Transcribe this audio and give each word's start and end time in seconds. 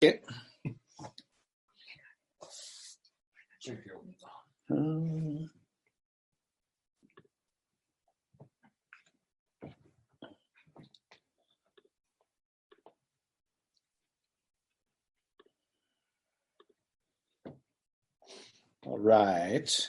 it. 0.00 0.24
Um, 4.70 5.50
all 18.86 18.98
right. 18.98 19.88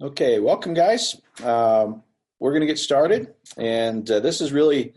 Okay, 0.00 0.38
welcome, 0.38 0.72
guys. 0.72 1.20
Um, 1.44 2.02
we're 2.38 2.52
going 2.52 2.62
to 2.62 2.66
get 2.66 2.78
started, 2.78 3.34
and 3.58 4.10
uh, 4.10 4.20
this 4.20 4.40
is 4.40 4.52
really 4.52 4.94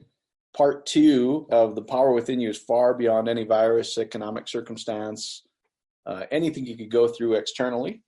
part 0.55 0.85
two 0.85 1.47
of 1.49 1.75
the 1.75 1.81
power 1.81 2.13
within 2.13 2.39
you 2.39 2.49
is 2.49 2.57
far 2.57 2.93
beyond 2.93 3.27
any 3.27 3.43
virus, 3.43 3.97
economic 3.97 4.47
circumstance, 4.47 5.43
uh, 6.05 6.23
anything 6.31 6.65
you 6.65 6.77
could 6.77 6.91
go 6.91 7.07
through 7.07 7.33
externally. 7.33 8.03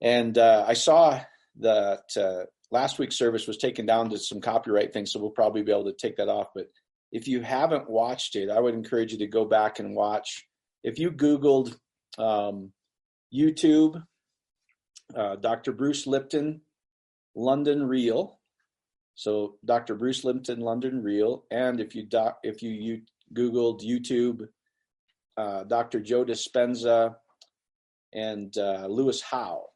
And 0.00 0.36
uh, 0.38 0.64
I 0.66 0.74
saw 0.74 1.20
that 1.60 2.04
uh, 2.16 2.44
last 2.70 2.98
week's 2.98 3.16
service 3.16 3.46
was 3.46 3.58
taken 3.58 3.86
down 3.86 4.10
to 4.10 4.18
some 4.18 4.40
copyright 4.40 4.92
things, 4.92 5.12
so 5.12 5.20
we'll 5.20 5.30
probably 5.30 5.62
be 5.62 5.72
able 5.72 5.84
to 5.84 5.92
take 5.92 6.16
that 6.16 6.28
off. 6.28 6.48
But 6.54 6.68
if 7.12 7.28
you 7.28 7.42
haven't 7.42 7.88
watched 7.88 8.36
it, 8.36 8.50
I 8.50 8.60
would 8.60 8.74
encourage 8.74 9.12
you 9.12 9.18
to 9.18 9.26
go 9.26 9.44
back 9.44 9.78
and 9.78 9.94
watch. 9.94 10.44
If 10.82 10.98
you 10.98 11.10
Googled 11.10 11.76
um, 12.18 12.72
YouTube, 13.32 14.02
uh, 15.14 15.36
Dr. 15.36 15.72
Bruce 15.72 16.06
Lipton, 16.06 16.60
London 17.34 17.86
Real. 17.86 18.38
So 19.14 19.56
Dr. 19.64 19.94
Bruce 19.94 20.24
Lipton, 20.24 20.60
London 20.60 21.02
Real, 21.02 21.44
and 21.50 21.80
if 21.80 21.94
you 21.94 22.04
doc, 22.04 22.38
if 22.42 22.62
you, 22.62 22.70
you 22.70 23.02
Googled 23.32 23.84
YouTube, 23.84 24.48
uh, 25.36 25.64
Dr. 25.64 26.00
Joe 26.00 26.24
Dispenza, 26.24 27.16
and 28.12 28.56
uh, 28.56 28.86
Lewis 28.86 29.20
Howes. 29.20 29.66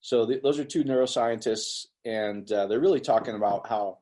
So 0.00 0.26
th- 0.26 0.42
those 0.42 0.58
are 0.58 0.64
two 0.64 0.84
neuroscientists, 0.84 1.86
and 2.04 2.50
uh, 2.52 2.66
they're 2.66 2.80
really 2.80 3.00
talking 3.00 3.34
about 3.34 3.68
how 3.68 3.98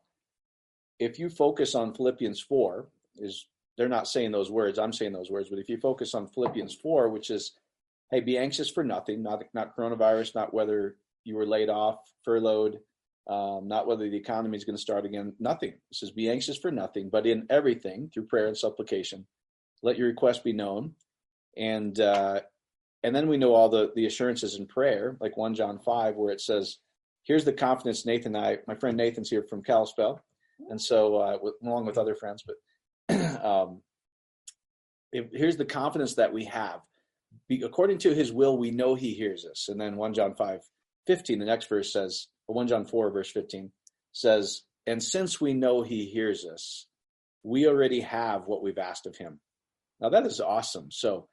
if 0.99 1.19
you 1.19 1.29
focus 1.29 1.75
on 1.75 1.95
Philippians 1.95 2.41
four, 2.41 2.89
is 3.17 3.47
they're 3.77 3.89
not 3.89 4.09
saying 4.09 4.33
those 4.33 4.51
words, 4.51 4.79
I'm 4.79 4.93
saying 4.93 5.13
those 5.13 5.31
words, 5.31 5.49
but 5.49 5.59
if 5.59 5.69
you 5.69 5.79
focus 5.79 6.15
on 6.15 6.29
Philippians 6.29 6.75
four, 6.75 7.09
which 7.09 7.31
is 7.31 7.53
hey, 8.11 8.21
be 8.21 8.39
anxious 8.39 8.71
for 8.71 8.85
nothing, 8.85 9.23
not 9.23 9.45
not 9.55 9.77
coronavirus, 9.77 10.35
not 10.35 10.55
whether 10.55 10.97
you 11.25 11.35
were 11.35 11.47
laid 11.47 11.69
off, 11.69 11.99
furloughed, 12.25 12.79
um, 13.29 13.67
not 13.67 13.87
whether 13.87 14.09
the 14.09 14.17
economy 14.17 14.57
is 14.57 14.65
going 14.65 14.77
to 14.77 14.83
start 14.83 15.05
again, 15.05 15.35
nothing. 15.41 15.71
It 15.71 15.95
says, 15.95 16.11
be 16.11 16.31
anxious 16.31 16.59
for 16.59 16.71
nothing, 16.71 17.11
but 17.11 17.27
in 17.27 17.47
everything 17.51 18.11
through 18.13 18.27
prayer 18.27 18.47
and 18.47 18.57
supplication, 18.57 19.27
let 19.83 19.99
your 19.99 20.09
request 20.09 20.45
be 20.45 20.53
known, 20.53 20.95
and 21.57 21.99
uh, 22.01 22.41
and 23.03 23.15
then 23.15 23.29
we 23.29 23.37
know 23.37 23.55
all 23.55 23.69
the 23.69 23.93
the 23.95 24.07
assurances 24.07 24.57
in 24.57 24.67
prayer, 24.67 25.17
like 25.21 25.37
one 25.37 25.55
John 25.55 25.79
five, 25.79 26.17
where 26.17 26.33
it 26.33 26.41
says, 26.41 26.79
here's 27.25 27.45
the 27.45 27.53
confidence 27.53 28.07
Nathan 28.07 28.35
and 28.35 28.45
I, 28.45 28.59
my 28.67 28.75
friend 28.75 28.97
Nathan's 28.97 29.31
here 29.31 29.43
from 29.43 29.63
Kalispell, 29.63 30.23
and 30.71 30.81
so 30.81 31.17
uh, 31.17 31.39
with, 31.41 31.55
along 31.63 31.87
with 31.87 31.99
other 31.99 32.15
friends, 32.15 32.45
but 32.47 32.57
um, 33.45 33.83
if, 35.13 35.27
here's 35.33 35.57
the 35.57 35.65
confidence 35.65 36.15
that 36.15 36.33
we 36.33 36.45
have 36.45 36.81
be, 37.49 37.63
according 37.63 37.99
to 37.99 38.15
his 38.15 38.33
will, 38.33 38.57
we 38.59 38.71
know 38.71 38.95
he 38.95 39.15
hears 39.15 39.45
us. 39.45 39.69
And 39.69 39.81
then 39.81 39.97
1 39.97 40.15
John 40.15 40.35
5, 40.35 40.61
15, 41.07 41.39
the 41.39 41.45
next 41.45 41.69
verse 41.69 41.93
says, 41.93 42.29
1 42.47 42.69
John 42.69 42.85
4, 42.85 43.11
verse 43.11 43.31
15 43.31 43.71
says, 44.13 44.63
and 44.87 45.03
since 45.03 45.41
we 45.41 45.53
know 45.53 45.83
he 45.83 46.07
hears 46.07 46.45
us, 46.45 46.87
we 47.43 47.67
already 47.67 48.01
have 48.01 48.47
what 48.47 48.63
we've 48.63 48.79
asked 48.79 49.07
of 49.07 49.17
him. 49.17 49.41
Now 50.01 50.11
that 50.11 50.27
is 50.27 50.41
awesome. 50.41 50.91
So 50.91 51.29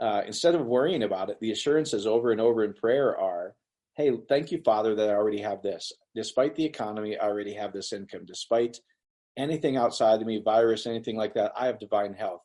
uh, 0.00 0.22
instead 0.26 0.54
of 0.54 0.66
worrying 0.66 1.02
about 1.02 1.30
it, 1.30 1.38
the 1.40 1.52
assurances 1.52 2.06
over 2.06 2.30
and 2.32 2.40
over 2.40 2.64
in 2.64 2.72
prayer 2.72 3.18
are, 3.18 3.54
hey, 3.96 4.12
thank 4.28 4.50
you, 4.50 4.62
Father, 4.64 4.94
that 4.94 5.10
I 5.10 5.14
already 5.14 5.42
have 5.42 5.62
this. 5.62 5.92
Despite 6.14 6.56
the 6.56 6.64
economy, 6.64 7.18
I 7.18 7.26
already 7.26 7.54
have 7.54 7.72
this 7.72 7.92
income. 7.92 8.22
Despite 8.26 8.78
anything 9.36 9.76
outside 9.76 10.20
of 10.20 10.26
me, 10.26 10.40
virus, 10.42 10.86
anything 10.86 11.16
like 11.16 11.34
that, 11.34 11.52
I 11.56 11.66
have 11.66 11.78
divine 11.78 12.14
health. 12.14 12.42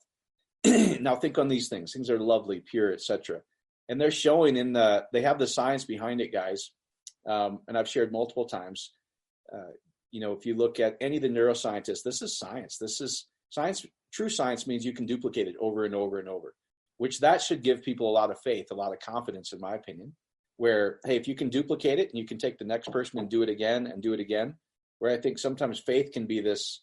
now 0.66 1.16
think 1.16 1.38
on 1.38 1.48
these 1.48 1.70
things. 1.70 1.94
Things 1.94 2.10
are 2.10 2.20
lovely, 2.20 2.60
pure, 2.60 2.92
etc. 2.92 3.42
And 3.88 4.02
they're 4.02 4.12
showing 4.12 4.58
in 4.58 4.74
the 4.74 5.06
they 5.14 5.22
have 5.22 5.40
the 5.40 5.48
science 5.48 5.86
behind 5.86 6.22
it, 6.22 6.34
guys. 6.34 6.72
Um, 7.28 7.60
and 7.68 7.78
I've 7.78 7.90
shared 7.90 8.12
multiple 8.12 8.46
times. 8.46 8.92
Uh, 9.54 9.72
you 10.12 10.22
know, 10.22 10.34
if 10.34 10.46
you 10.46 10.56
look 10.56 10.80
at 10.80 10.98
any 11.02 11.18
of 11.18 11.24
the 11.24 11.30
neuroscientists, 11.30 12.04
this 12.04 12.22
is 12.22 12.38
science. 12.38 12.78
This 12.78 13.02
is 13.02 13.28
science. 13.50 13.86
True 14.14 14.30
science 14.30 14.68
means 14.68 14.86
you 14.86 14.94
can 14.94 15.06
duplicate 15.06 15.48
it 15.48 15.56
over 15.60 15.86
and 15.86 15.96
over 15.96 16.20
and 16.20 16.30
over, 16.30 16.54
which 16.98 17.20
that 17.20 17.42
should 17.42 17.64
give 17.64 17.84
people 17.84 18.10
a 18.10 18.14
lot 18.14 18.32
of 18.32 18.40
faith, 18.42 18.68
a 18.72 18.76
lot 18.76 18.94
of 18.94 19.00
confidence, 19.00 19.52
in 19.52 19.60
my 19.60 19.76
opinion. 19.76 20.16
Where 20.58 21.00
hey, 21.06 21.18
if 21.18 21.28
you 21.28 21.36
can 21.36 21.50
duplicate 21.50 22.00
it 22.00 22.10
and 22.10 22.18
you 22.18 22.26
can 22.26 22.38
take 22.38 22.58
the 22.58 22.66
next 22.66 22.90
person 22.90 23.20
and 23.20 23.30
do 23.30 23.42
it 23.42 23.50
again 23.50 23.88
and 23.88 24.02
do 24.02 24.14
it 24.14 24.22
again, 24.22 24.56
where 25.00 25.12
I 25.12 25.18
think 25.18 25.38
sometimes 25.38 25.80
faith 25.80 26.12
can 26.14 26.26
be 26.26 26.40
this 26.40 26.82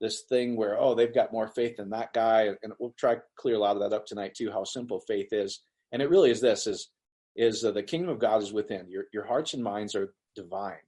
this 0.00 0.22
thing 0.28 0.56
where 0.56 0.78
oh 0.78 0.94
they've 0.94 1.14
got 1.14 1.32
more 1.32 1.48
faith 1.48 1.76
than 1.76 1.90
that 1.90 2.12
guy 2.12 2.48
and 2.62 2.72
we'll 2.78 2.92
try 2.98 3.14
to 3.14 3.22
clear 3.36 3.54
a 3.54 3.58
lot 3.58 3.76
of 3.76 3.82
that 3.82 3.94
up 3.96 4.04
tonight 4.04 4.34
too 4.34 4.50
how 4.50 4.64
simple 4.64 5.00
faith 5.06 5.28
is 5.32 5.62
and 5.92 6.02
it 6.02 6.10
really 6.10 6.30
is 6.30 6.40
this 6.40 6.66
is 6.66 6.90
is 7.34 7.64
uh, 7.64 7.70
the 7.70 7.82
kingdom 7.82 8.10
of 8.10 8.18
god 8.18 8.42
is 8.42 8.52
within. 8.52 8.88
Your 8.88 9.04
your 9.12 9.24
hearts 9.24 9.54
and 9.54 9.62
minds 9.62 9.94
are 9.94 10.14
divine. 10.34 10.82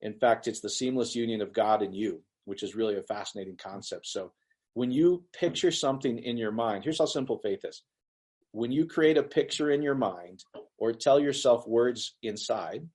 In 0.00 0.14
fact 0.14 0.48
it's 0.48 0.60
the 0.60 0.70
seamless 0.70 1.14
union 1.14 1.40
of 1.40 1.52
god 1.52 1.82
and 1.82 1.94
you 1.94 2.22
which 2.46 2.62
is 2.62 2.74
really 2.74 2.96
a 2.96 3.02
fascinating 3.02 3.56
concept. 3.56 4.06
So 4.06 4.32
when 4.74 4.90
you 4.90 5.24
picture 5.32 5.70
something 5.70 6.18
in 6.18 6.36
your 6.36 6.52
mind 6.52 6.84
here's 6.84 6.98
how 6.98 7.06
simple 7.06 7.38
faith 7.38 7.64
is. 7.64 7.82
When 8.52 8.70
you 8.70 8.86
create 8.86 9.18
a 9.18 9.22
picture 9.22 9.70
in 9.70 9.82
your 9.82 9.94
mind 9.94 10.44
or 10.78 10.92
tell 10.92 11.18
yourself 11.18 11.66
words 11.66 12.14
inside 12.22 12.86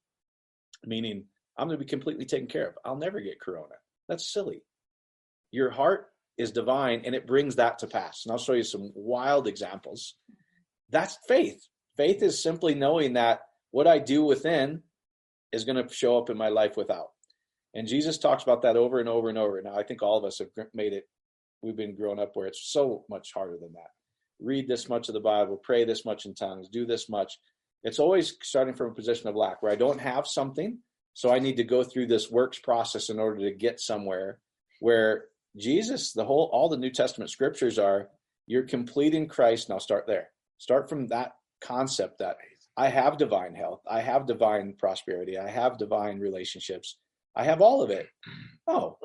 meaning 0.85 1.25
i'm 1.57 1.67
going 1.67 1.77
to 1.77 1.83
be 1.83 1.89
completely 1.89 2.25
taken 2.25 2.47
care 2.47 2.67
of. 2.69 2.75
I'll 2.85 2.95
never 2.95 3.19
get 3.19 3.41
corona. 3.41 3.75
That's 4.07 4.31
silly. 4.31 4.63
Your 5.51 5.69
heart 5.69 6.07
is 6.37 6.51
divine 6.51 7.01
and 7.05 7.13
it 7.13 7.27
brings 7.27 7.57
that 7.57 7.79
to 7.79 7.87
pass. 7.87 8.23
And 8.23 8.31
I'll 8.31 8.37
show 8.37 8.53
you 8.53 8.63
some 8.63 8.91
wild 8.95 9.47
examples. 9.47 10.15
That's 10.89 11.17
faith. 11.27 11.67
Faith 11.99 12.23
is 12.23 12.41
simply 12.41 12.75
knowing 12.75 13.11
that 13.13 13.41
what 13.71 13.85
I 13.85 13.99
do 13.99 14.23
within 14.23 14.83
is 15.51 15.65
going 15.65 15.85
to 15.85 15.93
show 15.93 16.17
up 16.17 16.29
in 16.29 16.37
my 16.37 16.47
life 16.47 16.77
without. 16.77 17.09
And 17.73 17.89
Jesus 17.89 18.17
talks 18.17 18.41
about 18.41 18.61
that 18.61 18.77
over 18.77 19.01
and 19.01 19.09
over 19.09 19.27
and 19.27 19.37
over. 19.37 19.61
Now, 19.61 19.75
I 19.75 19.83
think 19.83 20.01
all 20.01 20.17
of 20.17 20.23
us 20.23 20.39
have 20.39 20.47
made 20.73 20.93
it, 20.93 21.09
we've 21.61 21.75
been 21.75 21.97
growing 21.97 22.17
up 22.17 22.37
where 22.37 22.47
it's 22.47 22.71
so 22.71 23.03
much 23.09 23.33
harder 23.33 23.57
than 23.59 23.73
that. 23.73 23.89
Read 24.39 24.65
this 24.65 24.87
much 24.87 25.09
of 25.09 25.13
the 25.13 25.19
Bible, 25.19 25.57
pray 25.57 25.83
this 25.83 26.05
much 26.05 26.25
in 26.25 26.35
tongues, 26.35 26.69
do 26.69 26.85
this 26.85 27.09
much. 27.09 27.37
It's 27.83 27.99
always 27.99 28.33
starting 28.43 28.75
from 28.75 28.91
a 28.91 28.95
position 28.95 29.27
of 29.27 29.35
lack 29.35 29.61
where 29.61 29.73
I 29.73 29.75
don't 29.75 29.99
have 29.99 30.25
something. 30.25 30.77
So 31.15 31.33
I 31.33 31.39
need 31.39 31.57
to 31.57 31.65
go 31.65 31.83
through 31.83 32.07
this 32.07 32.31
works 32.31 32.59
process 32.59 33.09
in 33.09 33.19
order 33.19 33.41
to 33.41 33.51
get 33.53 33.81
somewhere 33.81 34.39
where 34.79 35.25
Jesus, 35.57 36.13
the 36.13 36.23
whole, 36.23 36.49
all 36.53 36.69
the 36.69 36.77
New 36.77 36.91
Testament 36.91 37.29
scriptures 37.29 37.77
are 37.77 38.07
you're 38.47 38.63
completing 38.63 39.27
Christ. 39.27 39.67
Now 39.67 39.79
start 39.79 40.07
there. 40.07 40.29
Start 40.59 40.87
from 40.87 41.07
that 41.07 41.33
concept 41.61 42.19
that 42.19 42.37
I 42.77 42.89
have 42.89 43.17
divine 43.17 43.55
health, 43.55 43.81
I 43.89 44.01
have 44.01 44.25
divine 44.25 44.75
prosperity, 44.77 45.37
I 45.37 45.49
have 45.49 45.77
divine 45.77 46.19
relationships, 46.19 46.97
I 47.35 47.43
have 47.43 47.61
all 47.61 47.81
of 47.81 47.89
it. 47.89 48.07
Oh, 48.67 48.97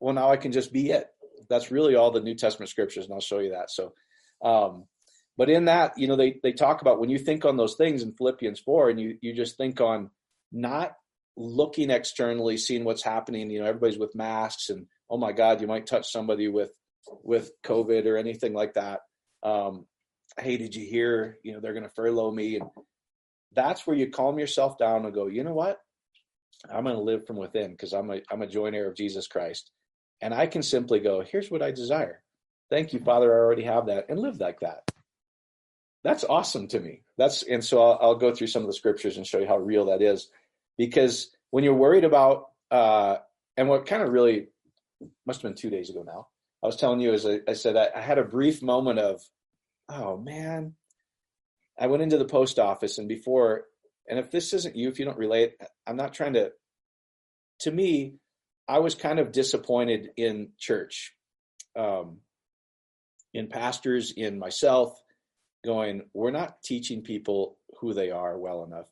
well, 0.00 0.14
now 0.14 0.30
I 0.30 0.36
can 0.36 0.52
just 0.52 0.72
be 0.72 0.90
it. 0.90 1.06
That's 1.48 1.70
really 1.70 1.94
all 1.94 2.10
the 2.10 2.20
New 2.20 2.34
Testament 2.34 2.70
scriptures, 2.70 3.04
and 3.04 3.14
I'll 3.14 3.20
show 3.20 3.40
you 3.40 3.50
that. 3.50 3.70
So, 3.70 3.92
um, 4.44 4.84
but 5.36 5.50
in 5.50 5.66
that, 5.66 5.92
you 5.96 6.08
know, 6.08 6.16
they 6.16 6.38
they 6.42 6.52
talk 6.52 6.82
about 6.82 7.00
when 7.00 7.10
you 7.10 7.18
think 7.18 7.44
on 7.44 7.56
those 7.56 7.76
things 7.76 8.02
in 8.02 8.12
Philippians 8.12 8.60
four, 8.60 8.90
and 8.90 9.00
you 9.00 9.18
you 9.20 9.34
just 9.34 9.56
think 9.56 9.80
on 9.80 10.10
not 10.50 10.92
looking 11.36 11.90
externally, 11.90 12.56
seeing 12.56 12.84
what's 12.84 13.02
happening. 13.02 13.50
You 13.50 13.60
know, 13.60 13.66
everybody's 13.66 13.98
with 13.98 14.14
masks 14.14 14.68
and 14.68 14.86
oh 15.08 15.18
my 15.18 15.32
God, 15.32 15.60
you 15.60 15.66
might 15.66 15.86
touch 15.86 16.10
somebody 16.10 16.48
with 16.48 16.70
with 17.22 17.50
COVID 17.64 18.06
or 18.06 18.16
anything 18.16 18.54
like 18.54 18.74
that. 18.74 19.00
Um, 19.42 19.86
hey, 20.38 20.56
did 20.56 20.74
you 20.74 20.86
hear? 20.86 21.38
You 21.42 21.52
know, 21.52 21.60
they're 21.60 21.72
going 21.72 21.84
to 21.84 21.94
furlough 21.94 22.30
me, 22.30 22.56
and 22.56 22.68
that's 23.52 23.86
where 23.86 23.96
you 23.96 24.10
calm 24.10 24.38
yourself 24.38 24.78
down 24.78 25.04
and 25.04 25.14
go, 25.14 25.26
you 25.26 25.44
know 25.44 25.54
what? 25.54 25.78
I'm 26.72 26.84
going 26.84 26.96
to 26.96 27.02
live 27.02 27.26
from 27.26 27.36
within 27.36 27.72
because 27.72 27.92
I'm 27.92 28.10
a 28.10 28.20
I'm 28.30 28.42
a 28.42 28.46
joint 28.46 28.74
heir 28.74 28.88
of 28.88 28.96
Jesus 28.96 29.26
Christ, 29.26 29.70
and 30.20 30.32
I 30.32 30.46
can 30.46 30.62
simply 30.62 31.00
go, 31.00 31.20
here's 31.20 31.50
what 31.50 31.62
I 31.62 31.70
desire. 31.70 32.22
Thank 32.70 32.92
you, 32.92 33.00
Father. 33.00 33.32
I 33.32 33.38
already 33.38 33.64
have 33.64 33.86
that, 33.86 34.06
and 34.08 34.18
live 34.18 34.40
like 34.40 34.60
that. 34.60 34.90
That's 36.04 36.24
awesome 36.24 36.68
to 36.68 36.80
me. 36.80 37.02
That's 37.18 37.42
and 37.42 37.64
so 37.64 37.82
I'll, 37.82 37.98
I'll 38.00 38.14
go 38.16 38.34
through 38.34 38.48
some 38.48 38.62
of 38.62 38.68
the 38.68 38.74
scriptures 38.74 39.16
and 39.16 39.26
show 39.26 39.38
you 39.38 39.46
how 39.46 39.58
real 39.58 39.86
that 39.86 40.02
is, 40.02 40.28
because 40.78 41.30
when 41.50 41.64
you're 41.64 41.74
worried 41.74 42.04
about 42.04 42.48
uh, 42.70 43.16
and 43.56 43.68
what 43.68 43.86
kind 43.86 44.02
of 44.02 44.08
really 44.08 44.48
must 45.26 45.42
have 45.42 45.50
been 45.50 45.56
two 45.56 45.70
days 45.70 45.90
ago 45.90 46.02
now. 46.02 46.28
I 46.62 46.66
was 46.66 46.76
telling 46.76 47.00
you 47.00 47.12
as 47.12 47.26
I, 47.26 47.40
I 47.48 47.54
said 47.54 47.76
I, 47.76 47.88
I 47.94 48.00
had 48.00 48.18
a 48.18 48.24
brief 48.24 48.62
moment 48.62 48.98
of, 48.98 49.20
oh 49.88 50.16
man, 50.16 50.74
I 51.78 51.86
went 51.86 52.02
into 52.02 52.18
the 52.18 52.24
post 52.24 52.58
office 52.58 52.98
and 52.98 53.08
before, 53.08 53.64
and 54.08 54.18
if 54.18 54.30
this 54.30 54.52
isn't 54.52 54.76
you, 54.76 54.88
if 54.88 54.98
you 54.98 55.04
don't 55.04 55.18
relate, 55.18 55.54
I'm 55.86 55.96
not 55.96 56.14
trying 56.14 56.34
to. 56.34 56.52
To 57.60 57.70
me, 57.70 58.16
I 58.68 58.80
was 58.80 58.94
kind 58.94 59.18
of 59.18 59.32
disappointed 59.32 60.10
in 60.16 60.50
church. 60.58 61.14
Um, 61.76 62.18
in 63.32 63.48
pastors, 63.48 64.12
in 64.16 64.38
myself, 64.38 65.00
going, 65.64 66.02
we're 66.12 66.30
not 66.30 66.62
teaching 66.62 67.02
people 67.02 67.56
who 67.78 67.94
they 67.94 68.10
are 68.10 68.38
well 68.38 68.64
enough 68.64 68.88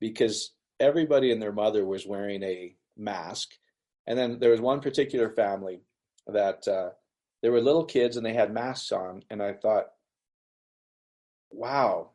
because 0.00 0.52
everybody 0.78 1.32
and 1.32 1.40
their 1.40 1.52
mother 1.52 1.84
was 1.84 2.06
wearing 2.06 2.42
a 2.42 2.76
mask. 2.96 3.50
And 4.06 4.18
then 4.18 4.38
there 4.38 4.50
was 4.50 4.60
one 4.60 4.80
particular 4.80 5.30
family 5.30 5.80
that 6.26 6.66
uh, 6.68 6.90
there 7.42 7.52
were 7.52 7.60
little 7.60 7.84
kids 7.84 8.16
and 8.16 8.24
they 8.24 8.34
had 8.34 8.52
masks 8.52 8.92
on. 8.92 9.22
And 9.30 9.42
I 9.42 9.54
thought, 9.54 9.86
wow, 11.54 12.10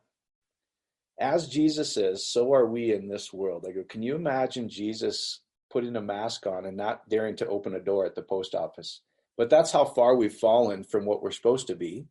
as 1.20 1.48
Jesus 1.48 1.98
is, 1.98 2.26
so 2.26 2.54
are 2.54 2.66
we 2.66 2.94
in 2.94 3.08
this 3.08 3.34
world. 3.34 3.66
I 3.68 3.72
go, 3.72 3.84
can 3.84 4.02
you 4.02 4.16
imagine 4.16 4.70
Jesus 4.70 5.42
putting 5.70 5.96
a 5.96 6.02
mask 6.02 6.48
on 6.48 6.66
and 6.66 6.78
not 6.78 7.08
daring 7.10 7.36
to 7.38 7.48
open 7.48 7.76
a 7.76 7.80
door 7.80 8.06
at 8.06 8.16
the 8.16 8.22
post 8.22 8.56
office? 8.56 9.02
But 9.38 9.50
that's 9.50 9.72
how 9.72 9.86
far 9.86 10.16
we've 10.16 10.34
fallen 10.34 10.84
from 10.84 11.06
what 11.06 11.22
we're 11.22 11.32
supposed 11.32 11.68
to 11.68 11.76
be. 11.76 12.06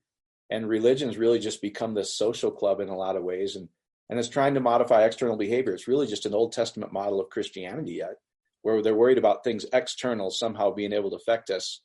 And 0.51 0.69
religion's 0.69 1.19
really 1.19 1.39
just 1.39 1.61
become 1.61 1.95
this 1.95 2.15
social 2.15 2.51
club 2.51 2.81
in 2.81 2.89
a 2.89 2.97
lot 2.97 3.17
of 3.17 3.23
ways. 3.23 3.57
And 3.57 3.69
and 4.11 4.19
it's 4.19 4.29
trying 4.29 4.55
to 4.55 4.61
modify 4.61 5.05
external 5.05 5.37
behavior. 5.37 5.75
It's 5.75 5.89
really 5.89 6.07
just 6.07 6.27
an 6.27 6.35
Old 6.35 6.53
Testament 6.53 6.93
model 6.93 7.21
of 7.21 7.31
Christianity 7.31 7.93
yet, 7.93 8.17
where 8.63 8.83
they're 8.83 8.95
worried 8.95 9.19
about 9.19 9.45
things 9.45 9.67
external 9.73 10.31
somehow 10.31 10.71
being 10.71 10.93
able 10.93 11.11
to 11.11 11.17
affect 11.17 11.51
us. 11.51 11.83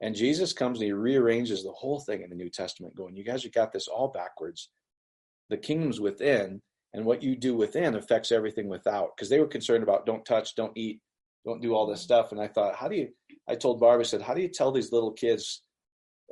And 0.00 0.14
Jesus 0.14 0.52
comes 0.52 0.78
and 0.78 0.86
he 0.86 0.92
rearranges 0.92 1.62
the 1.62 1.72
whole 1.72 2.00
thing 2.00 2.22
in 2.22 2.30
the 2.30 2.36
New 2.36 2.50
Testament, 2.50 2.96
going, 2.96 3.16
You 3.16 3.24
guys 3.24 3.42
have 3.44 3.52
got 3.52 3.72
this 3.72 3.88
all 3.88 4.08
backwards. 4.08 4.70
The 5.50 5.56
kingdom's 5.56 6.00
within, 6.00 6.62
and 6.92 7.04
what 7.04 7.22
you 7.22 7.36
do 7.36 7.54
within 7.54 7.94
affects 7.94 8.32
everything 8.32 8.68
without. 8.68 9.10
Because 9.16 9.28
they 9.28 9.40
were 9.40 9.46
concerned 9.46 9.82
about 9.82 10.06
don't 10.06 10.24
touch, 10.24 10.54
don't 10.56 10.76
eat, 10.76 11.00
don't 11.44 11.62
do 11.62 11.74
all 11.74 11.86
this 11.86 12.02
stuff. 12.02 12.32
And 12.32 12.40
I 12.40 12.48
thought, 12.48 12.76
how 12.76 12.88
do 12.88 12.96
you 12.96 13.08
I 13.48 13.54
told 13.54 13.80
Barbara, 13.80 14.04
I 14.04 14.08
said, 14.08 14.22
how 14.22 14.34
do 14.34 14.42
you 14.42 14.48
tell 14.48 14.72
these 14.72 14.92
little 14.92 15.12
kids 15.12 15.62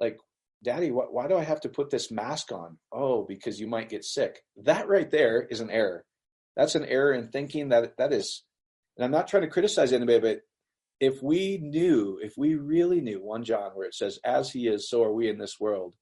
like 0.01 0.19
Daddy, 0.65 0.89
wh- 0.89 1.13
why 1.13 1.29
do 1.29 1.37
I 1.37 1.45
have 1.45 1.61
to 1.61 1.69
put 1.69 1.91
this 1.91 2.11
mask 2.11 2.51
on? 2.51 2.79
Oh, 2.91 3.25
because 3.25 3.61
you 3.61 3.67
might 3.67 3.91
get 3.91 4.05
sick. 4.05 4.43
That 4.65 4.89
right 4.89 5.11
there 5.11 5.43
is 5.43 5.61
an 5.61 5.71
error. 5.71 6.05
That's 6.57 6.75
an 6.75 6.85
error 6.87 7.13
in 7.13 7.29
thinking 7.29 7.69
that 7.69 7.97
that 7.99 8.13
is, 8.13 8.43
and 8.97 9.05
I'm 9.05 9.11
not 9.11 9.29
trying 9.29 9.43
to 9.43 9.49
criticize 9.49 9.93
anybody, 9.93 10.21
but 10.21 10.41
if 11.01 11.23
we 11.23 11.59
knew, 11.59 12.19
if 12.23 12.35
we 12.39 12.55
really 12.55 13.01
knew 13.01 13.23
1 13.23 13.45
John, 13.45 13.73
where 13.75 13.87
it 13.87 13.95
says, 13.95 14.19
as 14.25 14.51
he 14.51 14.69
is, 14.69 14.89
so 14.89 15.03
are 15.03 15.13
we 15.13 15.29
in 15.29 15.39
this 15.39 15.61
world. 15.61 15.95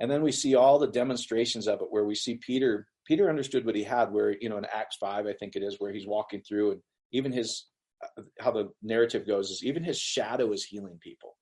And 0.00 0.10
then 0.10 0.22
we 0.22 0.32
see 0.32 0.54
all 0.54 0.78
the 0.78 0.86
demonstrations 0.86 1.66
of 1.66 1.80
it 1.80 1.88
where 1.90 2.04
we 2.04 2.14
see 2.14 2.36
Peter, 2.36 2.86
Peter 3.06 3.28
understood 3.28 3.66
what 3.66 3.74
he 3.74 3.82
had, 3.82 4.12
where, 4.12 4.36
you 4.40 4.48
know, 4.48 4.58
in 4.58 4.66
Acts 4.72 4.96
5, 4.96 5.26
I 5.26 5.32
think 5.32 5.56
it 5.56 5.62
is, 5.62 5.76
where 5.78 5.92
he's 5.92 6.06
walking 6.06 6.40
through 6.40 6.72
and 6.72 6.80
even 7.12 7.32
his, 7.32 7.66
uh, 8.02 8.22
how 8.38 8.52
the 8.52 8.70
narrative 8.82 9.26
goes 9.26 9.50
is 9.50 9.64
even 9.64 9.82
his 9.82 9.98
shadow 9.98 10.52
is 10.52 10.64
healing 10.64 10.98
people 11.00 11.36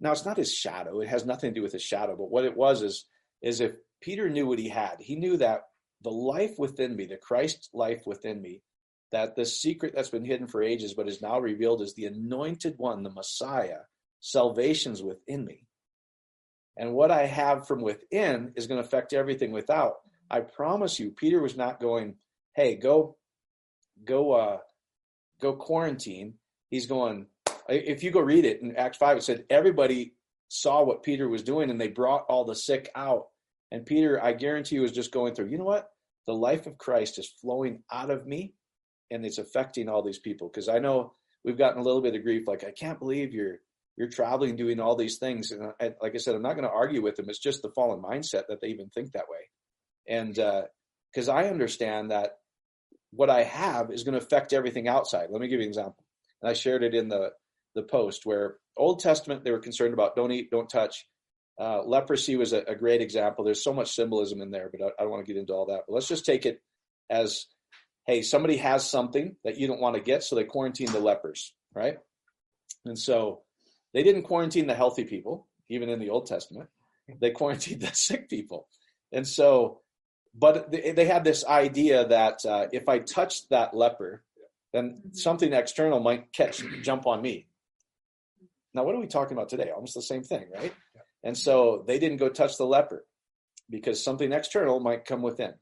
now 0.00 0.12
it's 0.12 0.26
not 0.26 0.36
his 0.36 0.52
shadow; 0.52 1.00
it 1.00 1.08
has 1.08 1.24
nothing 1.24 1.50
to 1.50 1.54
do 1.54 1.62
with 1.62 1.72
his 1.72 1.82
shadow. 1.82 2.16
But 2.16 2.30
what 2.30 2.44
it 2.44 2.56
was 2.56 2.82
is 2.82 3.06
is 3.42 3.60
if 3.60 3.72
Peter 4.00 4.28
knew 4.28 4.46
what 4.46 4.58
he 4.58 4.68
had, 4.68 4.96
he 5.00 5.16
knew 5.16 5.36
that 5.38 5.62
the 6.02 6.10
life 6.10 6.58
within 6.58 6.94
me, 6.96 7.06
the 7.06 7.16
Christ 7.16 7.70
life 7.72 8.02
within 8.06 8.40
me, 8.42 8.62
that 9.12 9.36
the 9.36 9.46
secret 9.46 9.94
that's 9.94 10.10
been 10.10 10.24
hidden 10.24 10.46
for 10.46 10.62
ages 10.62 10.94
but 10.94 11.08
is 11.08 11.22
now 11.22 11.38
revealed 11.38 11.80
is 11.80 11.94
the 11.94 12.06
anointed 12.06 12.74
one, 12.76 13.02
the 13.02 13.10
Messiah, 13.10 13.80
salvation's 14.20 15.02
within 15.02 15.44
me. 15.44 15.66
And 16.76 16.92
what 16.92 17.10
I 17.10 17.26
have 17.26 17.66
from 17.66 17.80
within 17.82 18.52
is 18.56 18.66
going 18.66 18.80
to 18.80 18.86
affect 18.86 19.12
everything 19.12 19.52
without. 19.52 19.96
I 20.30 20.40
promise 20.40 20.98
you, 20.98 21.10
Peter 21.10 21.40
was 21.40 21.56
not 21.56 21.80
going, 21.80 22.16
hey, 22.54 22.74
go, 22.74 23.16
go, 24.04 24.32
uh, 24.32 24.58
go 25.40 25.54
quarantine. 25.54 26.34
He's 26.70 26.86
going, 26.86 27.26
if 27.68 28.02
you 28.02 28.10
go 28.10 28.20
read 28.20 28.44
it 28.44 28.62
in 28.62 28.76
Acts 28.76 28.98
5, 28.98 29.18
it 29.18 29.22
said 29.22 29.44
everybody 29.48 30.14
saw 30.48 30.82
what 30.82 31.02
Peter 31.02 31.28
was 31.28 31.42
doing 31.42 31.70
and 31.70 31.80
they 31.80 31.88
brought 31.88 32.26
all 32.28 32.44
the 32.44 32.54
sick 32.54 32.90
out. 32.94 33.26
And 33.70 33.86
Peter, 33.86 34.22
I 34.22 34.32
guarantee 34.32 34.76
you, 34.76 34.82
was 34.82 34.92
just 34.92 35.12
going 35.12 35.34
through, 35.34 35.48
you 35.48 35.58
know 35.58 35.64
what? 35.64 35.90
The 36.26 36.34
life 36.34 36.66
of 36.66 36.78
Christ 36.78 37.18
is 37.18 37.32
flowing 37.40 37.82
out 37.92 38.10
of 38.10 38.26
me 38.26 38.54
and 39.10 39.24
it's 39.24 39.38
affecting 39.38 39.88
all 39.88 40.02
these 40.02 40.18
people. 40.18 40.48
Because 40.48 40.68
I 40.68 40.78
know 40.78 41.14
we've 41.44 41.58
gotten 41.58 41.80
a 41.80 41.84
little 41.84 42.00
bit 42.00 42.14
of 42.14 42.22
grief, 42.22 42.48
like, 42.48 42.64
I 42.64 42.70
can't 42.70 42.98
believe 42.98 43.32
you're 43.32 43.60
you're 43.96 44.08
traveling 44.08 44.56
doing 44.56 44.80
all 44.80 44.96
these 44.96 45.18
things. 45.18 45.50
And 45.50 45.72
I, 45.80 45.92
like 46.02 46.14
I 46.14 46.18
said, 46.18 46.34
I'm 46.34 46.42
not 46.42 46.54
going 46.54 46.68
to 46.68 46.74
argue 46.74 47.02
with 47.02 47.16
them. 47.16 47.28
It's 47.28 47.38
just 47.38 47.62
the 47.62 47.70
fallen 47.70 48.02
mindset 48.02 48.44
that 48.48 48.60
they 48.60 48.68
even 48.68 48.88
think 48.88 49.12
that 49.12 49.26
way. 49.28 49.48
And 50.08 50.34
because 50.34 51.28
uh, 51.28 51.32
I 51.32 51.48
understand 51.48 52.10
that 52.10 52.38
what 53.12 53.30
I 53.30 53.44
have 53.44 53.90
is 53.90 54.02
going 54.02 54.18
to 54.18 54.24
affect 54.24 54.52
everything 54.52 54.88
outside. 54.88 55.28
Let 55.30 55.40
me 55.40 55.48
give 55.48 55.60
you 55.60 55.64
an 55.64 55.68
example. 55.68 56.04
And 56.42 56.50
I 56.50 56.54
shared 56.54 56.82
it 56.82 56.94
in 56.94 57.08
the 57.08 57.30
the 57.74 57.82
post 57.82 58.24
where 58.24 58.56
Old 58.76 59.00
Testament 59.00 59.44
they 59.44 59.50
were 59.50 59.58
concerned 59.58 59.94
about 59.94 60.16
don't 60.16 60.30
eat, 60.30 60.50
don't 60.50 60.68
touch. 60.68 61.06
Uh, 61.60 61.82
leprosy 61.84 62.36
was 62.36 62.52
a, 62.52 62.62
a, 62.62 62.74
great 62.74 63.00
example. 63.00 63.44
There's 63.44 63.62
so 63.62 63.72
much 63.72 63.94
symbolism 63.94 64.40
in 64.40 64.50
there, 64.50 64.70
but 64.72 64.84
I, 64.84 64.86
I 64.98 65.02
don't 65.02 65.10
want 65.10 65.24
to 65.24 65.32
get 65.32 65.38
into 65.38 65.52
all 65.52 65.66
that. 65.66 65.82
But 65.86 65.94
let's 65.94 66.08
just 66.08 66.26
take 66.26 66.46
it 66.46 66.60
as, 67.08 67.46
hey, 68.08 68.22
somebody 68.22 68.56
has 68.56 68.88
something 68.88 69.36
that 69.44 69.56
you 69.56 69.68
don't 69.68 69.80
want 69.80 69.94
to 69.94 70.02
get, 70.02 70.24
so 70.24 70.34
they 70.34 70.42
quarantine 70.42 70.90
the 70.90 70.98
lepers, 70.98 71.54
right? 71.72 71.98
And 72.84 72.98
so 72.98 73.43
they 73.94 74.02
didn't 74.02 74.24
quarantine 74.24 74.66
the 74.66 74.74
healthy 74.74 75.04
people, 75.04 75.46
even 75.70 75.88
in 75.88 75.98
the 75.98 76.10
Old 76.10 76.26
Testament. 76.26 76.68
They 77.20 77.30
quarantined 77.30 77.80
the 77.82 77.90
sick 77.94 78.28
people, 78.28 78.68
and 79.12 79.26
so, 79.26 79.80
but 80.34 80.70
they, 80.70 81.06
had 81.06 81.24
this 81.24 81.44
idea 81.44 82.06
that 82.08 82.44
uh, 82.44 82.66
if 82.72 82.88
I 82.88 82.98
touched 82.98 83.50
that 83.50 83.74
leper, 83.74 84.22
then 84.72 85.00
something 85.12 85.52
external 85.52 86.00
might 86.00 86.32
catch 86.32 86.62
jump 86.82 87.06
on 87.06 87.22
me 87.22 87.46
now, 88.74 88.82
what 88.82 88.94
are 88.94 89.00
we 89.00 89.06
talking 89.06 89.36
about 89.36 89.48
today? 89.48 89.70
Almost 89.70 89.94
the 89.94 90.02
same 90.02 90.24
thing, 90.24 90.46
right? 90.52 90.74
And 91.22 91.38
so 91.38 91.84
they 91.86 91.98
didn't 91.98 92.18
go 92.18 92.28
touch 92.28 92.58
the 92.58 92.66
leper 92.66 93.06
because 93.70 94.02
something 94.02 94.32
external 94.32 94.80
might 94.80 95.04
come 95.04 95.22
within. 95.22 95.54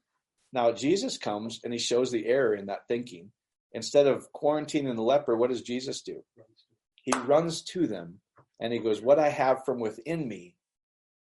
Now, 0.52 0.72
Jesus 0.72 1.18
comes 1.18 1.60
and 1.62 1.72
he 1.72 1.78
shows 1.78 2.10
the 2.10 2.26
error 2.26 2.54
in 2.54 2.66
that 2.66 2.88
thinking. 2.88 3.30
Instead 3.72 4.06
of 4.06 4.32
quarantining 4.32 4.96
the 4.96 5.02
leper, 5.02 5.36
what 5.36 5.50
does 5.50 5.62
Jesus 5.62 6.02
do? 6.02 6.24
He 7.02 7.12
runs 7.26 7.62
to 7.62 7.86
them 7.86 8.20
and 8.58 8.72
he 8.72 8.78
goes, 8.78 9.02
What 9.02 9.18
I 9.18 9.28
have 9.28 9.64
from 9.64 9.80
within 9.80 10.26
me 10.26 10.56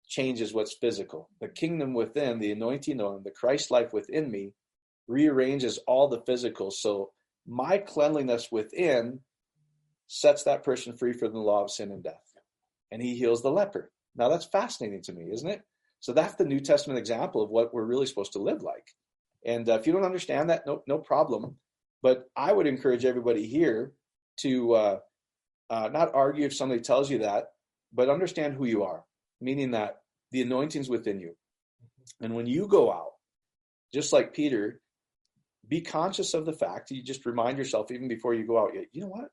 changes 0.08 0.54
what's 0.54 0.74
physical. 0.74 1.30
The 1.42 1.50
kingdom 1.50 1.94
within, 1.94 2.40
the 2.40 2.52
anointing 2.52 3.02
on 3.02 3.24
the 3.24 3.31
Christ 3.31 3.69
life 3.69 3.94
within 3.94 4.31
me 4.31 4.54
rearranges 5.08 5.78
all 5.80 6.08
the 6.08 6.22
physical. 6.22 6.72
So 6.72 7.12
my 7.46 7.78
cleanliness 7.78 8.50
within 8.52 9.19
sets 10.08 10.44
that 10.44 10.64
person 10.64 10.96
free 10.96 11.14
from 11.14 11.34
the 11.34 11.40
law 11.40 11.64
of 11.64 11.72
sin 11.72 11.92
and 11.92 12.04
death. 12.04 12.34
And 12.92 13.02
he 13.02 13.18
heals 13.18 13.42
the 13.42 13.52
leper. 13.52 13.92
Now 14.16 14.30
that's 14.30 14.46
fascinating 14.46 15.02
to 15.04 15.14
me, 15.14 15.30
isn't 15.31 15.50
it? 15.50 15.62
So 16.00 16.14
that's 16.14 16.36
the 16.36 16.46
New 16.46 16.62
Testament 16.62 17.00
example 17.00 17.42
of 17.42 17.50
what 17.50 17.74
we're 17.74 17.83
really 17.83 18.06
supposed 18.06 18.33
to 18.33 18.40
live 18.40 18.62
like. 18.62 18.95
And 19.45 19.68
uh, 19.68 19.74
if 19.74 19.86
you 19.86 19.94
don't 19.94 20.06
understand 20.06 20.50
that, 20.50 20.66
no, 20.66 20.83
no 20.88 20.97
problem. 20.97 21.57
But 22.02 22.30
I 22.36 22.54
would 22.54 22.68
encourage 22.68 23.06
everybody 23.06 23.47
here 23.47 23.94
to 24.38 24.74
uh, 24.74 25.00
uh, 25.69 25.90
not 25.92 26.14
argue 26.14 26.45
if 26.45 26.56
somebody 26.56 26.81
tells 26.81 27.09
you 27.09 27.19
that, 27.19 27.52
but 27.94 28.09
understand 28.09 28.54
who 28.54 28.66
you 28.66 28.83
are, 28.83 29.04
meaning 29.42 29.71
that 29.71 30.02
the 30.31 30.42
anointing's 30.42 30.90
within 30.90 31.19
you. 31.19 31.36
And 32.21 32.36
when 32.36 32.45
you 32.45 32.68
go 32.68 32.92
out, 32.92 33.14
just 33.94 34.12
like 34.14 34.33
Peter, 34.33 34.80
be 35.68 35.81
conscious 35.81 36.33
of 36.33 36.45
the 36.45 36.54
fact. 36.54 36.92
You 36.92 37.04
just 37.04 37.26
remind 37.26 37.57
yourself, 37.57 37.92
even 37.92 38.07
before 38.07 38.33
you 38.33 38.45
go 38.45 38.59
out, 38.59 38.71
you 38.92 39.02
know 39.02 39.07
what? 39.07 39.30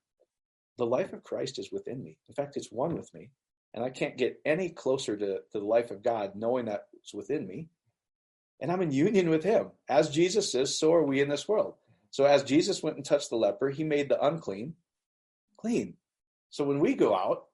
the 0.76 0.86
life 0.86 1.12
of 1.12 1.24
Christ 1.24 1.58
is 1.58 1.70
within 1.70 2.02
me. 2.02 2.18
In 2.28 2.34
fact, 2.34 2.56
it's 2.56 2.72
one 2.72 2.96
with 2.96 3.12
me. 3.14 3.30
And 3.72 3.84
I 3.84 3.90
can't 3.90 4.16
get 4.16 4.40
any 4.44 4.68
closer 4.68 5.16
to, 5.16 5.26
to 5.26 5.58
the 5.58 5.64
life 5.64 5.90
of 5.90 6.02
God 6.02 6.32
knowing 6.34 6.66
that 6.66 6.86
it's 6.94 7.14
within 7.14 7.46
me. 7.46 7.68
And 8.60 8.70
I'm 8.70 8.82
in 8.82 8.92
union 8.92 9.30
with 9.30 9.42
Him. 9.42 9.70
As 9.88 10.10
Jesus 10.10 10.54
is, 10.54 10.78
so 10.78 10.92
are 10.94 11.02
we 11.02 11.20
in 11.20 11.28
this 11.28 11.48
world. 11.48 11.74
So 12.10 12.24
as 12.24 12.44
Jesus 12.44 12.82
went 12.82 12.96
and 12.96 13.04
touched 13.04 13.30
the 13.30 13.36
leper, 13.36 13.70
He 13.70 13.84
made 13.84 14.08
the 14.08 14.24
unclean 14.24 14.74
clean. 15.56 15.94
So 16.54 16.62
when 16.62 16.78
we 16.78 16.94
go 16.94 17.16
out, 17.16 17.46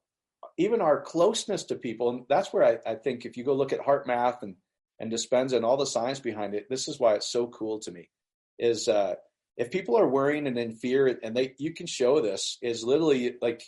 even 0.59 0.83
our 0.83 1.01
closeness 1.01 1.65
to 1.65 1.75
people, 1.75 2.11
and 2.11 2.27
that's 2.29 2.53
where 2.53 2.63
I, 2.63 2.91
I 2.91 2.97
think 2.97 3.25
if 3.25 3.39
you 3.39 3.45
go 3.45 3.55
look 3.55 3.73
at 3.73 3.81
HeartMath 3.81 4.43
and, 4.43 4.57
and 4.99 5.11
Dispenza 5.11 5.55
and 5.55 5.65
all 5.65 5.79
the 5.79 5.87
science 5.87 6.21
behind 6.21 6.53
it, 6.53 6.67
this 6.69 6.87
is 6.87 7.01
why 7.01 7.15
it's 7.15 7.33
so 7.33 7.47
cool 7.47 7.81
to 7.81 7.91
me, 7.91 8.11
is 8.59 8.89
uh, 8.89 9.15
if 9.57 9.71
people 9.71 9.99
are 9.99 10.07
worrying 10.07 10.47
and 10.47 10.59
in 10.59 10.75
fear 10.75 11.19
and 11.23 11.35
they 11.35 11.55
you 11.59 11.73
can 11.73 11.87
show 11.87 12.21
this 12.21 12.59
is 12.61 12.85
literally 12.85 13.37
like 13.41 13.63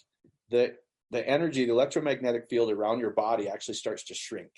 the 0.50 0.74
the 1.10 1.26
energy 1.26 1.64
the 1.64 1.72
electromagnetic 1.72 2.50
field 2.50 2.70
around 2.70 3.00
your 3.00 3.12
body 3.12 3.48
actually 3.48 3.76
starts 3.76 4.04
to 4.04 4.14
shrink 4.14 4.50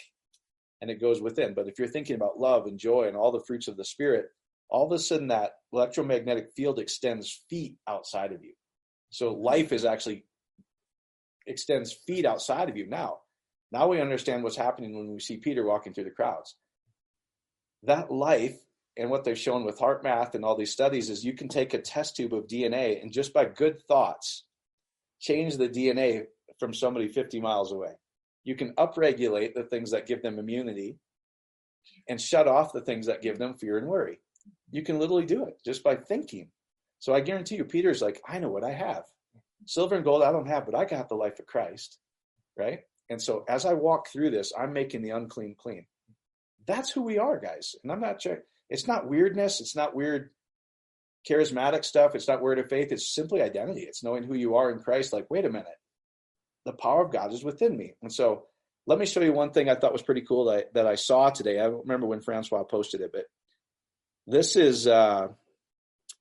and 0.80 0.90
it 0.90 1.00
goes 1.00 1.20
within. 1.20 1.54
But 1.54 1.68
if 1.68 1.78
you're 1.78 1.86
thinking 1.86 2.16
about 2.16 2.40
love 2.40 2.66
and 2.66 2.80
joy 2.80 3.06
and 3.06 3.16
all 3.16 3.30
the 3.30 3.44
fruits 3.46 3.68
of 3.68 3.76
the 3.76 3.84
spirit 3.84 4.26
all 4.68 4.86
of 4.86 4.92
a 4.92 4.98
sudden 4.98 5.28
that 5.28 5.52
electromagnetic 5.72 6.50
field 6.56 6.80
extends 6.80 7.44
feet 7.48 7.76
outside 7.86 8.32
of 8.32 8.42
you. 8.42 8.54
So 9.10 9.34
life 9.34 9.70
is 9.70 9.84
actually 9.84 10.24
extends 11.46 11.92
feet 12.06 12.26
outside 12.26 12.68
of 12.68 12.76
you 12.76 12.86
now 12.86 13.18
now 13.72 13.88
we 13.88 14.00
understand 14.00 14.42
what's 14.42 14.56
happening 14.56 14.96
when 14.96 15.12
we 15.12 15.20
see 15.20 15.36
peter 15.36 15.64
walking 15.64 15.92
through 15.92 16.04
the 16.04 16.10
crowds 16.10 16.56
that 17.82 18.10
life 18.10 18.56
and 18.96 19.10
what 19.10 19.24
they've 19.24 19.38
shown 19.38 19.64
with 19.64 19.78
HeartMath 19.78 20.34
and 20.34 20.44
all 20.44 20.56
these 20.56 20.72
studies 20.72 21.10
is 21.10 21.24
you 21.24 21.34
can 21.34 21.48
take 21.48 21.74
a 21.74 21.80
test 21.80 22.16
tube 22.16 22.32
of 22.32 22.46
DNA 22.46 23.02
and 23.02 23.12
just 23.12 23.32
by 23.32 23.44
good 23.44 23.82
thoughts 23.88 24.44
change 25.20 25.56
the 25.56 25.68
DNA 25.68 26.24
from 26.58 26.74
somebody 26.74 27.08
50 27.08 27.40
miles 27.40 27.72
away. 27.72 27.92
You 28.44 28.54
can 28.54 28.74
upregulate 28.74 29.54
the 29.54 29.64
things 29.64 29.90
that 29.90 30.06
give 30.06 30.22
them 30.22 30.38
immunity 30.38 30.98
and 32.08 32.20
shut 32.20 32.46
off 32.46 32.72
the 32.72 32.82
things 32.82 33.06
that 33.06 33.22
give 33.22 33.38
them 33.38 33.54
fear 33.54 33.78
and 33.78 33.86
worry. 33.86 34.20
You 34.70 34.82
can 34.82 34.98
literally 34.98 35.26
do 35.26 35.46
it 35.46 35.58
just 35.64 35.82
by 35.82 35.96
thinking. 35.96 36.50
So 36.98 37.14
I 37.14 37.20
guarantee 37.20 37.56
you, 37.56 37.64
Peter's 37.64 38.02
like, 38.02 38.20
I 38.28 38.38
know 38.38 38.50
what 38.50 38.64
I 38.64 38.72
have. 38.72 39.04
Silver 39.66 39.94
and 39.94 40.04
gold 40.04 40.22
I 40.22 40.32
don't 40.32 40.48
have, 40.48 40.66
but 40.66 40.74
I 40.74 40.84
got 40.84 41.08
the 41.08 41.14
life 41.14 41.38
of 41.38 41.46
Christ. 41.46 41.98
Right? 42.56 42.80
And 43.10 43.20
so 43.20 43.44
as 43.48 43.66
I 43.66 43.74
walk 43.74 44.08
through 44.08 44.30
this, 44.30 44.52
I'm 44.58 44.72
making 44.72 45.02
the 45.02 45.10
unclean 45.10 45.56
clean. 45.58 45.86
That's 46.66 46.90
who 46.90 47.02
we 47.02 47.18
are, 47.18 47.38
guys. 47.38 47.74
And 47.82 47.92
I'm 47.92 48.00
not 48.00 48.22
sure 48.22 48.42
it's 48.70 48.86
not 48.86 49.08
weirdness, 49.08 49.60
it's 49.60 49.76
not 49.76 49.94
weird 49.94 50.30
charismatic 51.28 51.84
stuff, 51.84 52.14
it's 52.14 52.28
not 52.28 52.42
word 52.42 52.58
of 52.58 52.68
faith, 52.68 52.92
it's 52.92 53.14
simply 53.14 53.42
identity. 53.42 53.82
It's 53.82 54.02
knowing 54.02 54.22
who 54.22 54.34
you 54.34 54.56
are 54.56 54.70
in 54.70 54.78
Christ. 54.78 55.12
Like, 55.12 55.26
wait 55.30 55.44
a 55.44 55.50
minute, 55.50 55.78
the 56.64 56.72
power 56.72 57.04
of 57.04 57.12
God 57.12 57.32
is 57.32 57.44
within 57.44 57.76
me. 57.76 57.94
And 58.02 58.12
so 58.12 58.46
let 58.86 58.98
me 58.98 59.06
show 59.06 59.20
you 59.20 59.32
one 59.32 59.50
thing 59.50 59.68
I 59.68 59.74
thought 59.74 59.92
was 59.92 60.02
pretty 60.02 60.22
cool 60.22 60.46
that 60.46 60.56
I, 60.56 60.64
that 60.74 60.86
I 60.86 60.94
saw 60.94 61.30
today. 61.30 61.60
I 61.60 61.64
don't 61.64 61.84
remember 61.84 62.06
when 62.06 62.20
Francois 62.20 62.64
posted 62.64 63.00
it, 63.00 63.12
but 63.12 63.24
this 64.26 64.56
is 64.56 64.86
uh, 64.86 65.28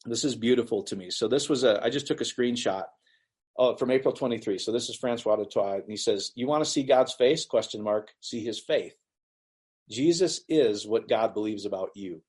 this 0.05 0.25
is 0.25 0.35
beautiful 0.35 0.83
to 0.83 0.95
me. 0.95 1.09
So 1.09 1.27
this 1.27 1.49
was 1.49 1.63
a 1.63 1.81
I 1.83 1.89
just 1.89 2.07
took 2.07 2.21
a 2.21 2.25
screenshot 2.25 2.85
oh, 3.55 3.75
from 3.75 3.91
April 3.91 4.13
23. 4.13 4.57
So 4.57 4.71
this 4.71 4.89
is 4.89 4.95
Francois 4.95 5.35
du 5.35 5.45
Toit, 5.45 5.81
and 5.81 5.89
he 5.89 5.97
says, 5.97 6.31
"You 6.35 6.47
want 6.47 6.63
to 6.63 6.69
see 6.69 6.83
God's 6.83 7.13
face? 7.13 7.45
Question 7.45 7.81
mark. 7.83 8.11
See 8.21 8.43
His 8.43 8.59
faith. 8.59 8.95
Jesus 9.89 10.41
is 10.47 10.87
what 10.87 11.09
God 11.09 11.33
believes 11.33 11.65
about 11.65 11.91
you. 11.95 12.21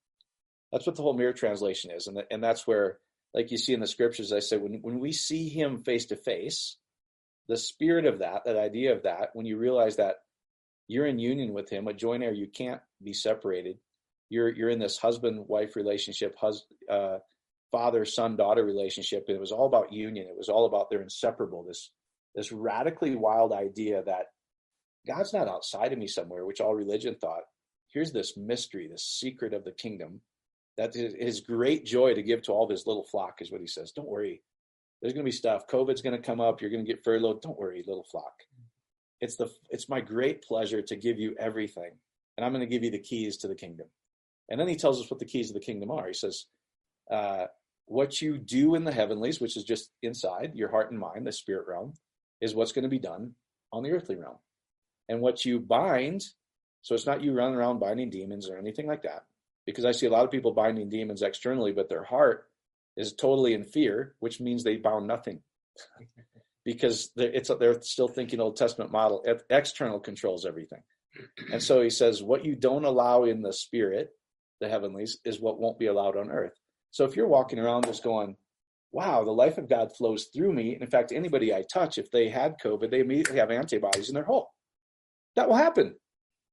That's 0.73 0.87
what 0.87 0.97
the 0.97 1.03
whole 1.03 1.15
mirror 1.15 1.33
translation 1.33 1.91
is, 1.91 2.07
and 2.07 2.23
and 2.31 2.43
that's 2.43 2.67
where, 2.67 2.99
like 3.33 3.51
you 3.51 3.59
see 3.59 3.75
in 3.75 3.81
the 3.81 3.87
scriptures, 3.87 4.33
I 4.33 4.41
say 4.41 4.57
when 4.57 4.81
when 4.83 4.99
we 4.99 5.13
see 5.13 5.49
Him 5.49 5.79
face 5.79 6.07
to 6.07 6.17
face, 6.17 6.77
the 7.49 7.57
spirit 7.57 8.07
of 8.07 8.19
that, 8.21 8.45
that 8.45 8.57
idea 8.57 8.95
of 8.95 9.05
that, 9.05 9.31
when 9.35 9.47
you 9.47 9.57
realize 9.57 9.97
that 9.97 10.17
you're 10.89 11.07
in 11.07 11.19
union 11.19 11.53
with 11.53 11.71
Him, 11.71 11.87
a 11.87 11.93
joint 11.93 12.23
heir, 12.23 12.33
you 12.33 12.49
can't 12.49 12.81
be 13.03 13.13
separated. 13.13 13.79
You're 14.31 14.49
you're 14.49 14.71
in 14.71 14.81
this 14.81 14.99
husband 14.99 15.45
wife 15.47 15.77
relationship, 15.77 16.37
hus, 16.37 16.65
uh, 16.91 17.19
father 17.75 18.05
son 18.05 18.37
daughter 18.37 18.65
relationship. 18.65 19.25
It 19.27 19.41
was 19.41 19.51
all 19.51 19.67
about 19.67 19.93
union. 19.93 20.29
It 20.29 20.39
was 20.39 20.49
all 20.49 20.65
about 20.65 20.91
they're 20.91 21.03
inseparable. 21.03 21.65
This 21.65 21.91
this 22.37 22.53
radically 22.53 23.17
wild 23.17 23.53
idea 23.53 24.01
that 24.05 24.27
God's 25.09 25.33
not 25.33 25.49
outside 25.49 25.93
of 25.93 25.99
me 25.99 26.07
somewhere, 26.07 26.47
which 26.47 26.61
all 26.61 26.75
religion 26.75 27.17
thought. 27.21 27.43
Here's 27.89 28.13
this 28.13 28.37
mystery, 28.37 28.87
this 28.87 29.05
secret 29.05 29.55
of 29.55 29.65
the 29.65 29.73
kingdom 29.73 30.21
that 30.77 30.95
is 30.95 31.15
his 31.19 31.41
great 31.41 31.85
joy 31.85 32.15
to 32.15 32.23
give 32.23 32.43
to 32.43 32.53
all 32.53 32.69
this 32.69 32.87
little 32.87 33.07
flock, 33.11 33.41
is 33.41 33.51
what 33.51 33.61
he 33.61 33.67
says. 33.67 33.91
Don't 33.91 34.09
worry. 34.09 34.43
There's 35.01 35.13
going 35.13 35.25
to 35.25 35.31
be 35.31 35.37
stuff. 35.37 35.67
COVID's 35.67 36.03
going 36.03 36.17
to 36.17 36.27
come 36.27 36.41
up. 36.41 36.61
You're 36.61 36.71
going 36.71 36.85
to 36.85 36.91
get 36.91 37.03
furloughed. 37.05 37.43
Don't 37.43 37.59
worry, 37.59 37.83
little 37.87 38.07
flock. 38.11 38.35
It's 39.21 39.37
the 39.37 39.51
it's 39.69 39.89
my 39.89 40.01
great 40.01 40.43
pleasure 40.43 40.83
to 40.83 40.97
give 40.97 41.19
you 41.19 41.35
everything, 41.41 41.91
and 42.37 42.47
I'm 42.47 42.53
going 42.53 42.69
to 42.69 42.73
give 42.73 42.85
you 42.85 42.93
the 42.93 42.99
keys 42.99 43.37
to 43.39 43.49
the 43.49 43.55
kingdom. 43.57 43.89
And 44.49 44.61
then 44.61 44.69
he 44.69 44.77
tells 44.77 45.01
us 45.01 45.11
what 45.11 45.19
the 45.19 45.27
keys 45.27 45.51
of 45.51 45.55
the 45.55 45.61
kingdom 45.61 45.91
are. 45.91 46.07
He 46.07 46.15
says, 46.15 46.45
uh, 47.11 47.47
"What 47.87 48.21
you 48.21 48.39
do 48.39 48.75
in 48.75 48.85
the 48.85 48.93
heavenlies, 48.93 49.41
which 49.41 49.57
is 49.57 49.65
just 49.65 49.91
inside 50.03 50.55
your 50.55 50.71
heart 50.71 50.91
and 50.91 50.99
mind, 50.99 51.27
the 51.27 51.33
spirit 51.33 51.67
realm, 51.67 51.95
is 52.41 52.55
what's 52.55 52.73
going 52.73 52.85
to 52.85 52.89
be 52.89 52.99
done 52.99 53.35
on 53.73 53.83
the 53.83 53.93
earthly 53.93 54.17
realm. 54.17 54.39
And 55.09 55.21
what 55.21 55.45
you 55.45 55.61
bind, 55.61 56.25
so 56.83 56.95
it's 56.95 57.07
not 57.07 57.23
you 57.23 57.33
running 57.33 57.57
around 57.57 57.79
binding 57.79 58.11
demons 58.11 58.49
or 58.49 58.57
anything 58.57 58.87
like 58.87 59.03
that, 59.03 59.25
because 59.67 59.85
I 59.85 59.93
see 59.93 60.07
a 60.07 60.11
lot 60.11 60.25
of 60.25 60.31
people 60.31 60.53
binding 60.53 60.89
demons 60.89 61.23
externally, 61.23 61.73
but 61.73 61.89
their 61.89 62.05
heart 62.05 62.49
is 62.97 63.13
totally 63.13 63.55
in 63.55 63.65
fear, 63.65 64.15
which 64.21 64.41
means 64.41 64.65
they 64.65 64.77
bound 64.77 65.07
nothing." 65.07 65.43
because 66.65 67.11
they're, 67.15 67.31
it's, 67.31 67.51
they're 67.61 67.81
still 67.83 68.09
thinking 68.09 68.41
Old 68.41 68.57
Testament 68.57 68.91
model. 68.91 69.25
External 69.51 70.01
controls 70.01 70.47
everything. 70.47 70.83
And 71.53 71.63
so 71.63 71.81
he 71.83 71.91
says, 71.91 72.23
what 72.23 72.45
you 72.45 72.57
don't 72.57 72.85
allow 72.85 73.25
in 73.25 73.43
the 73.43 73.53
spirit, 73.53 74.11
the 74.61 74.69
heavenlies, 74.69 75.19
is 75.25 75.41
what 75.41 75.61
won't 75.61 75.79
be 75.79 75.87
allowed 75.87 76.17
on 76.17 76.31
earth. 76.31 76.59
So 76.95 77.05
if 77.05 77.17
you're 77.17 77.27
walking 77.27 77.59
around 77.59 77.87
just 77.87 78.05
going, 78.05 78.37
wow, 78.93 79.25
the 79.25 79.33
life 79.33 79.59
of 79.59 79.69
God 79.69 79.91
flows 79.97 80.27
through 80.33 80.53
me. 80.53 80.75
And 80.75 80.83
in 80.83 80.89
fact, 80.89 81.11
anybody 81.11 81.53
I 81.53 81.63
touch, 81.63 81.99
if 81.99 82.09
they 82.13 82.29
had 82.29 82.55
COVID, 82.63 82.89
they 82.89 83.01
immediately 83.01 83.41
have 83.41 83.51
antibodies 83.51 84.09
in 84.11 84.15
their 84.15 84.23
whole. 84.23 84.51
That 85.35 85.49
will 85.49 85.57
happen. 85.57 85.97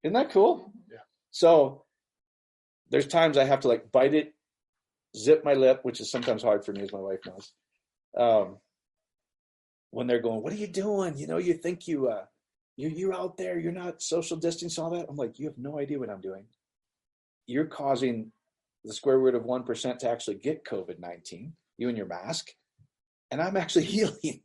Isn't 0.03 0.15
that 0.15 0.31
cool? 0.31 0.74
Yeah. 0.91 0.98
So 1.29 1.83
there's 2.89 3.05
times 3.05 3.38
I 3.38 3.43
have 3.43 3.60
to 3.60 3.67
like 3.67 3.91
bite 3.91 4.15
it, 4.15 4.33
zip 5.15 5.45
my 5.45 5.53
lip, 5.53 5.81
which 5.83 6.01
is 6.01 6.10
sometimes 6.10 6.41
hard 6.41 6.65
for 6.65 6.71
me, 6.71 6.81
as 6.81 6.91
my 6.91 6.98
wife 6.98 7.19
knows. 7.27 7.51
Um, 8.17 8.57
when 9.91 10.07
they're 10.07 10.24
going, 10.24 10.41
"What 10.41 10.53
are 10.53 10.57
you 10.57 10.65
doing?" 10.65 11.17
You 11.17 11.27
know, 11.27 11.38
you 11.38 11.53
think 11.53 11.88
you 11.88 12.07
uh, 12.07 12.25
you 12.77 12.89
you're 12.89 13.13
out 13.13 13.38
there, 13.38 13.60
you're 13.60 13.71
not 13.71 14.01
social 14.01 14.38
distancing, 14.38 14.83
all 14.83 14.89
that. 14.89 15.05
I'm 15.07 15.17
like, 15.17 15.38
you 15.38 15.45
have 15.45 15.60
no 15.60 15.77
idea 15.77 16.00
what 16.00 16.10
I'm 16.10 16.19
doing. 16.19 16.45
You're 17.45 17.65
causing 17.65 18.31
the 18.83 18.93
square 18.93 19.19
root 19.19 19.35
of 19.35 19.45
one 19.45 19.63
percent 19.63 20.00
to 20.00 20.09
actually 20.09 20.35
get 20.35 20.65
COVID 20.65 21.00
nineteen. 21.00 21.53
You 21.77 21.89
and 21.89 21.97
your 21.97 22.07
mask, 22.07 22.51
and 23.31 23.41
I'm 23.41 23.57
actually 23.57 23.85
healing. 23.85 24.41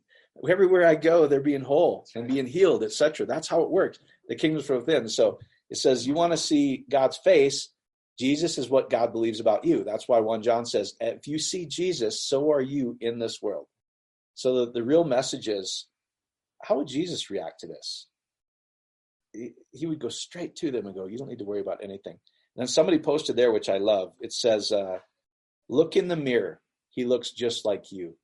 Everywhere 0.49 0.87
I 0.87 0.97
go, 0.97 1.27
they're 1.27 1.41
being 1.41 1.63
whole 1.63 2.07
and 2.15 2.29
being 2.29 2.47
healed, 2.47 2.85
etc. 2.85 3.27
That's 3.27 3.49
how 3.49 3.63
it 3.63 3.71
works. 3.71 3.99
The 4.29 4.37
kingdom's 4.37 4.67
from 4.67 4.77
within. 4.77 5.09
So 5.09 5.39
it 5.71 5.79
says, 5.79 6.07
you 6.07 6.13
want 6.13 6.33
to 6.33 6.37
see 6.37 6.85
God's 6.91 7.17
face. 7.17 7.71
Jesus 8.19 8.59
is 8.59 8.69
what 8.69 8.91
God 8.91 9.13
believes 9.13 9.41
about 9.41 9.65
you. 9.65 9.83
That's 9.83 10.07
why 10.07 10.21
1 10.21 10.43
John 10.43 10.67
says, 10.67 10.95
if 11.01 11.27
you 11.27 11.39
see 11.39 11.65
Jesus, 11.65 12.23
so 12.23 12.53
are 12.53 12.61
you 12.61 12.99
in 13.01 13.19
this 13.19 13.41
world. 13.41 13.67
So 14.35 14.67
the, 14.67 14.73
the 14.73 14.83
real 14.83 15.05
message 15.05 15.49
is 15.49 15.87
how 16.63 16.77
would 16.77 16.89
Jesus 16.89 17.31
react 17.31 17.61
to 17.61 17.67
this? 17.67 18.07
He, 19.33 19.53
he 19.73 19.87
would 19.87 19.99
go 19.99 20.09
straight 20.09 20.57
to 20.57 20.71
them 20.71 20.87
and 20.87 20.95
go, 20.95 21.07
You 21.07 21.19
don't 21.19 21.29
need 21.29 21.39
to 21.41 21.45
worry 21.45 21.61
about 21.61 21.83
anything. 21.83 22.19
Then 22.57 22.67
somebody 22.67 22.99
posted 22.99 23.37
there, 23.37 23.53
which 23.53 23.69
I 23.69 23.79
love. 23.79 24.13
It 24.21 24.33
says, 24.33 24.73
uh, 24.73 24.99
Look 25.69 25.97
in 25.97 26.09
the 26.09 26.17
mirror. 26.17 26.61
He 26.91 27.05
looks 27.05 27.31
just 27.31 27.65
like 27.65 27.91
you. 27.91 28.17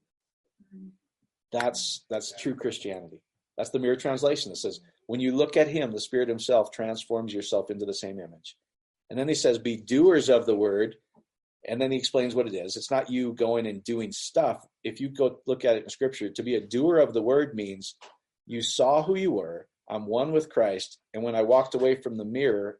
That's 1.52 2.04
that's 2.08 2.32
true 2.40 2.54
Christianity. 2.54 3.20
That's 3.58 3.70
the 3.70 3.78
mirror 3.78 3.96
translation 3.96 4.52
It 4.52 4.56
says, 4.56 4.80
when 5.06 5.20
you 5.20 5.36
look 5.36 5.56
at 5.56 5.68
him, 5.68 5.90
the 5.90 6.00
Spirit 6.00 6.28
Himself 6.28 6.70
transforms 6.70 7.34
yourself 7.34 7.70
into 7.70 7.84
the 7.84 7.92
same 7.92 8.18
image. 8.18 8.56
And 9.10 9.18
then 9.18 9.28
he 9.28 9.34
says, 9.34 9.58
be 9.58 9.76
doers 9.76 10.30
of 10.30 10.46
the 10.46 10.54
word 10.54 10.96
and 11.66 11.80
then 11.80 11.92
he 11.92 11.98
explains 11.98 12.34
what 12.34 12.48
it 12.48 12.54
is. 12.54 12.76
It's 12.76 12.90
not 12.90 13.10
you 13.10 13.34
going 13.34 13.66
and 13.66 13.84
doing 13.84 14.10
stuff. 14.10 14.66
If 14.82 15.00
you 15.00 15.08
go 15.08 15.38
look 15.46 15.64
at 15.64 15.76
it 15.76 15.84
in 15.84 15.90
scripture, 15.90 16.30
to 16.30 16.42
be 16.42 16.56
a 16.56 16.66
doer 16.66 16.98
of 16.98 17.12
the 17.12 17.22
word 17.22 17.54
means 17.54 17.94
you 18.46 18.62
saw 18.62 19.02
who 19.02 19.16
you 19.16 19.32
were. 19.32 19.68
I'm 19.88 20.06
one 20.06 20.32
with 20.32 20.48
Christ. 20.48 20.98
And 21.14 21.22
when 21.22 21.36
I 21.36 21.42
walked 21.42 21.74
away 21.74 22.00
from 22.00 22.16
the 22.16 22.24
mirror, 22.24 22.78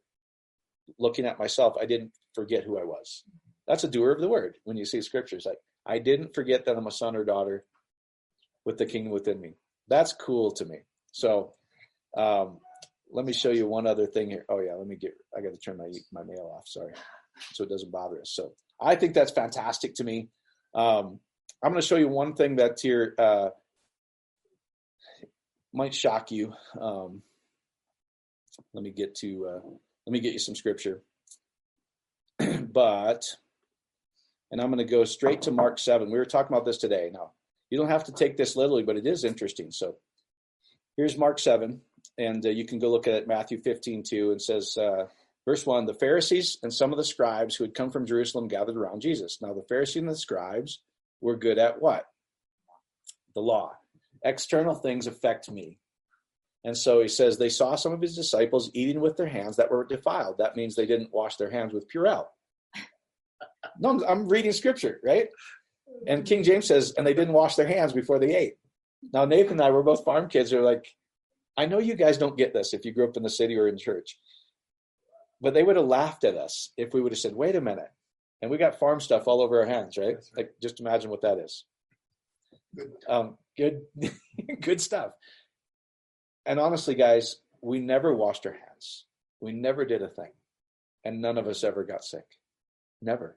looking 0.99 1.27
at 1.27 1.39
myself, 1.39 1.75
I 1.81 1.87
didn't 1.87 2.13
forget 2.35 2.65
who 2.65 2.79
I 2.79 2.85
was. 2.85 3.25
That's 3.67 3.85
a 3.85 3.89
doer 3.89 4.13
of 4.13 4.21
the 4.21 4.29
word 4.29 4.57
when 4.65 4.77
you 4.77 4.85
see 4.85 5.03
scriptures. 5.03 5.47
Like, 5.47 5.59
I 5.87 5.99
didn't 5.99 6.35
forget 6.35 6.65
that 6.65 6.77
I'm 6.77 6.87
a 6.87 6.91
son 6.93 7.17
or 7.17 7.25
daughter 7.25 7.65
with 8.65 8.79
the 8.79 8.87
kingdom 8.87 9.13
within 9.13 9.41
me. 9.41 9.55
That's 9.89 10.13
cool 10.13 10.53
to 10.53 10.65
me. 10.65 10.79
So, 11.13 11.55
um, 12.17 12.59
let 13.13 13.27
me 13.27 13.33
show 13.33 13.51
you 13.51 13.67
one 13.67 13.87
other 13.87 14.07
thing 14.07 14.31
here. 14.31 14.45
Oh 14.49 14.61
yeah, 14.61 14.75
let 14.75 14.87
me 14.87 14.97
get. 14.97 15.13
I 15.37 15.41
got 15.43 15.53
to 15.53 15.59
turn 15.59 15.77
my 15.77 15.91
my 16.13 16.23
mail 16.23 16.51
off. 16.57 16.67
Sorry, 16.67 16.95
so 17.53 17.65
it 17.65 17.69
doesn't 17.69 17.93
bother 17.93 18.21
us. 18.21 18.31
So 18.33 18.53
I 18.81 18.97
think 18.97 19.15
that's 19.15 19.31
fantastic 19.31 19.95
to 19.97 20.05
me. 20.05 20.29
Um, 20.75 21.21
I'm 21.63 21.71
going 21.71 21.81
to 21.81 21.87
show 21.87 21.97
you 21.97 22.09
one 22.09 22.35
thing 22.35 22.57
that 22.57 22.79
here 22.81 23.15
uh, 23.19 23.51
might 25.73 25.95
shock 25.95 26.31
you. 26.31 26.55
Um, 26.81 27.23
let 28.75 28.83
me 28.83 28.91
get 28.91 29.15
to 29.17 29.47
uh, 29.47 29.69
let 30.07 30.13
me 30.13 30.21
get 30.21 30.33
you 30.33 30.39
some 30.39 30.55
scripture. 30.55 31.03
but 32.39 33.25
and 34.51 34.61
I'm 34.61 34.69
going 34.69 34.79
to 34.79 34.91
go 34.91 35.05
straight 35.05 35.43
to 35.43 35.51
Mark 35.51 35.79
seven. 35.79 36.11
We 36.11 36.19
were 36.19 36.25
talking 36.25 36.55
about 36.55 36.67
this 36.67 36.79
today. 36.79 37.11
Now 37.13 37.33
you 37.71 37.79
don't 37.79 37.91
have 37.91 38.05
to 38.05 38.13
take 38.13 38.37
this 38.37 38.57
literally, 38.57 38.83
but 38.83 38.97
it 38.97 39.07
is 39.07 39.25
interesting. 39.25 39.71
So 39.71 39.97
here's 40.97 41.17
Mark 41.17 41.39
seven, 41.39 41.81
and 42.19 42.45
uh, 42.45 42.51
you 42.51 42.65
can 42.65 42.79
go 42.79 42.91
look 42.91 43.07
at 43.07 43.27
Matthew 43.27 43.61
15 43.61 44.03
too. 44.03 44.31
And 44.33 44.41
says. 44.41 44.77
Uh, 44.77 45.07
Verse 45.45 45.67
1 45.67 45.87
The 45.87 45.95
Pharisees 45.95 46.59
and 46.63 46.73
some 46.73 46.93
of 46.93 46.99
the 46.99 47.05
scribes 47.05 47.57
who 47.57 47.65
had 47.65 47.75
come 47.75 47.91
from 47.91 48.07
Jerusalem 48.07 48.49
gathered 48.49 48.77
around 48.77 49.01
Jesus. 49.01 49.39
Now, 49.41 49.53
the 49.53 49.65
Pharisees 49.69 50.03
and 50.03 50.09
the 50.09 50.17
scribes 50.17 50.81
were 51.21 51.37
good 51.37 51.59
at 51.59 51.81
what? 51.81 52.07
The 53.35 53.41
law. 53.41 53.73
External 54.25 54.75
things 54.75 55.07
affect 55.07 55.51
me. 55.51 55.79
And 56.65 56.77
so 56.77 57.03
he 57.03 57.09
says 57.09 57.37
they 57.37 57.49
saw 57.49 57.75
some 57.75 57.93
of 57.93 58.01
his 58.01 58.15
disciples 58.15 58.71
eating 58.73 59.01
with 59.01 59.17
their 59.17 59.27
hands 59.27 59.57
that 59.57 59.71
were 59.71 59.85
defiled. 59.85 60.39
That 60.39 60.57
means 60.57 60.75
they 60.75 60.87
didn't 60.87 61.13
wash 61.13 61.37
their 61.37 61.51
hands 61.51 61.73
with 61.73 61.91
Purell. 61.91 62.27
No, 63.79 64.05
I'm 64.07 64.29
reading 64.29 64.53
scripture, 64.53 65.01
right? 65.05 65.29
And 66.09 66.25
King 66.25 66.43
James 66.43 66.67
says, 66.67 66.95
and 66.97 67.07
they 67.07 67.15
didn't 67.15 67.33
wash 67.33 67.55
their 67.55 67.67
hands 67.67 67.93
before 67.93 68.19
they 68.19 68.35
ate. 68.35 68.55
Now, 69.13 69.25
Nathan 69.25 69.53
and 69.53 69.63
I 69.63 69.71
were 69.71 69.85
both 69.85 70.05
farm 70.05 70.29
kids. 70.29 70.51
We 70.51 70.59
are 70.59 70.63
like, 70.63 70.85
I 71.57 71.67
know 71.67 71.79
you 71.79 71.95
guys 71.95 72.19
don't 72.19 72.37
get 72.37 72.53
this 72.53 72.75
if 72.75 72.85
you 72.85 72.93
grew 72.93 73.09
up 73.09 73.17
in 73.17 73.23
the 73.23 73.31
city 73.31 73.57
or 73.57 73.69
in 73.69 73.79
church 73.79 74.19
but 75.43 75.55
they 75.55 75.65
would 75.65 75.77
have 75.77 75.87
laughed 75.87 76.25
at 76.25 76.37
us 76.37 76.71
if 76.79 76.95
we 76.95 77.03
would 77.03 77.13
have 77.13 77.19
said, 77.19 77.35
wait 77.35 77.57
a 77.57 77.61
minute. 77.61 77.91
And 78.41 78.51
we 78.51 78.59
got 78.59 78.79
farm 78.79 79.01
stuff 79.01 79.27
all 79.27 79.43
over 79.43 79.61
our 79.61 79.67
hands, 79.67 79.99
right? 79.99 80.15
right. 80.15 80.25
Like 80.37 80.55
just 80.63 80.81
imagine 80.81 81.11
what 81.11 81.23
that 81.23 81.39
is. 81.39 81.65
Um, 83.09 83.37
good, 83.59 83.83
good 84.61 84.81
stuff. 84.81 85.13
And 86.47 86.59
honestly, 86.59 86.95
guys, 86.95 87.37
we 87.61 87.79
never 87.79 88.15
washed 88.15 88.47
our 88.47 88.53
hands. 88.53 89.07
We 89.41 89.53
never 89.53 89.85
did 89.85 90.03
a 90.03 90.09
thing. 90.09 90.33
And 91.05 91.21
none 91.21 91.39
of 91.39 91.47
us 91.47 91.65
ever 91.65 91.85
got 91.85 92.05
sick. 92.05 92.25
Never. 93.01 93.37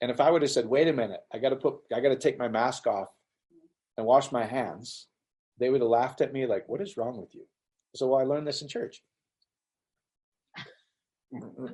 And 0.00 0.10
if 0.10 0.20
I 0.20 0.30
would 0.30 0.42
have 0.42 0.50
said, 0.50 0.66
wait 0.66 0.88
a 0.88 0.92
minute, 0.92 1.20
I 1.32 1.38
got 1.38 1.50
to 1.50 1.56
put, 1.56 1.76
I 1.94 2.00
got 2.00 2.10
to 2.10 2.16
take 2.16 2.38
my 2.38 2.48
mask 2.48 2.86
off 2.86 3.08
and 3.96 4.06
wash 4.06 4.32
my 4.32 4.44
hands, 4.44 5.06
they 5.58 5.70
would 5.70 5.80
have 5.80 5.88
laughed 5.88 6.20
at 6.20 6.32
me 6.32 6.46
like, 6.46 6.68
what 6.68 6.80
is 6.80 6.96
wrong 6.96 7.18
with 7.18 7.34
you? 7.34 7.46
So 7.94 8.08
well, 8.08 8.20
I 8.20 8.24
learned 8.24 8.46
this 8.46 8.60
in 8.60 8.68
church. 8.68 9.02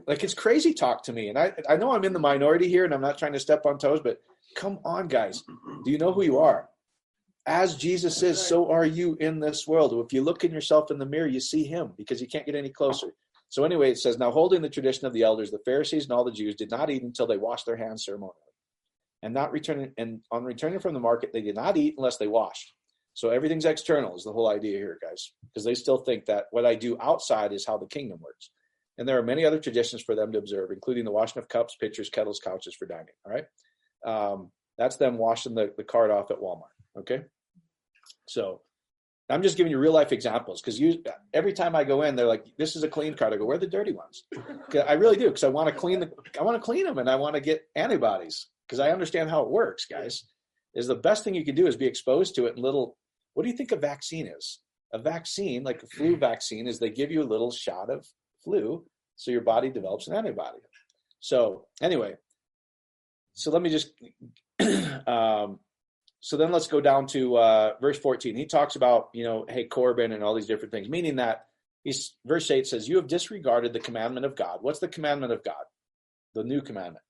Like 0.07 0.23
it's 0.25 0.35
crazy 0.35 0.73
talk 0.73 1.05
to 1.05 1.12
me. 1.12 1.29
And 1.29 1.38
I, 1.38 1.52
I 1.69 1.76
know 1.76 1.93
I'm 1.93 2.05
in 2.05 2.12
the 2.12 2.19
minority 2.19 2.69
here 2.69 2.85
and 2.85 2.95
I'm 2.95 3.00
not 3.00 3.19
trying 3.19 3.33
to 3.33 3.40
step 3.40 3.67
on 3.67 3.79
toes, 3.79 4.00
but 4.02 4.21
come 4.55 4.79
on, 4.85 5.09
guys. 5.09 5.43
Do 5.85 5.90
you 5.90 5.99
know 5.99 6.12
who 6.12 6.23
you 6.23 6.38
are? 6.38 6.69
As 7.47 7.75
Jesus 7.75 8.23
is, 8.23 8.38
so 8.40 8.70
are 8.70 8.85
you 8.85 9.16
in 9.20 9.40
this 9.40 9.66
world. 9.66 9.92
If 10.04 10.12
you 10.12 10.23
look 10.23 10.44
in 10.44 10.52
yourself 10.52 10.90
in 10.90 10.99
the 10.99 11.06
mirror, 11.06 11.26
you 11.26 11.40
see 11.40 11.64
him 11.64 11.92
because 11.97 12.20
you 12.20 12.28
can't 12.28 12.47
get 12.47 12.54
any 12.54 12.68
closer. 12.68 13.14
So 13.49 13.64
anyway, 13.64 13.90
it 13.90 13.99
says, 13.99 14.18
now 14.18 14.30
holding 14.30 14.62
the 14.62 14.68
tradition 14.68 15.06
of 15.06 15.12
the 15.12 15.23
elders, 15.23 15.50
the 15.50 15.59
Pharisees 15.64 16.04
and 16.04 16.12
all 16.12 16.25
the 16.25 16.30
Jews 16.30 16.54
did 16.54 16.70
not 16.70 16.90
eat 16.90 17.02
until 17.02 17.26
they 17.26 17.38
washed 17.38 17.66
their 17.66 17.76
hands 17.76 18.04
ceremonially. 18.04 18.37
And 19.23 19.35
not 19.35 19.52
returning 19.52 19.92
and 19.99 20.20
on 20.30 20.44
returning 20.44 20.78
from 20.78 20.94
the 20.94 21.00
market, 21.00 21.30
they 21.32 21.42
did 21.42 21.56
not 21.56 21.76
eat 21.76 21.94
unless 21.99 22.16
they 22.16 22.26
washed. 22.26 22.75
So 23.14 23.30
everything's 23.30 23.64
external 23.64 24.16
is 24.16 24.25
the 24.25 24.32
whole 24.32 24.49
idea 24.49 24.78
here, 24.78 24.99
guys, 25.02 25.32
because 25.42 25.64
they 25.64 25.75
still 25.75 25.99
think 25.99 26.26
that 26.26 26.44
what 26.52 26.64
I 26.64 26.75
do 26.75 26.97
outside 27.00 27.52
is 27.52 27.66
how 27.66 27.76
the 27.76 27.87
kingdom 27.87 28.20
works. 28.23 28.50
And 28.97 29.09
there 29.09 29.18
are 29.18 29.23
many 29.23 29.44
other 29.44 29.59
traditions 29.59 30.02
for 30.02 30.14
them 30.14 30.30
to 30.32 30.38
observe, 30.38 30.70
including 30.70 31.04
the 31.04 31.11
washing 31.11 31.42
of 31.42 31.49
cups, 31.49 31.76
pitchers, 31.80 32.09
kettles, 32.09 32.38
couches 32.38 32.76
for 32.78 32.87
dining. 32.87 33.14
All 33.26 33.32
right. 33.32 33.44
Um, 34.06 34.50
that's 34.78 34.97
them 34.97 35.18
washing 35.18 35.54
the, 35.54 35.73
the 35.76 35.85
cart 35.85 36.11
off 36.11 36.30
at 36.30 36.40
Walmart. 36.40 36.80
Okay. 36.99 37.23
So 38.28 38.62
I'm 39.28 39.42
just 39.42 39.56
giving 39.56 39.70
you 39.70 39.78
real 39.78 39.92
life 39.92 40.12
examples 40.12 40.61
because 40.61 40.78
you 40.78 41.02
every 41.32 41.52
time 41.52 41.76
I 41.76 41.85
go 41.85 42.02
in, 42.02 42.16
they're 42.16 42.26
like, 42.26 42.44
"This 42.59 42.75
is 42.76 42.82
a 42.82 42.88
clean 42.88 43.14
cart." 43.14 43.32
I 43.32 43.37
go, 43.37 43.44
"Where 43.44 43.56
are 43.56 43.61
the 43.61 43.66
dirty 43.66 43.92
ones?" 43.92 44.25
I 44.75 44.94
really 44.94 45.16
do 45.16 45.26
because 45.26 45.44
I 45.44 45.49
want 45.49 45.68
to 45.68 45.75
clean 45.75 46.00
the 46.00 46.11
I 46.38 46.42
want 46.42 46.56
to 46.56 46.64
clean 46.64 46.85
them 46.85 46.99
and 46.99 47.09
I 47.09 47.16
want 47.16 47.35
to 47.35 47.40
get 47.40 47.68
antibodies 47.76 48.49
because 48.66 48.80
I 48.80 48.90
understand 48.90 49.30
how 49.30 49.42
it 49.42 49.50
works, 49.50 49.87
guys. 49.87 50.25
Is 50.75 50.87
the 50.87 50.97
best 50.97 51.25
thing 51.25 51.35
you 51.35 51.44
can 51.44 51.54
do 51.54 51.66
is 51.66 51.76
be 51.76 51.87
exposed 51.87 52.35
to 52.37 52.47
it 52.47 52.56
in 52.56 52.62
little. 52.62 52.97
What 53.35 53.44
do 53.44 53.50
you 53.50 53.56
think 53.56 53.73
a 53.73 53.76
vaccine 53.76 54.26
is? 54.26 54.61
A 54.92 54.99
vaccine, 54.99 55.62
like 55.62 55.82
a 55.82 55.87
flu 55.87 56.16
vaccine, 56.16 56.66
is 56.66 56.78
they 56.78 56.90
give 56.90 57.12
you 57.12 57.23
a 57.23 57.25
little 57.25 57.52
shot 57.52 57.90
of 57.90 58.06
flu 58.42 58.85
so 59.14 59.30
your 59.30 59.42
body 59.42 59.70
develops 59.70 60.09
an 60.09 60.16
antibody. 60.16 60.59
So 61.20 61.66
anyway, 61.80 62.14
so 63.35 63.50
let 63.50 63.62
me 63.62 63.70
just 63.70 63.92
um, 65.06 65.61
so 66.21 66.37
then 66.37 66.53
let's 66.53 66.67
go 66.67 66.81
down 66.81 67.07
to 67.09 67.37
uh, 67.39 67.73
verse 67.81 67.99
14. 67.99 68.37
He 68.37 68.47
talks 68.47 68.77
about, 68.77 69.09
you 69.15 69.25
know, 69.25 69.47
hey, 69.49 69.65
Corban 69.65 70.12
and 70.12 70.23
all 70.23 70.35
these 70.35 70.47
different 70.47 70.73
things, 70.73 70.89
meaning 70.89 71.17
that 71.17 71.47
he's 71.83 72.15
verse 72.27 72.50
8 72.50 72.67
says, 72.67 72.89
You 72.89 72.97
have 72.97 73.07
disregarded 73.07 73.73
the 73.73 73.81
commandment 73.81 74.27
of 74.27 74.37
God. 74.37 74.59
What's 74.61 74.81
the 74.81 74.89
commandment 74.89 75.33
of 75.33 75.43
God? 75.43 75.65
The 76.35 76.45
new 76.45 76.61
commandment. 76.61 77.05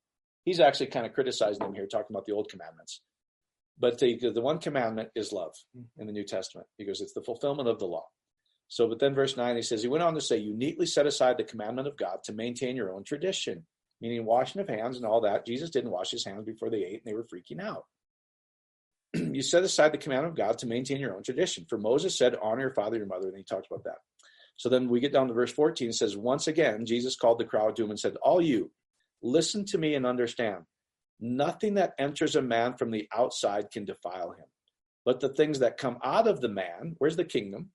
He's 0.45 0.61
actually 0.61 0.87
kind 0.87 1.07
of 1.07 1.12
criticizing 1.12 1.59
them 1.59 1.75
here, 1.75 1.87
talking 1.87 2.14
about 2.14 2.25
the 2.26 2.33
old 2.33 2.49
commandments. 2.49 3.00
But 3.79 3.99
the, 3.99 4.17
the 4.17 4.40
one 4.40 4.59
commandment 4.59 5.11
is 5.14 5.33
love 5.33 5.55
in 5.99 6.07
the 6.07 6.12
New 6.12 6.25
Testament. 6.25 6.69
Goes, 6.85 7.00
It's 7.00 7.12
the 7.12 7.23
fulfillment 7.23 7.69
of 7.69 7.81
the 7.81 7.87
law. 7.87 8.07
So, 8.69 8.88
but 8.88 9.00
then 9.00 9.17
verse 9.17 9.37
9, 9.37 9.57
he 9.57 9.62
says, 9.62 9.83
He 9.83 9.88
went 9.88 10.05
on 10.05 10.14
to 10.14 10.21
say, 10.21 10.37
You 10.37 10.57
neatly 10.57 10.87
set 10.87 11.07
aside 11.07 11.37
the 11.37 11.45
commandment 11.45 11.88
of 11.88 11.97
God 11.97 12.19
to 12.25 12.33
maintain 12.33 12.76
your 12.76 12.93
own 12.93 13.02
tradition, 13.02 13.67
meaning 14.00 14.25
washing 14.25 14.61
of 14.61 14.69
hands 14.69 14.97
and 14.97 15.05
all 15.05 15.23
that. 15.23 15.45
Jesus 15.45 15.71
didn't 15.71 15.90
wash 15.90 16.12
his 16.12 16.25
hands 16.25 16.45
before 16.45 16.71
they 16.71 16.85
ate, 16.85 17.02
and 17.05 17.07
they 17.07 17.14
were 17.14 17.26
freaking 17.26 17.61
out. 17.61 17.87
you 19.14 19.43
set 19.43 19.62
aside 19.62 19.93
the 19.93 19.99
commandment 19.99 20.33
of 20.33 20.37
God 20.37 20.59
to 20.59 20.67
maintain 20.67 21.00
your 21.00 21.14
own 21.14 21.23
tradition. 21.23 21.67
For 21.69 21.79
Moses 21.79 22.17
said, 22.17 22.37
Honor 22.43 22.62
your 22.62 22.75
father 22.75 22.97
and 22.97 22.99
your 22.99 23.07
mother, 23.07 23.29
and 23.29 23.37
he 23.37 23.45
talks 23.45 23.67
about 23.71 23.85
that. 23.85 23.99
So 24.57 24.69
then 24.69 24.88
we 24.88 25.00
get 25.00 25.12
down 25.12 25.29
to 25.29 25.35
verse 25.35 25.52
14. 25.52 25.88
It 25.88 25.95
says, 25.95 26.17
Once 26.17 26.47
again, 26.47 26.85
Jesus 26.85 27.17
called 27.17 27.38
the 27.38 27.45
crowd 27.45 27.76
to 27.76 27.85
him 27.85 27.90
and 27.90 27.99
said, 27.99 28.17
All 28.23 28.40
you, 28.40 28.71
listen 29.23 29.65
to 29.67 29.78
me 29.78 29.95
and 29.95 30.06
understand. 30.06 30.65
Nothing 31.19 31.75
that 31.75 31.95
enters 31.99 32.37
a 32.37 32.43
man 32.43 32.75
from 32.75 32.91
the 32.91 33.08
outside 33.15 33.71
can 33.71 33.84
defile 33.84 34.32
him. 34.32 34.47
But 35.04 35.21
the 35.21 35.30
things 35.30 35.58
that 35.58 35.78
come 35.78 35.99
out 36.04 36.28
of 36.28 36.41
the 36.41 36.49
man, 36.49 36.95
where's 36.99 37.17
the 37.17 37.25
kingdom? 37.25 37.71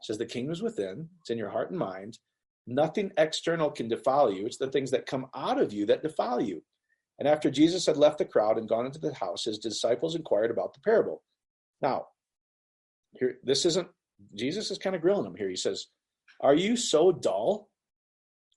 It 0.00 0.04
says 0.06 0.18
the 0.18 0.26
kingdom 0.26 0.52
is 0.52 0.62
within, 0.62 1.08
it's 1.20 1.30
in 1.30 1.38
your 1.38 1.50
heart 1.50 1.70
and 1.70 1.78
mind. 1.78 2.18
Nothing 2.66 3.12
external 3.16 3.70
can 3.70 3.88
defile 3.88 4.32
you. 4.32 4.46
It's 4.46 4.58
the 4.58 4.70
things 4.70 4.90
that 4.90 5.06
come 5.06 5.26
out 5.34 5.60
of 5.60 5.72
you 5.72 5.86
that 5.86 6.02
defile 6.02 6.40
you. 6.40 6.62
And 7.18 7.26
after 7.26 7.50
Jesus 7.50 7.86
had 7.86 7.96
left 7.96 8.18
the 8.18 8.24
crowd 8.24 8.58
and 8.58 8.68
gone 8.68 8.86
into 8.86 8.98
the 8.98 9.14
house, 9.14 9.44
his 9.44 9.58
disciples 9.58 10.14
inquired 10.14 10.50
about 10.50 10.74
the 10.74 10.80
parable. 10.80 11.22
Now, 11.80 12.08
here, 13.12 13.38
this 13.42 13.64
isn't, 13.64 13.88
Jesus 14.34 14.70
is 14.70 14.78
kind 14.78 14.94
of 14.94 15.02
grilling 15.02 15.24
them 15.24 15.36
here. 15.36 15.48
He 15.48 15.56
says, 15.56 15.86
Are 16.40 16.54
you 16.54 16.76
so 16.76 17.12
dull? 17.12 17.68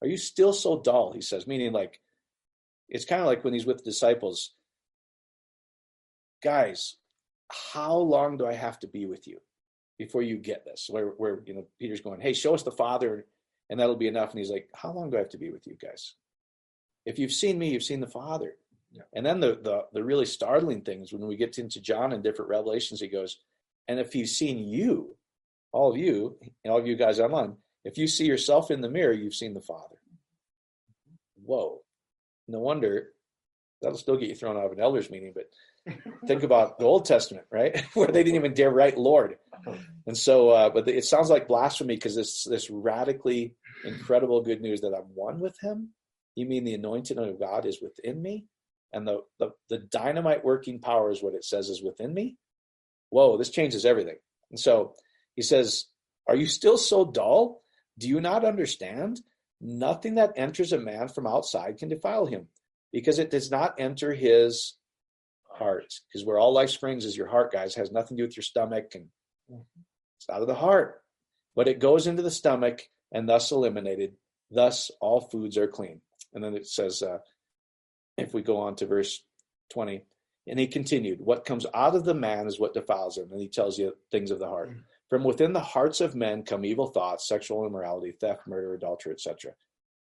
Are 0.02 0.08
you 0.08 0.18
still 0.18 0.54
so 0.54 0.82
dull? 0.82 1.14
He 1.14 1.22
says, 1.22 1.48
meaning 1.48 1.72
like, 1.72 2.00
it's 2.88 3.06
kind 3.06 3.22
of 3.22 3.28
like 3.28 3.44
when 3.44 3.54
he's 3.54 3.66
with 3.66 3.78
the 3.78 3.84
disciples. 3.84 4.54
Guys, 6.44 6.96
how 7.52 7.96
long 7.96 8.38
do 8.38 8.46
I 8.46 8.54
have 8.54 8.80
to 8.80 8.88
be 8.88 9.06
with 9.06 9.28
you 9.28 9.40
before 9.98 10.22
you 10.22 10.38
get 10.38 10.66
this? 10.66 10.88
Where, 10.90 11.08
where 11.08 11.42
you 11.46 11.54
know, 11.54 11.68
Peter's 11.80 12.02
going, 12.02 12.20
Hey, 12.20 12.34
show 12.34 12.54
us 12.54 12.64
the 12.64 12.72
Father, 12.72 13.26
and 13.70 13.80
that'll 13.80 13.96
be 13.96 14.08
enough. 14.08 14.32
And 14.32 14.40
he's 14.40 14.50
like, 14.50 14.70
How 14.74 14.92
long 14.92 15.10
do 15.10 15.18
I 15.18 15.20
have 15.20 15.30
to 15.30 15.38
be 15.38 15.52
with 15.52 15.66
you 15.68 15.78
guys? 15.82 16.16
If 17.10 17.18
you've 17.18 17.32
seen 17.32 17.58
me, 17.58 17.72
you've 17.72 17.84
seen 17.84 18.02
the 18.02 18.08
Father. 18.08 18.56
Yeah. 18.92 19.02
And 19.14 19.26
then 19.26 19.40
the, 19.40 19.60
the 19.62 19.86
the 19.94 20.04
really 20.04 20.26
startling 20.26 20.82
things 20.82 21.12
when 21.12 21.26
we 21.26 21.36
get 21.36 21.58
into 21.58 21.82
John 21.82 22.14
and 22.14 22.24
different 22.24 22.50
revelations, 22.50 23.02
he 23.02 23.08
goes, 23.08 23.40
and 23.88 24.00
if 24.00 24.14
he's 24.14 24.38
seen 24.38 24.60
you, 24.60 25.16
all 25.72 25.92
of 25.92 25.98
you, 25.98 26.38
all 26.66 26.78
of 26.78 26.88
you 26.88 26.96
guys 26.96 27.20
online, 27.20 27.56
if 27.84 27.98
you 27.98 28.08
see 28.08 28.26
yourself 28.26 28.70
in 28.70 28.82
the 28.82 28.90
mirror, 28.90 29.12
you've 29.12 29.34
seen 29.34 29.56
the 29.56 29.62
Father. 29.62 29.96
Whoa. 31.44 31.82
No 32.48 32.60
wonder 32.60 33.10
that'll 33.82 33.98
still 33.98 34.18
get 34.18 34.30
you 34.30 34.36
thrown 34.36 34.58
out 34.58 34.66
of 34.66 34.72
an 34.74 34.80
elders 34.80 35.10
meeting, 35.10 35.34
but 35.34 35.50
think 36.28 36.44
about 36.44 36.78
the 36.78 36.86
Old 36.86 37.06
Testament, 37.06 37.46
right? 37.52 37.84
Where 37.94 38.08
they 38.08 38.24
didn't 38.24 38.36
even 38.36 38.54
dare 38.54 38.72
write 38.72 38.98
Lord. 38.98 39.38
And 40.06 40.18
so, 40.18 40.50
uh, 40.50 40.70
but 40.70 40.88
it 40.88 41.06
sounds 41.06 41.30
like 41.30 41.48
blasphemy 41.48 41.96
because 41.96 42.18
it's 42.18 42.44
this 42.44 42.70
radically 42.70 43.56
incredible 43.84 44.42
good 44.42 44.62
news 44.62 44.82
that 44.82 44.94
I'm 44.94 45.16
one 45.16 45.40
with 45.40 45.58
him 45.60 45.90
you 46.40 46.48
mean 46.48 46.64
the 46.64 46.74
anointing 46.74 47.18
of 47.18 47.40
God 47.40 47.66
is 47.66 47.82
within 47.82 48.22
me? 48.22 48.46
And 48.92 49.08
the, 49.08 49.22
the, 49.40 49.52
the 49.70 49.78
dynamite 49.78 50.44
working 50.44 50.80
power 50.80 51.12
is 51.12 51.22
what 51.22 51.36
it 51.36 51.46
says 51.46 51.70
is 51.70 51.84
within 51.84 52.14
me? 52.14 52.38
Whoa, 53.10 53.38
this 53.38 53.50
changes 53.50 53.86
everything. 53.86 54.18
And 54.50 54.60
so 54.60 54.96
he 55.36 55.42
says, 55.42 55.86
Are 56.28 56.36
you 56.36 56.48
still 56.48 56.78
so 56.78 57.06
dull? 57.06 57.62
Do 57.98 58.08
you 58.08 58.22
not 58.22 58.46
understand? 58.46 59.22
Nothing 59.62 60.16
that 60.16 60.34
enters 60.38 60.72
a 60.72 60.80
man 60.80 61.10
from 61.10 61.28
outside 61.28 61.78
can 61.78 61.90
defile 61.90 62.26
him 62.26 62.48
because 62.94 63.20
it 63.20 63.30
does 63.30 63.52
not 63.52 63.76
enter 63.80 64.14
his 64.14 64.76
heart. 65.50 65.94
Because 66.08 66.26
where 66.26 66.40
all 66.40 66.54
life 66.54 66.70
springs 66.70 67.06
is 67.06 67.18
your 67.18 67.28
heart, 67.28 67.52
guys, 67.52 67.76
it 67.76 67.80
has 67.80 67.92
nothing 67.92 68.18
to 68.18 68.24
do 68.24 68.28
with 68.28 68.38
your 68.38 68.44
stomach 68.44 68.96
and 68.96 69.08
it's 69.50 70.30
out 70.30 70.42
of 70.42 70.48
the 70.48 70.56
heart. 70.56 71.02
But 71.56 71.68
it 71.68 71.80
goes 71.80 72.08
into 72.08 72.22
the 72.22 72.32
stomach 72.32 72.84
and 73.12 73.28
thus 73.28 73.52
eliminated. 73.52 74.14
Thus, 74.52 74.92
all 75.02 75.22
foods 75.22 75.58
are 75.58 75.68
clean. 75.68 76.02
And 76.34 76.44
then 76.44 76.56
it 76.56 76.68
says, 76.68 77.02
uh, 77.02 77.20
if 78.18 78.34
we 78.34 78.42
go 78.42 78.58
on 78.58 78.76
to 78.78 78.86
verse 78.86 79.24
20, 79.72 80.04
and 80.48 80.60
he 80.60 80.68
continued, 80.68 81.20
What 81.22 81.46
comes 81.46 81.66
out 81.74 81.96
of 81.96 82.06
the 82.06 82.14
man 82.14 82.48
is 82.48 82.60
what 82.60 82.74
defiles 82.74 83.18
him. 83.18 83.30
And 83.32 83.40
he 83.40 83.48
tells 83.48 83.78
you 83.78 83.94
things 84.12 84.32
of 84.32 84.40
the 84.40 84.48
heart. 84.48 84.70
Mm-hmm. 84.70 84.80
From 85.10 85.24
within 85.24 85.54
the 85.54 85.60
hearts 85.60 86.02
of 86.02 86.16
men 86.16 86.44
come 86.44 86.66
evil 86.66 86.88
thoughts, 86.88 87.28
sexual 87.28 87.66
immorality, 87.66 88.12
theft, 88.12 88.42
murder, 88.48 88.74
adultery, 88.74 89.14
etc. 89.14 89.54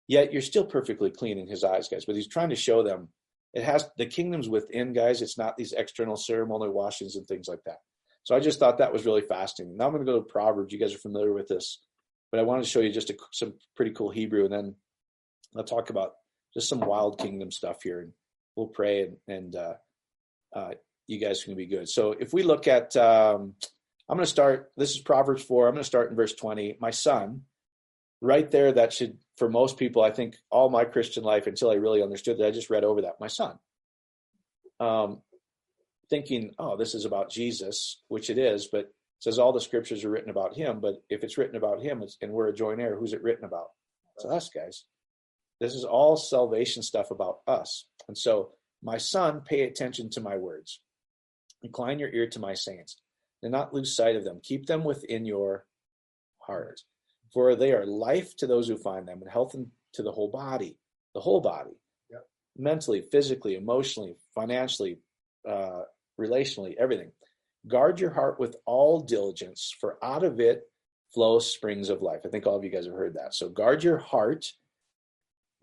Yet 0.08 0.32
you're 0.32 0.42
still 0.42 0.64
perfectly 0.64 1.10
clean 1.10 1.38
in 1.38 1.48
his 1.48 1.64
eyes, 1.64 1.88
guys. 1.88 2.04
But 2.04 2.16
he's 2.16 2.28
trying 2.28 2.50
to 2.50 2.56
show 2.56 2.82
them 2.82 3.08
it 3.52 3.64
has 3.64 3.88
the 3.96 4.06
kingdom's 4.06 4.48
within, 4.50 4.92
guys. 4.92 5.22
It's 5.22 5.38
not 5.38 5.56
these 5.56 5.72
external 5.72 6.16
ceremonial 6.16 6.72
washings 6.72 7.16
and 7.16 7.26
things 7.26 7.48
like 7.48 7.64
that. 7.64 7.78
So 8.24 8.34
I 8.34 8.40
just 8.40 8.58
thought 8.58 8.78
that 8.78 8.92
was 8.92 9.06
really 9.06 9.22
fascinating. 9.22 9.78
Now 9.78 9.86
I'm 9.86 9.92
going 9.92 10.04
to 10.04 10.12
go 10.12 10.18
to 10.18 10.24
Proverbs. 10.24 10.72
You 10.72 10.78
guys 10.78 10.94
are 10.94 10.98
familiar 10.98 11.32
with 11.32 11.48
this, 11.48 11.78
but 12.30 12.38
I 12.38 12.42
wanted 12.42 12.64
to 12.64 12.68
show 12.68 12.80
you 12.80 12.92
just 12.92 13.08
a, 13.08 13.16
some 13.32 13.54
pretty 13.74 13.92
cool 13.92 14.10
Hebrew, 14.10 14.44
and 14.44 14.52
then 14.52 14.74
I'll 15.58 15.64
talk 15.64 15.90
about 15.90 16.14
just 16.54 16.68
some 16.68 16.80
wild 16.80 17.18
kingdom 17.18 17.50
stuff 17.50 17.82
here, 17.82 18.00
and 18.00 18.12
we'll 18.54 18.66
pray, 18.66 19.02
and, 19.02 19.16
and 19.28 19.56
uh, 19.56 19.74
uh, 20.54 20.70
you 21.06 21.18
guys 21.18 21.44
can 21.44 21.54
be 21.54 21.66
good. 21.66 21.88
So 21.88 22.12
if 22.12 22.32
we 22.32 22.42
look 22.42 22.66
at, 22.68 22.96
um, 22.96 23.54
I'm 24.08 24.16
going 24.16 24.24
to 24.24 24.30
start. 24.30 24.72
This 24.76 24.92
is 24.92 25.00
Proverbs 25.00 25.42
four. 25.42 25.68
I'm 25.68 25.74
going 25.74 25.82
to 25.82 25.86
start 25.86 26.10
in 26.10 26.16
verse 26.16 26.34
20. 26.34 26.78
My 26.80 26.90
son, 26.90 27.42
right 28.20 28.50
there, 28.50 28.72
that 28.72 28.92
should 28.92 29.18
for 29.36 29.48
most 29.48 29.76
people, 29.76 30.02
I 30.02 30.10
think 30.10 30.36
all 30.50 30.70
my 30.70 30.84
Christian 30.84 31.22
life 31.22 31.46
until 31.46 31.70
I 31.70 31.74
really 31.74 32.02
understood 32.02 32.38
that, 32.38 32.46
I 32.46 32.50
just 32.50 32.70
read 32.70 32.84
over 32.84 33.02
that. 33.02 33.20
My 33.20 33.28
son. 33.28 33.58
Um, 34.80 35.22
thinking, 36.08 36.54
oh, 36.58 36.76
this 36.76 36.94
is 36.94 37.04
about 37.04 37.30
Jesus, 37.30 38.02
which 38.08 38.30
it 38.30 38.38
is, 38.38 38.68
but 38.70 38.80
it 38.80 38.94
says 39.20 39.38
all 39.38 39.52
the 39.52 39.60
scriptures 39.60 40.04
are 40.04 40.10
written 40.10 40.30
about 40.30 40.56
him. 40.56 40.80
But 40.80 41.02
if 41.08 41.24
it's 41.24 41.36
written 41.36 41.56
about 41.56 41.82
him, 41.82 42.02
and 42.22 42.32
we're 42.32 42.48
a 42.48 42.54
joint 42.54 42.80
heir, 42.80 42.96
who's 42.96 43.12
it 43.12 43.22
written 43.22 43.44
about? 43.44 43.68
Us, 44.24 44.48
guys. 44.48 44.84
This 45.60 45.74
is 45.74 45.84
all 45.84 46.16
salvation 46.16 46.82
stuff 46.82 47.10
about 47.10 47.38
us. 47.46 47.86
And 48.08 48.16
so, 48.16 48.52
my 48.82 48.98
son, 48.98 49.40
pay 49.44 49.62
attention 49.62 50.10
to 50.10 50.20
my 50.20 50.36
words. 50.36 50.80
Incline 51.62 51.98
your 51.98 52.10
ear 52.10 52.28
to 52.28 52.38
my 52.38 52.54
sayings. 52.54 52.96
and 53.42 53.52
not 53.52 53.72
lose 53.74 53.94
sight 53.94 54.16
of 54.16 54.24
them. 54.24 54.40
Keep 54.42 54.66
them 54.66 54.82
within 54.82 55.24
your 55.26 55.66
heart. 56.38 56.80
For 57.32 57.54
they 57.54 57.72
are 57.72 57.84
life 57.86 58.34
to 58.38 58.46
those 58.46 58.66
who 58.66 58.76
find 58.78 59.06
them 59.06 59.20
and 59.20 59.30
health 59.30 59.54
to 59.92 60.02
the 60.02 60.10
whole 60.10 60.30
body, 60.30 60.78
the 61.14 61.20
whole 61.20 61.40
body, 61.40 61.78
Yep. 62.10 62.26
mentally, 62.56 63.02
physically, 63.02 63.54
emotionally, 63.54 64.16
financially, 64.34 64.98
uh, 65.46 65.82
relationally, 66.18 66.74
everything. 66.76 67.12
Guard 67.66 68.00
your 68.00 68.10
heart 68.10 68.40
with 68.40 68.56
all 68.64 69.00
diligence, 69.00 69.70
for 69.80 70.02
out 70.02 70.24
of 70.24 70.40
it 70.40 70.70
flow 71.12 71.38
springs 71.38 71.88
of 71.90 72.00
life. 72.02 72.22
I 72.24 72.28
think 72.30 72.46
all 72.46 72.56
of 72.56 72.64
you 72.64 72.70
guys 72.70 72.86
have 72.86 72.94
heard 72.94 73.14
that. 73.14 73.34
So 73.34 73.48
guard 73.50 73.84
your 73.84 73.98
heart, 73.98 74.46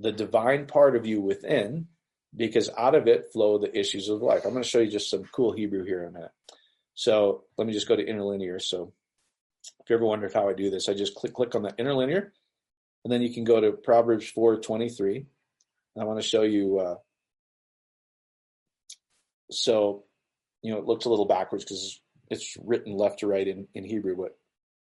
the 0.04 0.12
divine 0.12 0.68
part 0.68 0.96
of 0.96 1.06
you 1.06 1.22
within, 1.22 1.88
because 2.36 2.70
out 2.78 2.94
of 2.94 3.08
it 3.08 3.32
flow 3.32 3.58
the 3.58 3.76
issues 3.78 4.10
of 4.10 4.22
life. 4.22 4.42
I'm 4.44 4.52
going 4.52 4.64
to 4.64 4.70
show 4.70 4.80
you 4.80 4.92
just 4.92 5.10
some 5.10 5.24
cool 5.32 5.54
Hebrew 5.54 5.86
here 5.86 6.04
in 6.04 6.10
a 6.10 6.12
minute. 6.12 6.32
So 6.94 7.46
let 7.58 7.66
me 7.66 7.74
just 7.74 7.88
go 7.88 7.96
to 7.96 8.06
interlinear. 8.06 8.60
So 8.60 8.92
if 9.80 9.90
you 9.90 9.96
ever 9.96 10.06
wondered 10.06 10.34
how 10.34 10.50
I 10.50 10.54
do 10.54 10.70
this, 10.70 10.90
I 10.90 10.94
just 10.94 11.16
click 11.16 11.34
click 11.34 11.56
on 11.56 11.64
the 11.64 11.74
interlinear, 11.80 12.34
and 13.04 13.12
then 13.12 13.22
you 13.22 13.34
can 13.34 13.46
go 13.46 13.62
to 13.62 13.72
Proverbs 13.72 14.32
4:23. 14.32 15.26
I 16.00 16.04
want 16.04 16.22
to 16.22 16.28
show 16.28 16.44
you. 16.44 16.80
Uh, 16.80 16.96
so, 19.50 20.04
you 20.62 20.72
know, 20.72 20.80
it 20.80 20.86
looks 20.86 21.06
a 21.06 21.10
little 21.10 21.26
backwards 21.26 21.64
because 21.64 22.02
it's 22.30 22.58
written 22.64 22.98
left 22.98 23.20
to 23.20 23.28
right 23.28 23.48
in, 23.48 23.68
in 23.74 23.84
Hebrew, 23.84 24.16
but 24.16 24.38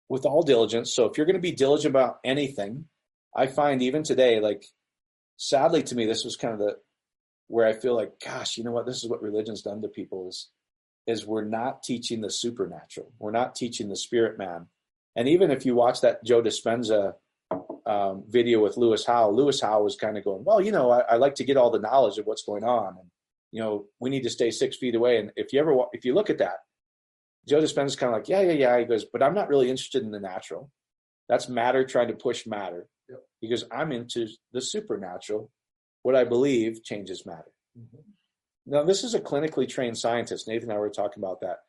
with 0.09 0.27
all 0.27 0.43
diligence. 0.43 0.95
So 0.95 1.05
if 1.07 1.17
you're 1.17 1.27
going 1.27 1.37
to 1.37 1.41
be 1.41 1.53
diligent 1.53 1.93
about 1.93 2.19
anything, 2.25 2.87
I 3.37 3.47
find 3.47 3.83
even 3.83 4.03
today, 4.03 4.41
like 4.41 4.65
sadly 5.39 5.83
to 5.85 5.95
me, 5.95 6.05
this 6.05 6.25
was 6.25 6.37
kind 6.37 6.53
of 6.53 6.61
the 6.61 6.77
where 7.47 7.67
I 7.67 7.73
feel 7.73 7.97
like, 7.97 8.21
gosh, 8.23 8.59
you 8.59 8.65
know 8.65 8.73
what, 8.73 8.85
this 8.85 9.03
is 9.03 9.09
what 9.09 9.23
religion's 9.23 9.63
done 9.63 9.81
to 9.81 9.89
people 9.89 10.29
is 10.29 10.51
is 11.07 11.27
we're 11.27 11.45
not 11.45 11.83
teaching 11.83 12.21
the 12.21 12.31
supernatural. 12.31 13.11
We're 13.19 13.31
not 13.31 13.55
teaching 13.55 13.89
the 13.89 13.97
spirit 13.97 14.37
man. 14.37 14.67
And 15.17 15.27
even 15.27 15.51
if 15.51 15.65
you 15.65 15.75
watch 15.75 16.03
that 16.03 16.23
Joe 16.23 16.43
Dispenza 16.43 17.15
um, 17.87 18.25
video 18.29 18.63
with 18.63 18.77
Lewis 18.77 19.07
Howe, 19.07 19.31
Lewis 19.31 19.63
Howe 19.63 19.83
was 19.83 19.97
kind 19.97 20.19
of 20.19 20.25
going, 20.25 20.45
well, 20.45 20.61
you 20.61 20.71
know, 20.71 20.91
I, 20.91 21.01
I, 21.01 21.17
like 21.17 21.37
to 21.37 21.45
get 21.45 21.57
all 21.57 21.71
the 21.71 21.79
knowledge 21.79 22.19
of 22.19 22.27
what's 22.27 22.45
going 22.45 22.63
on, 22.63 22.99
and 22.99 23.09
you 23.51 23.63
know, 23.63 23.87
we 23.99 24.11
need 24.11 24.25
to 24.25 24.31
stay 24.31 24.51
six 24.51 24.77
feet 24.77 24.95
away. 24.95 25.17
And 25.17 25.33
if 25.35 25.55
you 25.55 25.61
ever, 25.61 25.75
if 25.93 26.05
you 26.05 26.15
look 26.15 26.29
at 26.29 26.39
that, 26.39 26.59
Joe 27.49 27.63
Dispenza 27.63 27.87
is 27.87 27.97
kind 27.97 28.13
of 28.13 28.19
like, 28.19 28.29
yeah, 28.29 28.43
yeah, 28.43 28.53
yeah. 28.53 28.79
He 28.79 28.85
goes, 28.85 29.07
but 29.07 29.23
I'm 29.23 29.35
not 29.35 29.49
really 29.49 29.71
interested 29.71 30.03
in 30.03 30.11
the 30.11 30.21
natural. 30.21 30.71
That's 31.31 31.49
matter 31.49 31.85
trying 31.85 32.09
to 32.09 32.15
push 32.15 32.47
matter. 32.47 32.87
Because 33.41 33.65
I'm 33.71 33.93
into 33.93 34.29
the 34.53 34.61
supernatural. 34.61 35.51
What 36.03 36.17
I 36.17 36.25
believe 36.25 36.83
changes 36.83 37.27
matter. 37.27 37.53
Mhm. 37.79 38.05
Now, 38.67 38.83
this 38.83 39.05
is 39.05 39.15
a 39.15 39.21
clinically 39.21 39.69
trained 39.69 39.99
scientist. 39.99 40.47
Nathan 40.47 40.71
and 40.71 40.77
I 40.77 40.81
were 40.81 40.91
talking 40.91 41.23
about 41.23 41.41
that. 41.41 41.61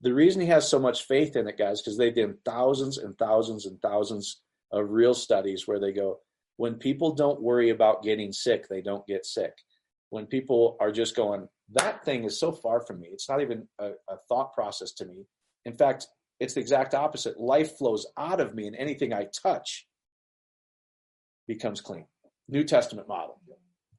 The 0.00 0.14
reason 0.14 0.40
he 0.40 0.48
has 0.48 0.68
so 0.68 0.78
much 0.78 1.06
faith 1.06 1.36
in 1.36 1.48
it, 1.48 1.56
guys, 1.56 1.80
because 1.80 1.96
they 1.96 2.10
did 2.10 2.44
thousands 2.44 2.98
and 2.98 3.18
thousands 3.18 3.66
and 3.66 3.80
thousands 3.80 4.42
of 4.70 4.90
real 4.90 5.14
studies 5.14 5.66
where 5.66 5.80
they 5.80 5.92
go, 5.92 6.20
when 6.56 6.76
people 6.76 7.14
don't 7.14 7.42
worry 7.42 7.70
about 7.70 8.02
getting 8.02 8.32
sick, 8.32 8.68
they 8.68 8.80
don't 8.80 9.06
get 9.06 9.26
sick. 9.26 9.54
When 10.10 10.26
people 10.26 10.76
are 10.80 10.92
just 10.92 11.16
going, 11.16 11.48
that 11.70 12.04
thing 12.04 12.24
is 12.24 12.38
so 12.38 12.52
far 12.52 12.80
from 12.80 13.00
me, 13.00 13.08
it's 13.08 13.28
not 13.28 13.40
even 13.40 13.68
a, 13.78 13.92
a 14.08 14.16
thought 14.28 14.54
process 14.54 14.92
to 14.92 15.06
me. 15.06 15.26
In 15.64 15.76
fact, 15.76 16.06
it's 16.40 16.54
the 16.54 16.60
exact 16.60 16.94
opposite. 16.94 17.38
Life 17.38 17.76
flows 17.76 18.06
out 18.16 18.40
of 18.40 18.54
me, 18.54 18.66
and 18.68 18.76
anything 18.76 19.12
I 19.12 19.24
touch 19.24 19.87
becomes 21.48 21.80
clean. 21.80 22.06
New 22.48 22.62
Testament 22.62 23.08
model. 23.08 23.40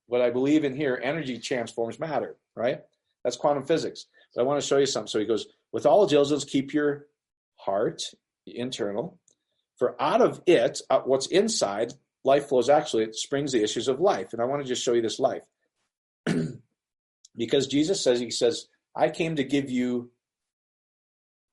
What 0.06 0.22
I 0.22 0.30
believe 0.30 0.64
in 0.64 0.76
here, 0.76 1.00
energy 1.04 1.38
transforms 1.38 2.00
matter, 2.00 2.38
right? 2.56 2.80
That's 3.24 3.36
quantum 3.36 3.66
physics. 3.66 4.06
But 4.34 4.42
I 4.42 4.46
want 4.46 4.62
to 4.62 4.66
show 4.66 4.78
you 4.78 4.86
something. 4.86 5.08
So 5.08 5.20
he 5.20 5.26
goes, 5.26 5.48
with 5.74 5.86
all 5.86 6.08
diligence, 6.08 6.46
keep 6.46 6.74
your 6.74 7.08
heart 7.58 8.04
internal, 8.48 9.20
for 9.78 10.02
out 10.02 10.22
of 10.22 10.42
it, 10.46 10.82
what's 11.06 11.28
inside, 11.28 11.94
life 12.24 12.50
flows 12.50 12.70
actually, 12.70 13.04
it 13.04 13.16
springs 13.16 13.52
the 13.52 13.64
issues 13.64 13.88
of 13.88 14.00
life. 14.00 14.34
And 14.34 14.42
I 14.42 14.46
want 14.46 14.62
to 14.62 14.68
just 14.68 14.84
show 14.84 14.94
you 14.94 15.02
this 15.02 15.20
life. 15.20 15.44
because 17.36 17.68
Jesus 17.68 18.04
says, 18.04 18.20
He 18.20 18.32
says, 18.32 18.68
I 18.96 19.10
came 19.10 19.36
to 19.36 19.44
give 19.44 19.70
you 19.70 20.12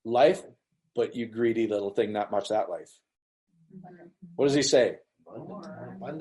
life, 0.04 0.42
but 0.94 1.14
you 1.14 1.26
greedy 1.26 1.66
little 1.66 1.90
thing, 1.90 2.12
not 2.12 2.30
much 2.30 2.48
that 2.48 2.70
life. 2.70 2.90
What 4.36 4.46
does 4.46 4.54
he 4.54 4.62
say? 4.62 4.96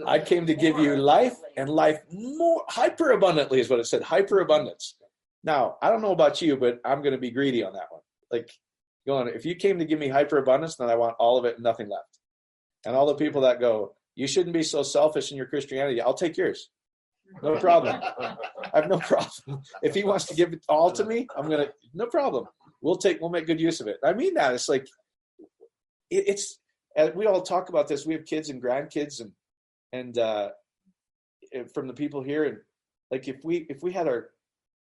I 0.05 0.19
came 0.19 0.45
to 0.47 0.55
give 0.55 0.79
you 0.79 0.95
life 0.95 1.35
and 1.57 1.69
life 1.69 1.99
more 2.11 2.63
hyper 2.67 3.11
abundantly 3.11 3.59
is 3.59 3.69
what 3.69 3.79
it 3.79 3.87
said. 3.87 4.01
Hyper 4.01 4.39
abundance. 4.39 4.95
Now, 5.43 5.77
I 5.81 5.89
don't 5.89 6.01
know 6.01 6.11
about 6.11 6.41
you, 6.41 6.57
but 6.57 6.79
I'm 6.83 7.01
going 7.01 7.13
to 7.13 7.19
be 7.19 7.31
greedy 7.31 7.63
on 7.63 7.73
that 7.73 7.87
one. 7.89 8.01
Like, 8.31 8.49
going, 9.05 9.27
if 9.27 9.45
you 9.45 9.55
came 9.55 9.77
to 9.79 9.85
give 9.85 9.99
me 9.99 10.09
hyper 10.09 10.37
abundance, 10.37 10.75
then 10.75 10.89
I 10.89 10.95
want 10.95 11.15
all 11.19 11.37
of 11.37 11.45
it 11.45 11.55
and 11.55 11.63
nothing 11.63 11.87
left. 11.87 12.19
And 12.85 12.95
all 12.95 13.05
the 13.05 13.15
people 13.15 13.41
that 13.41 13.59
go, 13.59 13.93
you 14.15 14.27
shouldn't 14.27 14.53
be 14.53 14.63
so 14.63 14.81
selfish 14.81 15.31
in 15.31 15.37
your 15.37 15.45
Christianity, 15.45 16.01
I'll 16.01 16.13
take 16.13 16.37
yours. 16.37 16.69
No 17.41 17.57
problem. 17.57 17.99
I 18.19 18.37
have 18.73 18.87
no 18.87 18.99
problem. 18.99 19.61
If 19.81 19.95
he 19.95 20.03
wants 20.03 20.25
to 20.25 20.35
give 20.35 20.53
it 20.53 20.63
all 20.69 20.91
to 20.91 21.03
me, 21.03 21.27
I'm 21.35 21.49
gonna 21.49 21.69
no 21.93 22.05
problem. 22.05 22.45
We'll 22.81 22.97
take 22.97 23.19
we'll 23.19 23.31
make 23.31 23.47
good 23.47 23.59
use 23.59 23.81
of 23.81 23.87
it. 23.87 23.97
I 24.03 24.13
mean 24.13 24.35
that. 24.35 24.53
It's 24.53 24.69
like 24.69 24.87
it, 26.09 26.25
it's 26.27 26.59
and 26.95 27.15
we 27.15 27.25
all 27.25 27.41
talk 27.41 27.69
about 27.69 27.87
this. 27.87 28.05
We 28.05 28.13
have 28.13 28.25
kids 28.25 28.49
and 28.49 28.61
grandkids 28.61 29.21
and 29.21 29.31
and 29.93 30.17
uh 30.17 30.49
from 31.73 31.87
the 31.87 31.93
people 31.93 32.21
here 32.21 32.43
and 32.43 32.57
like 33.11 33.27
if 33.27 33.37
we 33.43 33.65
if 33.69 33.81
we 33.83 33.91
had 33.91 34.07
our 34.07 34.29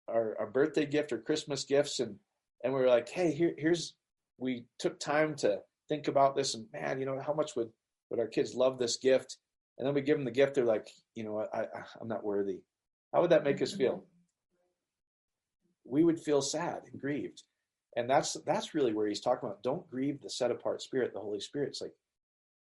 our, 0.08 0.36
our 0.40 0.48
birthday 0.48 0.86
gift 0.86 1.12
or 1.12 1.18
Christmas 1.18 1.66
gifts 1.66 2.00
and 2.00 2.16
and 2.64 2.74
we 2.74 2.80
were 2.80 2.88
like, 2.88 3.10
hey, 3.10 3.32
here 3.32 3.54
here's 3.58 3.94
we 4.38 4.66
took 4.80 5.00
time 5.00 5.36
to 5.36 5.60
think 5.90 6.08
about 6.08 6.36
this 6.36 6.56
and 6.56 6.66
man, 6.74 7.00
you 7.00 7.06
know, 7.06 7.20
how 7.20 7.34
much 7.34 7.56
would 7.56 7.70
would 8.10 8.20
our 8.20 8.28
kids 8.28 8.56
love 8.56 8.78
this 8.80 8.98
gift? 8.98 9.38
And 9.78 9.86
then 9.86 9.94
we 9.94 10.02
give 10.02 10.18
them 10.18 10.26
the 10.26 10.32
gift. 10.32 10.56
They're 10.56 10.66
like, 10.66 10.88
you 11.14 11.24
know? 11.24 11.46
I, 11.54 11.60
I 11.60 11.68
I'm 12.02 12.08
not 12.08 12.24
worthy. 12.24 12.62
How 13.14 13.22
would 13.22 13.30
that 13.30 13.44
make 13.44 13.62
us 13.62 13.74
feel? 13.74 14.04
We 15.86 16.04
would 16.04 16.20
feel 16.20 16.42
sad 16.42 16.82
and 16.92 17.00
grieved, 17.00 17.44
and 17.98 18.08
that's 18.08 18.38
that's 18.46 18.76
really 18.76 18.94
where 18.94 19.08
he's 19.08 19.20
talking 19.20 19.50
about. 19.50 19.64
Don't 19.64 19.90
grieve 19.90 20.22
the 20.22 20.30
set 20.30 20.52
apart 20.52 20.84
Spirit, 20.84 21.14
the 21.14 21.20
Holy 21.20 21.40
Spirit. 21.40 21.70
It's 21.70 21.82
like 21.82 21.96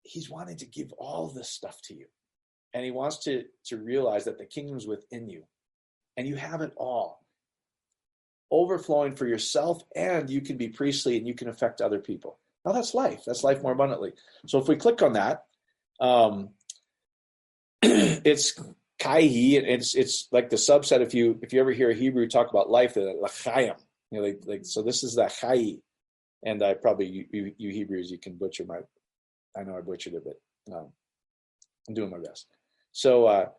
he's 0.01 0.29
wanting 0.29 0.57
to 0.57 0.65
give 0.65 0.93
all 0.93 1.27
this 1.27 1.49
stuff 1.49 1.77
to 1.83 1.93
you, 1.93 2.05
and 2.73 2.85
he 2.85 2.91
wants 2.91 3.17
to 3.25 3.43
to 3.65 3.77
realize 3.77 4.23
that 4.25 4.37
the 4.37 4.45
kingdom's 4.45 4.87
within 4.87 5.27
you, 5.27 5.43
and 6.15 6.25
you 6.25 6.37
have 6.37 6.61
it 6.61 6.71
all 6.77 7.19
overflowing 8.49 9.13
for 9.13 9.27
yourself, 9.27 9.83
and 9.93 10.29
you 10.29 10.39
can 10.39 10.55
be 10.55 10.69
priestly 10.69 11.17
and 11.17 11.27
you 11.27 11.35
can 11.35 11.49
affect 11.49 11.81
other 11.81 11.99
people. 11.99 12.39
Now 12.65 12.71
that's 12.71 12.93
life. 12.93 13.23
That's 13.27 13.43
life 13.43 13.61
more 13.61 13.73
abundantly. 13.73 14.13
So 14.47 14.57
if 14.57 14.69
we 14.69 14.77
click 14.77 15.01
on 15.01 15.13
that, 15.13 15.43
um, 15.99 16.51
it's 17.81 18.57
kaihi, 19.01 19.57
and 19.57 19.67
it's 19.67 19.95
it's 19.95 20.29
like 20.31 20.49
the 20.49 20.55
subset. 20.55 21.01
If 21.01 21.13
you 21.13 21.37
if 21.41 21.51
you 21.51 21.59
ever 21.59 21.73
hear 21.73 21.89
a 21.89 21.93
Hebrew 21.95 22.29
talk 22.29 22.49
about 22.49 22.69
life, 22.69 22.93
the 22.93 23.19
lachayim, 23.21 23.75
you 24.11 24.19
know, 24.19 24.25
like, 24.25 24.41
like 24.45 24.65
so. 24.65 24.81
This 24.81 25.03
is 25.03 25.15
the 25.15 25.27
chai, 25.27 25.77
and 26.43 26.63
I 26.63 26.73
probably 26.73 27.07
you, 27.07 27.53
you, 27.57 27.69
Hebrews 27.71 28.11
you 28.11 28.17
can 28.17 28.35
butcher 28.35 28.65
my. 28.65 28.79
I 29.57 29.63
know 29.63 29.77
I 29.77 29.81
butchered 29.81 30.13
it, 30.13 30.23
but 30.23 30.75
um, 30.75 30.87
I'm 31.87 31.93
doing 31.93 32.09
my 32.09 32.19
best. 32.19 32.47
So 32.91 33.25
uh, 33.25 33.49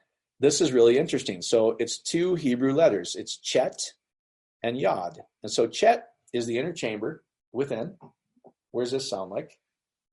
this 0.40 0.60
is 0.60 0.72
really 0.72 0.98
interesting. 0.98 1.42
So 1.42 1.76
it's 1.78 1.98
two 1.98 2.34
Hebrew 2.34 2.74
letters. 2.74 3.14
It's 3.16 3.36
chet 3.36 3.80
and 4.62 4.78
yod, 4.78 5.20
and 5.42 5.52
so 5.52 5.66
chet 5.66 6.08
is 6.32 6.46
the 6.46 6.58
inner 6.58 6.72
chamber 6.72 7.24
within. 7.52 7.96
Where 8.72 8.84
does 8.84 8.92
this 8.92 9.10
sound 9.10 9.30
like? 9.30 9.58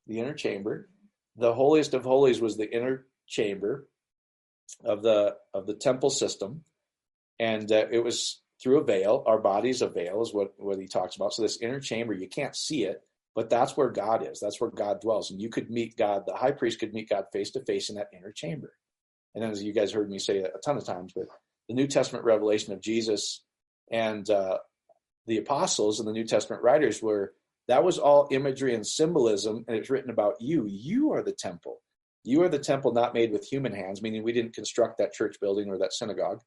The 0.07 0.19
inner 0.19 0.33
chamber. 0.33 0.89
The 1.35 1.53
holiest 1.53 1.93
of 1.93 2.03
holies 2.03 2.41
was 2.41 2.57
the 2.57 2.71
inner 2.73 3.05
chamber 3.27 3.87
of 4.83 5.03
the 5.03 5.35
of 5.53 5.67
the 5.67 5.75
temple 5.75 6.09
system, 6.09 6.63
and 7.39 7.71
uh, 7.71 7.85
it 7.91 8.03
was 8.03 8.41
through 8.61 8.79
a 8.79 8.83
veil. 8.83 9.23
Our 9.25 9.39
body's 9.39 9.81
a 9.81 9.89
veil, 9.89 10.21
is 10.21 10.33
what 10.33 10.53
what 10.57 10.79
he 10.79 10.87
talks 10.87 11.15
about. 11.15 11.33
So 11.33 11.41
this 11.41 11.61
inner 11.61 11.79
chamber, 11.79 12.13
you 12.13 12.27
can't 12.27 12.55
see 12.55 12.83
it, 12.83 13.01
but 13.35 13.49
that's 13.49 13.77
where 13.77 13.89
God 13.89 14.27
is. 14.27 14.39
That's 14.39 14.59
where 14.59 14.69
God 14.69 15.01
dwells, 15.01 15.31
and 15.31 15.41
you 15.41 15.49
could 15.49 15.69
meet 15.69 15.97
God. 15.97 16.23
The 16.25 16.35
high 16.35 16.51
priest 16.51 16.79
could 16.79 16.93
meet 16.93 17.09
God 17.09 17.25
face 17.31 17.51
to 17.51 17.63
face 17.65 17.89
in 17.89 17.95
that 17.95 18.09
inner 18.15 18.31
chamber. 18.31 18.73
And 19.35 19.43
as 19.43 19.61
you 19.61 19.73
guys 19.73 19.91
heard 19.91 20.09
me 20.09 20.19
say 20.19 20.39
a 20.39 20.49
ton 20.65 20.77
of 20.77 20.85
times, 20.85 21.13
but 21.15 21.27
the 21.67 21.75
New 21.75 21.87
Testament 21.87 22.25
revelation 22.25 22.73
of 22.73 22.81
Jesus 22.81 23.43
and 23.91 24.27
uh, 24.29 24.57
the 25.27 25.37
apostles 25.37 25.99
and 25.99 26.07
the 26.07 26.13
New 26.13 26.25
Testament 26.25 26.63
writers 26.63 27.01
were 27.01 27.33
that 27.67 27.83
was 27.83 27.99
all 27.99 28.29
imagery 28.31 28.73
and 28.73 28.87
symbolism, 28.87 29.65
and 29.67 29.77
it's 29.77 29.89
written 29.89 30.09
about 30.09 30.35
you. 30.39 30.65
You 30.67 31.11
are 31.13 31.21
the 31.21 31.33
temple. 31.33 31.81
You 32.23 32.43
are 32.43 32.49
the 32.49 32.59
temple 32.59 32.93
not 32.93 33.13
made 33.13 33.31
with 33.31 33.45
human 33.45 33.73
hands, 33.73 34.01
meaning 34.01 34.23
we 34.23 34.33
didn't 34.33 34.55
construct 34.55 34.97
that 34.97 35.13
church 35.13 35.37
building 35.39 35.69
or 35.69 35.77
that 35.79 35.93
synagogue. 35.93 36.41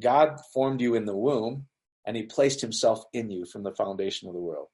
God 0.00 0.40
formed 0.52 0.80
you 0.80 0.94
in 0.94 1.04
the 1.04 1.16
womb, 1.16 1.66
and 2.06 2.16
He 2.16 2.24
placed 2.24 2.60
Himself 2.60 3.04
in 3.12 3.30
you 3.30 3.44
from 3.44 3.62
the 3.62 3.74
foundation 3.74 4.28
of 4.28 4.34
the 4.34 4.40
world. 4.40 4.68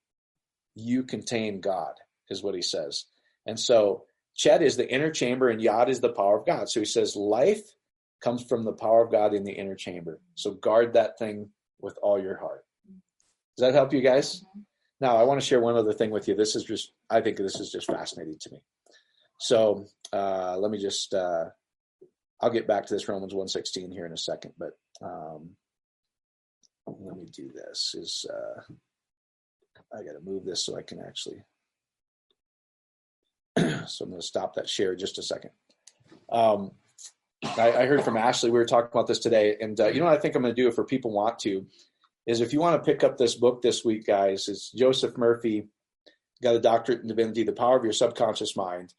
You 0.75 1.03
contain 1.03 1.61
God, 1.61 1.95
is 2.29 2.43
what 2.43 2.55
He 2.55 2.62
says. 2.62 3.05
And 3.47 3.59
so, 3.59 4.05
Chet 4.35 4.62
is 4.62 4.77
the 4.77 4.91
inner 4.91 5.11
chamber, 5.11 5.49
and 5.49 5.62
Yod 5.62 5.89
is 5.89 6.01
the 6.01 6.12
power 6.12 6.39
of 6.39 6.47
God. 6.47 6.69
So 6.69 6.81
He 6.81 6.87
says, 6.87 7.17
life 7.17 7.62
comes 8.21 8.45
from 8.45 8.65
the 8.65 8.73
power 8.73 9.05
of 9.05 9.11
God 9.11 9.35
in 9.35 9.45
the 9.45 9.53
inner 9.53 9.75
chamber. 9.75 10.21
So 10.35 10.53
guard 10.53 10.95
that 10.95 11.19
thing 11.19 11.51
with 11.81 11.99
all 12.03 12.21
your 12.21 12.37
heart. 12.37 12.65
Does 13.57 13.67
that 13.67 13.75
help 13.75 13.93
you 13.93 14.01
guys? 14.01 14.45
Now, 15.01 15.17
I 15.17 15.25
want 15.25 15.41
to 15.41 15.47
share 15.47 15.61
one 15.61 15.77
other 15.77 15.93
thing 15.93 16.11
with 16.11 16.29
you. 16.29 16.35
This 16.35 16.57
is 16.57 16.65
just, 16.65 16.93
I 17.11 17.21
think 17.21 17.37
this 17.37 17.61
is 17.61 17.71
just 17.71 17.87
fascinating 17.87 18.39
to 18.41 18.51
me. 18.53 18.62
So 19.39 19.87
uh, 20.12 20.57
let 20.59 20.71
me 20.71 20.79
just, 20.79 21.12
uh, 21.12 21.47
I'll 22.41 22.51
get 22.51 22.67
back 22.67 22.87
to 22.87 22.95
this 22.95 23.09
Romans 23.09 23.35
116 23.35 23.91
here 23.91 24.07
in 24.07 24.12
a 24.12 24.19
second, 24.19 24.53
but 24.59 24.71
um, 25.03 25.51
let 26.87 27.17
me 27.17 27.27
do 27.33 27.51
this 27.53 27.95
is, 27.97 28.27
uh, 28.31 28.61
I 29.93 30.03
got 30.03 30.13
to 30.13 30.21
move 30.25 30.45
this 30.45 30.65
so 30.65 30.77
I 30.77 30.83
can 30.83 31.01
actually, 31.01 31.43
so 33.87 34.05
I'm 34.05 34.11
going 34.11 34.21
to 34.21 34.27
stop 34.27 34.55
that 34.55 34.69
share 34.69 34.95
just 34.95 35.19
a 35.19 35.23
second. 35.23 35.51
Um, 36.31 36.73
I, 37.45 37.73
I, 37.73 37.87
heard 37.87 38.03
from 38.03 38.17
Ashley, 38.17 38.51
we 38.51 38.59
were 38.59 38.65
talking 38.65 38.91
about 38.93 39.07
this 39.07 39.19
today, 39.19 39.57
and 39.61 39.79
uh, 39.79 39.89
you 39.89 40.01
know 40.01 40.07
what 40.07 40.17
I 40.17 40.21
think 40.21 40.35
I'm 40.35 40.43
going 40.43 40.55
to 40.55 40.61
do 40.61 40.69
if 40.69 40.75
for 40.75 40.85
people 40.85 41.13
want 41.13 41.39
to, 41.41 41.67
is 42.27 42.41
if 42.41 42.53
you 42.53 42.61
want 42.61 42.83
to 42.83 42.91
pick 42.91 43.05
up 43.05 43.19
this 43.19 43.35
book 43.35 43.63
this 43.63 43.85
week, 43.85 44.07
guys, 44.07 44.49
It's 44.49 44.71
Joseph 44.73 45.17
Murphy, 45.17 45.69
got 46.43 46.57
a 46.57 46.61
doctorate 46.61 47.03
in 47.03 47.09
divinity, 47.09 47.45
The 47.45 47.53
Power 47.53 47.77
of 47.77 47.85
Your 47.85 47.93
Subconscious 47.93 48.57
Mind 48.57 48.93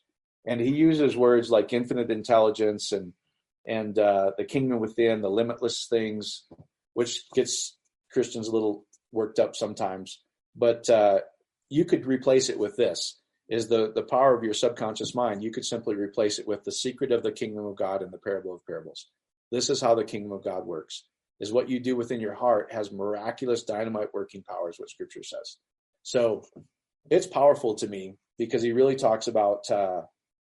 and 0.47 0.61
he 0.61 0.69
uses 0.69 1.15
words 1.15 1.51
like 1.51 1.73
infinite 1.73 2.09
intelligence 2.09 2.93
and 2.93 3.13
and 3.67 3.99
uh, 3.99 4.31
the 4.37 4.45
kingdom 4.45 4.79
within, 4.79 5.21
the 5.21 5.29
limitless 5.29 5.87
things, 5.89 6.45
which 6.93 7.29
gets 7.33 7.77
Christians 8.11 8.47
a 8.47 8.51
little 8.51 8.85
worked 9.11 9.39
up 9.39 9.55
sometimes. 9.55 10.21
But 10.55 10.89
uh, 10.89 11.19
you 11.69 11.85
could 11.85 12.05
replace 12.05 12.49
it 12.49 12.57
with 12.57 12.77
this: 12.77 13.19
is 13.49 13.67
the 13.67 13.91
the 13.93 14.03
power 14.03 14.35
of 14.35 14.43
your 14.43 14.53
subconscious 14.53 15.13
mind. 15.13 15.43
You 15.43 15.51
could 15.51 15.65
simply 15.65 15.95
replace 15.95 16.39
it 16.39 16.47
with 16.47 16.63
the 16.63 16.71
secret 16.71 17.11
of 17.11 17.23
the 17.23 17.31
kingdom 17.31 17.65
of 17.65 17.75
God 17.75 18.01
and 18.01 18.11
the 18.11 18.17
parable 18.17 18.55
of 18.55 18.65
parables. 18.65 19.07
This 19.51 19.69
is 19.69 19.81
how 19.81 19.95
the 19.95 20.03
kingdom 20.03 20.31
of 20.31 20.43
God 20.43 20.65
works: 20.65 21.03
is 21.41 21.51
what 21.51 21.69
you 21.69 21.79
do 21.79 21.95
within 21.95 22.21
your 22.21 22.35
heart 22.35 22.71
has 22.71 22.91
miraculous 22.91 23.63
dynamite 23.63 24.13
working 24.13 24.43
powers. 24.43 24.77
What 24.77 24.89
Scripture 24.89 25.23
says. 25.23 25.57
So 26.03 26.45
it's 27.11 27.27
powerful 27.27 27.75
to 27.75 27.87
me 27.87 28.15
because 28.37 28.61
he 28.61 28.71
really 28.71 28.95
talks 28.95 29.27
about. 29.27 29.69
Uh, 29.69 30.03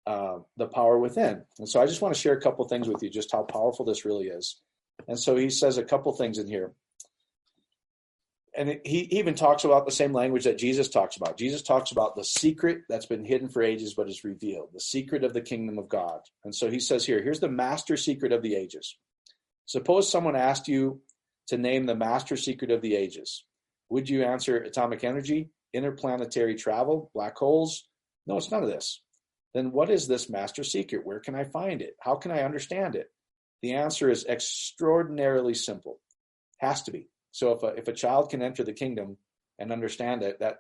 uh, 0.08 0.38
the 0.58 0.68
power 0.68 0.98
within. 1.00 1.44
And 1.60 1.68
so 1.68 1.82
I 1.82 1.86
just 1.86 2.02
want 2.02 2.14
to 2.14 2.20
share 2.20 2.34
a 2.34 2.42
couple 2.42 2.66
things 2.66 2.88
with 2.88 3.02
you, 3.02 3.10
just 3.10 3.32
how 3.32 3.44
powerful 3.44 3.86
this 3.86 4.06
really 4.06 4.28
is. 4.28 4.62
And 5.08 5.20
so 5.20 5.36
he 5.36 5.50
says 5.50 5.78
a 5.78 5.84
couple 5.84 6.14
things 6.14 6.38
in 6.38 6.48
here. 6.48 6.74
And 8.58 8.80
he 8.86 9.00
even 9.18 9.36
talks 9.36 9.66
about 9.66 9.86
the 9.86 9.92
same 9.92 10.14
language 10.14 10.46
that 10.46 10.58
Jesus 10.58 10.88
talks 10.88 11.18
about. 11.18 11.38
Jesus 11.38 11.62
talks 11.62 11.92
about 11.92 12.16
the 12.16 12.24
secret 12.24 12.84
that's 12.88 13.06
been 13.06 13.26
hidden 13.26 13.50
for 13.50 13.62
ages 13.62 13.94
but 13.94 14.08
is 14.08 14.24
revealed, 14.24 14.70
the 14.74 14.80
secret 14.80 15.26
of 15.26 15.34
the 15.34 15.42
kingdom 15.42 15.78
of 15.78 15.90
God. 15.90 16.22
And 16.46 16.56
so 16.56 16.70
he 16.70 16.80
says 16.80 17.06
here, 17.06 17.22
here's 17.22 17.42
the 17.42 17.50
master 17.50 17.98
secret 17.98 18.32
of 18.32 18.42
the 18.42 18.56
ages. 18.56 18.96
Suppose 19.66 20.10
someone 20.10 20.38
asked 20.38 20.70
you 20.70 21.02
to 21.48 21.58
name 21.58 21.86
the 21.86 21.96
master 21.96 22.38
secret 22.38 22.72
of 22.72 22.82
the 22.82 22.96
ages. 22.96 23.44
Would 23.90 24.10
you 24.10 24.24
answer 24.24 24.58
atomic 24.58 25.04
energy, 25.04 25.50
interplanetary 25.74 26.56
travel, 26.56 27.12
black 27.14 27.38
holes? 27.38 27.88
No, 28.26 28.38
it's 28.38 28.52
none 28.52 28.64
of 28.64 28.70
this 28.70 29.02
then 29.56 29.72
what 29.72 29.90
is 29.90 30.06
this 30.06 30.30
master 30.30 30.66
secret? 30.66 31.06
Where 31.06 31.22
can 31.22 31.34
I 31.34 31.46
find 31.46 31.82
it? 31.82 31.96
How 32.02 32.16
can 32.16 32.30
I 32.30 32.44
understand 32.44 32.96
it? 32.96 33.10
The 33.62 33.74
answer 33.74 34.10
is 34.10 34.26
extraordinarily 34.26 35.54
simple. 35.54 36.02
Has 36.58 36.84
to 36.84 36.92
be. 36.92 37.08
So 37.32 37.54
if 37.54 37.64
a, 37.64 37.68
if 37.68 37.88
a 37.88 37.94
child 37.94 38.30
can 38.30 38.42
enter 38.42 38.66
the 38.66 38.74
kingdom 38.74 39.16
and 39.58 39.72
understand 39.72 40.24
it, 40.24 40.42
that 40.42 40.58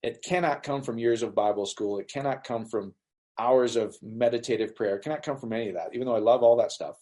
it 0.00 0.22
cannot 0.22 0.62
come 0.62 0.82
from 0.82 0.96
years 0.96 1.22
of 1.22 1.34
Bible 1.34 1.66
school. 1.66 1.98
It 1.98 2.08
cannot 2.08 2.44
come 2.44 2.66
from 2.66 2.94
hours 3.36 3.74
of 3.74 3.96
meditative 4.00 4.76
prayer. 4.76 4.96
It 4.96 5.02
cannot 5.02 5.24
come 5.24 5.38
from 5.38 5.52
any 5.52 5.68
of 5.68 5.74
that, 5.74 5.90
even 5.92 6.06
though 6.06 6.14
I 6.14 6.20
love 6.20 6.44
all 6.44 6.56
that 6.58 6.70
stuff. 6.70 6.94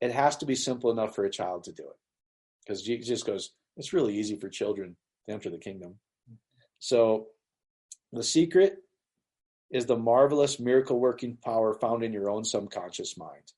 It 0.00 0.10
has 0.10 0.36
to 0.38 0.46
be 0.46 0.56
simple 0.56 0.90
enough 0.90 1.14
for 1.14 1.24
a 1.24 1.30
child 1.30 1.64
to 1.64 1.72
do 1.72 1.84
it. 1.84 1.96
Because 2.66 2.82
Jesus 2.82 3.22
goes, 3.22 3.52
it's 3.76 3.92
really 3.92 4.16
easy 4.16 4.34
for 4.34 4.48
children 4.48 4.96
to 5.26 5.32
enter 5.32 5.48
the 5.48 5.58
kingdom. 5.58 5.94
So 6.80 7.28
the 8.12 8.24
secret 8.24 8.78
is 9.70 9.86
the 9.86 9.96
marvelous 9.96 10.60
miracle 10.60 10.98
working 10.98 11.36
power 11.36 11.74
found 11.74 12.02
in 12.02 12.12
your 12.12 12.30
own 12.30 12.44
subconscious 12.44 13.16
mind. 13.16 13.52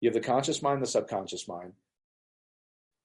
You 0.00 0.08
have 0.08 0.14
the 0.14 0.26
conscious 0.26 0.62
mind, 0.62 0.82
the 0.82 0.86
subconscious 0.86 1.48
mind. 1.48 1.72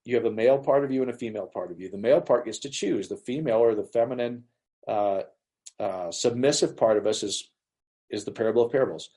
You 0.06 0.16
have 0.16 0.26
a 0.26 0.32
male 0.32 0.60
part 0.60 0.84
of 0.84 0.92
you 0.92 1.02
and 1.02 1.10
a 1.10 1.18
female 1.18 1.48
part 1.48 1.72
of 1.72 1.80
you. 1.80 1.90
The 1.90 1.98
male 1.98 2.22
part 2.22 2.46
gets 2.46 2.60
to 2.60 2.70
choose. 2.70 3.08
The 3.08 3.18
female 3.18 3.58
or 3.58 3.74
the 3.74 3.84
feminine, 3.84 4.44
uh, 4.88 5.24
uh, 5.80 6.12
submissive 6.12 6.78
part 6.78 6.98
of 6.98 7.08
us 7.08 7.24
is 7.24 7.50
is 8.12 8.24
the 8.24 8.32
parable 8.32 8.64
of 8.64 8.72
parables. 8.72 9.10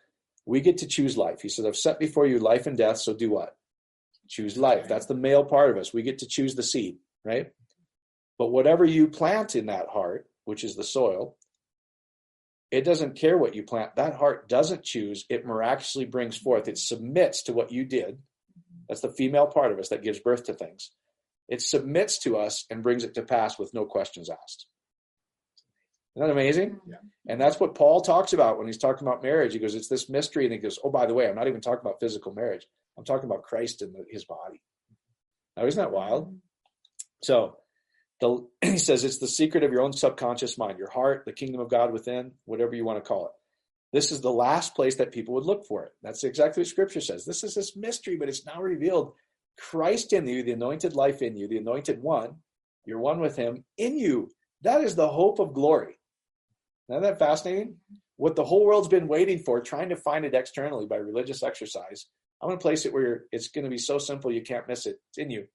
We 0.47 0.63
get 0.63 0.79
to 0.79 0.87
choose 0.87 1.19
life. 1.19 1.43
He 1.43 1.51
says, 1.51 1.67
"I've 1.67 1.77
set 1.77 1.99
before 1.99 2.27
you 2.27 2.39
life 2.39 2.67
and 2.67 2.77
death. 2.77 2.99
So 2.99 3.13
do 3.13 3.31
what? 3.31 3.57
Choose 4.29 4.57
life. 4.57 4.89
That's 4.89 5.07
the 5.07 5.15
male 5.15 5.45
part 5.45 5.71
of 5.71 5.77
us. 5.77 5.93
We 5.93 6.03
get 6.03 6.19
to 6.21 6.27
choose 6.27 6.55
the 6.55 6.63
seed, 6.63 6.99
right? 7.23 7.53
But 8.39 8.49
whatever 8.49 8.85
you 8.85 9.09
plant 9.09 9.57
in 9.57 9.67
that 9.67 9.89
heart, 9.89 10.29
which 10.45 10.65
is 10.65 10.75
the 10.75 10.85
soil, 10.85 11.37
it 12.71 12.83
doesn't 12.85 13.17
care 13.17 13.39
what 13.39 13.55
you 13.55 13.63
plant. 13.63 13.97
That 13.97 14.15
heart 14.15 14.49
doesn't 14.49 14.85
choose. 14.85 15.25
It 15.29 15.47
miraculously 15.47 16.05
brings 16.05 16.37
forth. 16.37 16.69
It 16.69 16.79
submits 16.79 17.45
to 17.45 17.53
what 17.53 17.73
you 17.73 17.85
did. 17.85 18.19
That's 18.89 19.01
the 19.01 19.13
female 19.13 19.47
part 19.47 19.73
of 19.73 19.79
us 19.79 19.89
that 19.89 20.03
gives 20.03 20.19
birth 20.21 20.45
to 20.45 20.55
things. 20.55 20.91
It 21.49 21.63
submits 21.63 22.19
to 22.21 22.37
us 22.37 22.67
and 22.71 22.83
brings 22.83 23.05
it 23.05 23.15
to 23.15 23.23
pass 23.23 23.59
with 23.59 23.73
no 23.73 23.87
questions 23.87 24.29
asked. 24.29 24.67
Isn't 26.15 26.27
that 26.27 26.33
amazing? 26.33 26.81
Yeah. 26.87 26.97
And 27.27 27.41
that's 27.41 27.61
what 27.61 27.75
Paul 27.75 28.01
talks 28.01 28.33
about 28.33 28.59
when 28.59 28.67
he's 28.67 28.79
talking 28.79 29.07
about 29.07 29.23
marriage. 29.23 29.53
He 29.53 29.59
goes, 29.59 29.75
It's 29.75 29.89
this 29.89 30.09
mystery. 30.11 30.45
And 30.45 30.53
he 30.53 30.59
goes, 30.59 30.79
Oh, 30.83 30.91
by 30.91 31.07
the 31.07 31.15
way, 31.15 31.29
I'm 31.29 31.37
not 31.37 31.49
even 31.49 31.61
talking 31.61 31.81
about 31.81 32.01
physical 32.01 32.35
marriage. 32.35 32.67
I'm 32.99 33.05
talking 33.05 33.31
about 33.31 33.45
Christ 33.45 33.83
and 33.83 33.95
his 34.11 34.25
body. 34.25 34.61
Now, 35.57 35.65
isn't 35.65 35.81
that 35.81 35.93
wild? 35.93 36.37
So, 37.23 37.57
the, 38.21 38.47
he 38.63 38.79
says 38.79 39.05
it's 39.05 39.19
the 39.19 39.29
secret 39.29 39.65
of 39.65 39.73
your 39.73 39.83
own 39.83 39.93
subconscious 39.93 40.59
mind, 40.59 40.79
your 40.79 40.91
heart, 40.91 41.25
the 41.25 41.33
kingdom 41.33 41.61
of 41.61 41.71
God 41.71 41.93
within, 41.93 42.33
whatever 42.45 42.75
you 42.75 42.85
want 42.85 43.03
to 43.03 43.09
call 43.09 43.27
it. 43.27 43.33
This 43.93 44.13
is 44.13 44.21
the 44.21 44.31
last 44.31 44.75
place 44.75 44.97
that 44.97 45.13
people 45.13 45.35
would 45.35 45.47
look 45.47 45.67
for 45.67 45.85
it. 45.85 45.93
That's 46.03 46.25
exactly 46.25 46.61
what 46.61 46.69
scripture 46.69 47.01
says. 47.01 47.25
This 47.25 47.43
is 47.43 47.55
this 47.55 47.75
mystery, 47.75 48.17
but 48.17 48.29
it's 48.29 48.45
now 48.45 48.61
revealed. 48.61 49.15
Christ 49.59 50.13
in 50.13 50.27
you, 50.27 50.43
the 50.43 50.53
anointed 50.53 50.95
life 50.95 51.23
in 51.23 51.37
you, 51.37 51.49
the 51.49 51.57
anointed 51.57 52.03
one, 52.03 52.37
you're 52.85 52.99
one 52.99 53.21
with 53.21 53.37
him 53.37 53.65
in 53.77 53.99
you. 53.99 54.31
That 54.63 54.83
is 54.83 54.95
the 54.95 55.09
hope 55.09 55.39
of 55.41 55.55
glory. 55.55 55.99
Isn't 56.89 57.03
that 57.03 57.19
fascinating? 57.19 57.77
What 58.17 58.37
the 58.37 58.45
whole 58.45 58.65
world's 58.65 58.89
been 58.89 59.09
waiting 59.09 59.41
for, 59.41 59.61
trying 59.61 59.91
to 59.91 59.97
find 59.97 60.25
it 60.25 60.35
externally 60.35 60.87
by 60.87 60.97
religious 60.97 61.43
exercise. 61.43 62.07
I'm 62.43 62.49
going 62.49 62.59
to 62.59 62.63
place 62.63 62.87
it 62.87 62.93
where 62.93 63.25
it's 63.33 63.49
going 63.49 63.65
to 63.65 63.71
be 63.71 63.79
so 63.79 63.99
simple 63.99 64.33
you 64.33 64.43
can't 64.43 64.69
miss 64.69 64.87
it. 64.87 64.97
It's 65.11 65.19
in 65.19 65.31
you. 65.31 65.47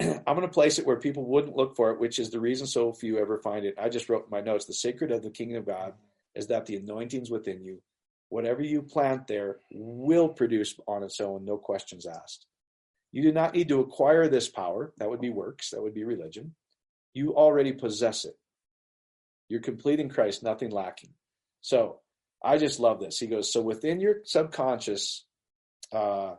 I'm 0.26 0.36
going 0.36 0.42
to 0.42 0.48
place 0.48 0.78
it 0.78 0.86
where 0.86 0.98
people 0.98 1.26
wouldn't 1.26 1.56
look 1.56 1.76
for 1.76 1.90
it, 1.90 2.00
which 2.00 2.18
is 2.18 2.30
the 2.30 2.40
reason 2.40 2.66
so 2.66 2.92
few 2.92 3.18
ever 3.18 3.38
find 3.38 3.66
it. 3.66 3.74
I 3.78 3.88
just 3.88 4.08
wrote 4.08 4.30
my 4.30 4.40
notes 4.40 4.64
the 4.64 4.72
secret 4.72 5.12
of 5.12 5.22
the 5.22 5.30
kingdom 5.30 5.58
of 5.58 5.66
God 5.66 5.92
is 6.34 6.46
that 6.46 6.66
the 6.66 6.76
anointing's 6.76 7.30
within 7.30 7.62
you. 7.62 7.82
Whatever 8.30 8.62
you 8.62 8.82
plant 8.82 9.26
there 9.26 9.58
will 9.72 10.28
produce 10.28 10.74
on 10.86 11.02
its 11.02 11.20
own, 11.20 11.44
no 11.44 11.58
questions 11.58 12.06
asked. 12.06 12.46
You 13.12 13.22
do 13.22 13.32
not 13.32 13.54
need 13.54 13.68
to 13.68 13.80
acquire 13.80 14.28
this 14.28 14.48
power. 14.48 14.92
That 14.98 15.10
would 15.10 15.20
be 15.20 15.30
works, 15.30 15.70
that 15.70 15.82
would 15.82 15.94
be 15.94 16.04
religion. 16.04 16.54
You 17.12 17.34
already 17.34 17.72
possess 17.72 18.24
it. 18.24 18.38
You're 19.48 19.60
complete 19.60 19.98
in 19.98 20.08
Christ, 20.08 20.44
nothing 20.44 20.70
lacking. 20.70 21.10
So 21.60 21.98
I 22.42 22.56
just 22.56 22.78
love 22.78 23.00
this. 23.00 23.18
He 23.18 23.26
goes, 23.26 23.52
So 23.52 23.60
within 23.60 24.00
your 24.00 24.20
subconscious, 24.24 25.24
uh, 25.92 26.34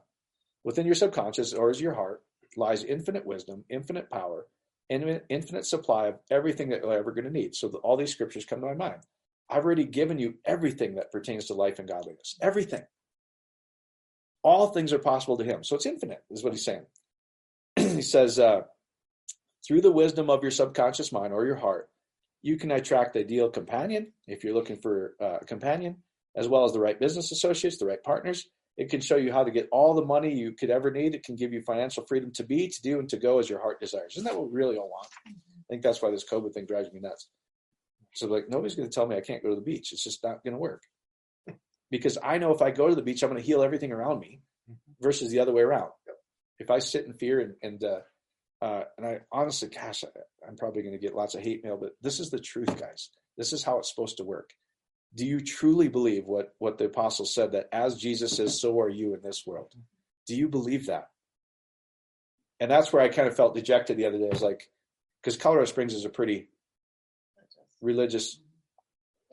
within 0.63 0.85
your 0.85 0.95
subconscious, 0.95 1.53
or 1.53 1.69
is 1.71 1.81
your 1.81 1.93
heart, 1.93 2.23
lies 2.55 2.83
infinite 2.83 3.25
wisdom, 3.25 3.63
infinite 3.69 4.09
power, 4.09 4.45
infinite 4.89 5.65
supply 5.65 6.07
of 6.07 6.19
everything 6.29 6.69
that 6.69 6.81
you're 6.81 6.93
ever 6.93 7.11
going 7.11 7.25
to 7.25 7.31
need. 7.31 7.55
So 7.55 7.69
all 7.83 7.97
these 7.97 8.11
scriptures 8.11 8.45
come 8.45 8.59
to 8.61 8.67
my 8.67 8.73
mind. 8.73 9.01
I've 9.49 9.65
already 9.65 9.85
given 9.85 10.19
you 10.19 10.35
everything 10.45 10.95
that 10.95 11.11
pertains 11.11 11.45
to 11.45 11.53
life 11.53 11.79
and 11.79 11.87
godliness. 11.87 12.37
Everything. 12.41 12.83
All 14.43 14.67
things 14.67 14.91
are 14.91 14.99
possible 14.99 15.37
to 15.37 15.43
him. 15.43 15.63
So 15.63 15.75
it's 15.75 15.85
infinite, 15.85 16.23
is 16.29 16.43
what 16.43 16.53
he's 16.53 16.65
saying. 16.65 16.85
he 17.75 18.01
says, 18.01 18.39
uh, 18.39 18.61
through 19.65 19.81
the 19.81 19.91
wisdom 19.91 20.29
of 20.29 20.41
your 20.41 20.51
subconscious 20.51 21.11
mind 21.11 21.33
or 21.33 21.45
your 21.45 21.55
heart, 21.55 21.89
you 22.41 22.57
can 22.57 22.71
attract 22.71 23.13
the 23.13 23.19
ideal 23.19 23.49
companion 23.49 24.13
if 24.27 24.43
you're 24.43 24.53
looking 24.53 24.77
for 24.77 25.15
uh, 25.21 25.37
a 25.41 25.45
companion, 25.45 25.97
as 26.35 26.47
well 26.47 26.65
as 26.65 26.73
the 26.73 26.79
right 26.79 26.99
business 26.99 27.31
associates, 27.31 27.77
the 27.77 27.85
right 27.85 28.03
partners, 28.03 28.47
it 28.77 28.89
can 28.89 29.01
show 29.01 29.17
you 29.17 29.31
how 29.31 29.43
to 29.43 29.51
get 29.51 29.67
all 29.71 29.93
the 29.93 30.05
money 30.05 30.33
you 30.33 30.53
could 30.53 30.69
ever 30.69 30.91
need. 30.91 31.13
It 31.13 31.23
can 31.23 31.35
give 31.35 31.53
you 31.53 31.61
financial 31.61 32.05
freedom 32.07 32.31
to 32.33 32.43
be, 32.43 32.69
to 32.69 32.81
do, 32.81 32.99
and 32.99 33.09
to 33.09 33.17
go 33.17 33.39
as 33.39 33.49
your 33.49 33.59
heart 33.59 33.79
desires. 33.79 34.13
Isn't 34.13 34.23
that 34.25 34.35
what 34.35 34.51
we 34.51 34.57
really 34.57 34.77
all 34.77 34.89
want? 34.89 35.07
I 35.27 35.31
think 35.69 35.83
that's 35.83 36.01
why 36.01 36.11
this 36.11 36.25
COVID 36.29 36.53
thing 36.53 36.65
drives 36.65 36.91
me 36.91 36.99
nuts. 36.99 37.27
So, 38.13 38.27
like, 38.27 38.49
nobody's 38.49 38.75
going 38.75 38.89
to 38.89 38.93
tell 38.93 39.05
me 39.05 39.15
I 39.15 39.21
can't 39.21 39.43
go 39.43 39.49
to 39.49 39.55
the 39.55 39.61
beach. 39.61 39.91
It's 39.91 40.03
just 40.03 40.23
not 40.23 40.43
going 40.43 40.53
to 40.53 40.59
work. 40.59 40.83
Because 41.89 42.17
I 42.23 42.37
know 42.37 42.53
if 42.53 42.61
I 42.61 42.71
go 42.71 42.87
to 42.87 42.95
the 42.95 43.01
beach, 43.01 43.21
I'm 43.21 43.29
going 43.29 43.41
to 43.41 43.45
heal 43.45 43.63
everything 43.63 43.91
around 43.91 44.19
me 44.19 44.41
versus 45.01 45.29
the 45.29 45.39
other 45.39 45.51
way 45.51 45.61
around. 45.61 45.91
If 46.57 46.69
I 46.69 46.79
sit 46.79 47.05
in 47.05 47.13
fear 47.13 47.39
and, 47.39 47.55
and, 47.61 47.83
uh, 47.83 47.99
uh, 48.65 48.83
and 48.97 49.05
I 49.05 49.19
honestly, 49.31 49.69
gosh, 49.69 50.03
I, 50.03 50.47
I'm 50.47 50.55
probably 50.55 50.83
going 50.83 50.93
to 50.93 50.99
get 50.99 51.15
lots 51.15 51.35
of 51.35 51.41
hate 51.41 51.63
mail, 51.63 51.77
but 51.77 51.91
this 52.01 52.19
is 52.19 52.29
the 52.29 52.39
truth, 52.39 52.79
guys. 52.79 53.09
This 53.37 53.51
is 53.53 53.63
how 53.63 53.79
it's 53.79 53.89
supposed 53.89 54.17
to 54.17 54.23
work 54.23 54.51
do 55.15 55.25
you 55.25 55.39
truly 55.41 55.87
believe 55.87 56.25
what 56.25 56.53
what 56.59 56.77
the 56.77 56.85
apostle 56.85 57.25
said 57.25 57.51
that 57.51 57.67
as 57.71 57.97
jesus 57.97 58.39
is 58.39 58.59
so 58.59 58.79
are 58.79 58.89
you 58.89 59.13
in 59.13 59.21
this 59.21 59.45
world 59.45 59.73
do 60.25 60.35
you 60.35 60.47
believe 60.47 60.87
that 60.87 61.09
and 62.59 62.69
that's 62.69 62.93
where 62.93 63.01
i 63.01 63.09
kind 63.09 63.27
of 63.27 63.35
felt 63.35 63.55
dejected 63.55 63.97
the 63.97 64.05
other 64.05 64.17
day 64.17 64.25
i 64.25 64.29
was 64.29 64.41
like 64.41 64.69
because 65.21 65.37
colorado 65.37 65.65
springs 65.65 65.93
is 65.93 66.05
a 66.05 66.09
pretty 66.09 66.49
religious 67.81 68.39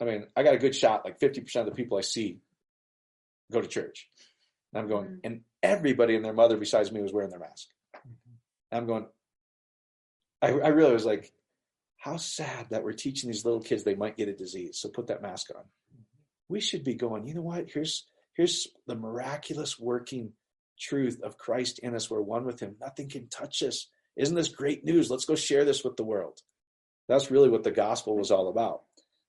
I 0.01 0.05
mean, 0.05 0.27
I 0.35 0.43
got 0.43 0.53
a 0.53 0.59
good 0.59 0.75
shot. 0.75 1.03
Like 1.05 1.19
50% 1.19 1.55
of 1.57 1.65
the 1.65 1.71
people 1.71 1.97
I 1.97 2.01
see 2.01 2.39
go 3.51 3.61
to 3.61 3.67
church. 3.67 4.09
And 4.71 4.81
I'm 4.81 4.87
going, 4.87 5.05
mm-hmm. 5.05 5.19
and 5.23 5.41
everybody 5.61 6.15
and 6.15 6.23
their 6.23 6.33
mother 6.33 6.57
besides 6.57 6.91
me 6.91 7.01
was 7.01 7.13
wearing 7.13 7.31
their 7.31 7.39
mask. 7.39 7.67
Mm-hmm. 7.95 8.77
I'm 8.77 8.85
going, 8.85 9.05
I, 10.41 10.47
I 10.47 10.69
really 10.69 10.93
was 10.93 11.05
like, 11.05 11.31
how 11.99 12.15
sad 12.17 12.67
that 12.71 12.83
we're 12.83 12.93
teaching 12.93 13.29
these 13.29 13.45
little 13.45 13.61
kids 13.61 13.83
they 13.83 13.95
might 13.95 14.17
get 14.17 14.29
a 14.29 14.33
disease. 14.33 14.79
So 14.79 14.89
put 14.89 15.07
that 15.07 15.21
mask 15.21 15.47
on. 15.55 15.63
We 16.47 16.61
should 16.61 16.83
be 16.83 16.95
going, 16.95 17.27
you 17.27 17.35
know 17.35 17.41
what? 17.41 17.69
Here's 17.71 18.07
here's 18.35 18.67
the 18.87 18.95
miraculous 18.95 19.77
working 19.77 20.31
truth 20.79 21.19
of 21.21 21.37
Christ 21.37 21.79
in 21.79 21.93
us. 21.93 22.09
We're 22.09 22.21
one 22.21 22.45
with 22.45 22.61
him. 22.61 22.77
Nothing 22.79 23.09
can 23.09 23.27
touch 23.27 23.61
us. 23.61 23.89
Isn't 24.15 24.35
this 24.35 24.47
great 24.47 24.83
news? 24.85 25.11
Let's 25.11 25.25
go 25.25 25.35
share 25.35 25.65
this 25.65 25.83
with 25.83 25.97
the 25.97 26.05
world. 26.05 26.39
That's 27.09 27.31
really 27.31 27.49
what 27.49 27.63
the 27.63 27.71
gospel 27.71 28.17
was 28.17 28.31
all 28.31 28.47
about. 28.49 28.81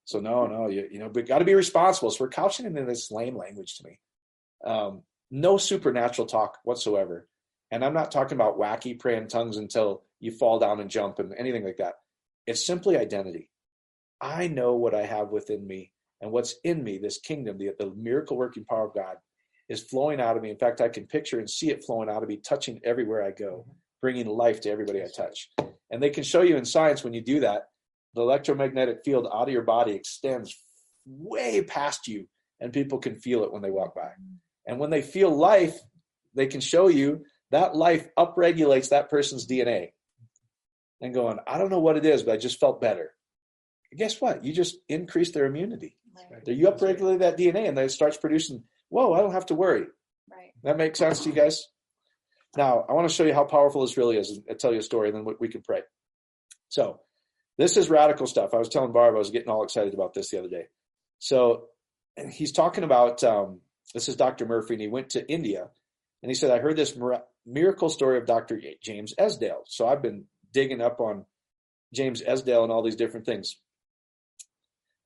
So 0.04 0.20
no, 0.20 0.46
no, 0.46 0.68
you, 0.68 0.88
you 0.90 0.98
know, 1.00 1.08
but 1.08 1.26
got 1.26 1.38
to 1.38 1.44
be 1.44 1.54
responsible. 1.54 2.10
So 2.10 2.24
we're 2.24 2.30
couching 2.30 2.66
it 2.66 2.76
in 2.76 2.86
this 2.86 3.10
lame 3.10 3.36
language 3.36 3.78
to 3.78 3.84
me. 3.84 3.98
Um, 4.64 5.02
no 5.30 5.56
supernatural 5.56 6.26
talk 6.26 6.58
whatsoever. 6.64 7.28
And 7.70 7.84
I'm 7.84 7.94
not 7.94 8.10
talking 8.10 8.36
about 8.36 8.58
wacky 8.58 8.98
praying 8.98 9.28
tongues 9.28 9.56
until 9.56 10.02
you 10.18 10.32
fall 10.32 10.58
down 10.58 10.80
and 10.80 10.90
jump 10.90 11.18
and 11.18 11.34
anything 11.36 11.64
like 11.64 11.78
that. 11.78 11.94
It's 12.46 12.64
simply 12.64 12.96
identity. 12.96 13.50
I 14.20 14.48
know 14.48 14.74
what 14.74 14.94
I 14.94 15.06
have 15.06 15.30
within 15.30 15.66
me 15.66 15.92
and 16.20 16.30
what's 16.30 16.56
in 16.64 16.84
me, 16.84 16.98
this 16.98 17.18
kingdom, 17.18 17.58
the, 17.58 17.72
the 17.78 17.92
miracle 17.96 18.36
working 18.36 18.64
power 18.64 18.88
of 18.88 18.94
God 18.94 19.16
is 19.68 19.82
flowing 19.82 20.20
out 20.20 20.36
of 20.36 20.42
me. 20.42 20.50
In 20.50 20.58
fact, 20.58 20.80
I 20.80 20.88
can 20.88 21.06
picture 21.06 21.38
and 21.38 21.48
see 21.48 21.70
it 21.70 21.84
flowing 21.84 22.10
out 22.10 22.22
of 22.22 22.28
me, 22.28 22.36
touching 22.36 22.80
everywhere 22.84 23.24
I 23.24 23.30
go, 23.30 23.60
mm-hmm. 23.62 23.70
bringing 24.02 24.26
life 24.26 24.60
to 24.62 24.70
everybody 24.70 25.02
I 25.02 25.06
touch. 25.14 25.48
And 25.90 26.02
they 26.02 26.10
can 26.10 26.24
show 26.24 26.42
you 26.42 26.56
in 26.56 26.64
science 26.64 27.02
when 27.02 27.14
you 27.14 27.22
do 27.22 27.40
that, 27.40 27.68
the 28.14 28.22
electromagnetic 28.22 28.98
field 29.04 29.28
out 29.32 29.48
of 29.48 29.52
your 29.52 29.62
body 29.62 29.92
extends 29.92 30.56
way 31.06 31.62
past 31.62 32.08
you, 32.08 32.28
and 32.60 32.72
people 32.72 32.98
can 32.98 33.16
feel 33.16 33.44
it 33.44 33.52
when 33.52 33.62
they 33.62 33.70
walk 33.70 33.94
by. 33.94 34.02
Mm-hmm. 34.02 34.34
And 34.66 34.78
when 34.78 34.90
they 34.90 35.02
feel 35.02 35.30
life, 35.30 35.78
they 36.34 36.46
can 36.46 36.60
show 36.60 36.88
you 36.88 37.24
that 37.50 37.74
life 37.74 38.06
upregulates 38.18 38.90
that 38.90 39.10
person's 39.10 39.46
DNA. 39.46 39.92
And 41.00 41.14
going, 41.14 41.38
I 41.46 41.58
don't 41.58 41.70
know 41.70 41.80
what 41.80 41.96
it 41.96 42.04
is, 42.04 42.22
but 42.22 42.32
I 42.32 42.36
just 42.36 42.60
felt 42.60 42.80
better. 42.80 43.12
And 43.90 43.98
guess 43.98 44.20
what? 44.20 44.44
You 44.44 44.52
just 44.52 44.76
increase 44.88 45.32
their 45.32 45.46
immunity. 45.46 45.96
Right. 46.30 46.46
You 46.46 46.66
upregulate 46.66 47.20
that 47.20 47.38
DNA, 47.38 47.68
and 47.68 47.76
then 47.76 47.86
it 47.86 47.90
starts 47.92 48.16
producing. 48.16 48.64
Whoa! 48.88 49.12
I 49.14 49.20
don't 49.20 49.32
have 49.32 49.46
to 49.46 49.54
worry. 49.54 49.86
Right. 50.30 50.52
That 50.64 50.76
makes 50.76 50.98
sense 50.98 51.22
to 51.22 51.30
you 51.30 51.34
guys. 51.34 51.66
Now, 52.56 52.84
I 52.88 52.92
want 52.92 53.08
to 53.08 53.14
show 53.14 53.24
you 53.24 53.32
how 53.32 53.44
powerful 53.44 53.82
this 53.82 53.96
really 53.96 54.18
is, 54.18 54.40
and 54.48 54.58
tell 54.58 54.72
you 54.72 54.80
a 54.80 54.82
story, 54.82 55.08
and 55.08 55.16
then 55.16 55.34
we 55.38 55.48
can 55.48 55.62
pray. 55.62 55.82
So, 56.68 57.00
this 57.58 57.76
is 57.76 57.88
radical 57.88 58.26
stuff. 58.26 58.54
I 58.54 58.58
was 58.58 58.68
telling 58.68 58.92
Barb 58.92 59.14
I 59.14 59.18
was 59.18 59.30
getting 59.30 59.48
all 59.48 59.62
excited 59.62 59.94
about 59.94 60.14
this 60.14 60.30
the 60.30 60.40
other 60.40 60.48
day. 60.48 60.66
So, 61.20 61.68
he's 62.30 62.52
talking 62.52 62.84
about 62.84 63.22
um, 63.22 63.60
this 63.94 64.08
is 64.08 64.16
Dr. 64.16 64.46
Murphy, 64.46 64.74
and 64.74 64.80
he 64.80 64.88
went 64.88 65.10
to 65.10 65.28
India, 65.28 65.68
and 66.22 66.30
he 66.30 66.34
said, 66.34 66.50
"I 66.50 66.58
heard 66.58 66.76
this 66.76 66.98
miracle 67.46 67.88
story 67.88 68.18
of 68.18 68.26
Dr. 68.26 68.60
James 68.82 69.14
Esdaile." 69.18 69.62
So 69.66 69.86
I've 69.86 70.02
been 70.02 70.24
digging 70.52 70.80
up 70.80 71.00
on 71.00 71.24
James 71.92 72.22
Esdaile 72.22 72.62
and 72.62 72.72
all 72.72 72.82
these 72.82 72.96
different 72.96 73.26
things. 73.26 73.56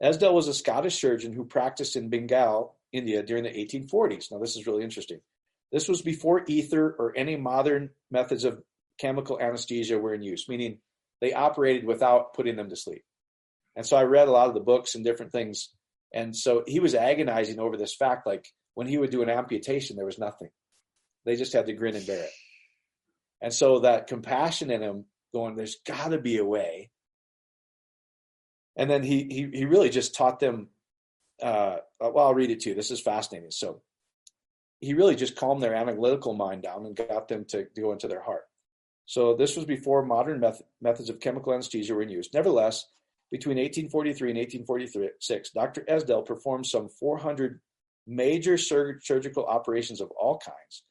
Esdaile 0.02 0.34
was 0.34 0.48
a 0.48 0.54
Scottish 0.54 1.00
surgeon 1.00 1.32
who 1.32 1.44
practiced 1.44 1.96
in 1.96 2.10
Bengal, 2.10 2.76
India 2.92 3.22
during 3.22 3.44
the 3.44 3.50
1840s. 3.50 4.30
Now, 4.30 4.38
this 4.38 4.56
is 4.56 4.66
really 4.66 4.84
interesting. 4.84 5.20
This 5.72 5.88
was 5.88 6.02
before 6.02 6.44
ether 6.46 6.94
or 6.98 7.12
any 7.16 7.36
modern 7.36 7.90
methods 8.10 8.44
of 8.44 8.62
chemical 8.98 9.40
anesthesia 9.40 9.98
were 9.98 10.14
in 10.14 10.22
use, 10.22 10.48
meaning 10.48 10.78
they 11.20 11.32
operated 11.32 11.84
without 11.84 12.34
putting 12.34 12.56
them 12.56 12.68
to 12.68 12.76
sleep. 12.76 13.04
And 13.76 13.84
so 13.84 13.96
I 13.96 14.04
read 14.04 14.28
a 14.28 14.30
lot 14.30 14.48
of 14.48 14.54
the 14.54 14.60
books 14.60 14.94
and 14.94 15.04
different 15.04 15.32
things. 15.32 15.70
And 16.12 16.36
so 16.36 16.62
he 16.66 16.78
was 16.78 16.94
agonizing 16.94 17.58
over 17.58 17.76
this 17.76 17.94
fact 17.94 18.26
like, 18.26 18.46
when 18.74 18.86
he 18.86 18.98
would 18.98 19.10
do 19.10 19.22
an 19.22 19.30
amputation, 19.30 19.96
there 19.96 20.04
was 20.04 20.18
nothing. 20.18 20.50
They 21.24 21.36
just 21.36 21.52
had 21.52 21.66
to 21.66 21.72
grin 21.72 21.96
and 21.96 22.06
bear 22.06 22.24
it. 22.24 22.30
And 23.40 23.52
so 23.52 23.80
that 23.80 24.06
compassion 24.06 24.70
in 24.70 24.82
him 24.82 25.04
going, 25.34 25.56
there's 25.56 25.76
got 25.86 26.12
to 26.12 26.18
be 26.18 26.38
a 26.38 26.44
way. 26.44 26.90
And 28.76 28.88
then 28.88 29.02
he, 29.02 29.24
he, 29.24 29.58
he 29.58 29.64
really 29.66 29.90
just 29.90 30.14
taught 30.14 30.40
them. 30.40 30.68
Uh, 31.42 31.76
well, 32.00 32.26
I'll 32.26 32.34
read 32.34 32.50
it 32.50 32.60
to 32.60 32.70
you. 32.70 32.74
This 32.74 32.90
is 32.90 33.00
fascinating. 33.00 33.50
So 33.50 33.82
he 34.80 34.94
really 34.94 35.16
just 35.16 35.36
calmed 35.36 35.62
their 35.62 35.74
analytical 35.74 36.34
mind 36.34 36.62
down 36.62 36.86
and 36.86 36.96
got 36.96 37.28
them 37.28 37.44
to, 37.46 37.66
go 37.76 37.92
into 37.92 38.08
their 38.08 38.22
heart. 38.22 38.44
So 39.06 39.34
this 39.34 39.56
was 39.56 39.64
before 39.66 40.04
modern 40.04 40.40
meth- 40.40 40.62
methods 40.80 41.10
of 41.10 41.20
chemical 41.20 41.52
anesthesia 41.52 41.94
were 41.94 42.02
in 42.02 42.08
use. 42.08 42.30
Nevertheless, 42.32 42.86
between 43.30 43.56
1843 43.56 44.30
and 44.30 44.38
1846, 44.38 45.50
Dr. 45.50 45.82
Esdaile 45.82 46.24
performed 46.24 46.66
some 46.66 46.88
400 46.88 47.60
major 48.06 48.56
sur- 48.56 49.00
surgical 49.02 49.44
operations 49.44 50.00
of 50.00 50.10
all 50.12 50.38
kinds. 50.38 50.84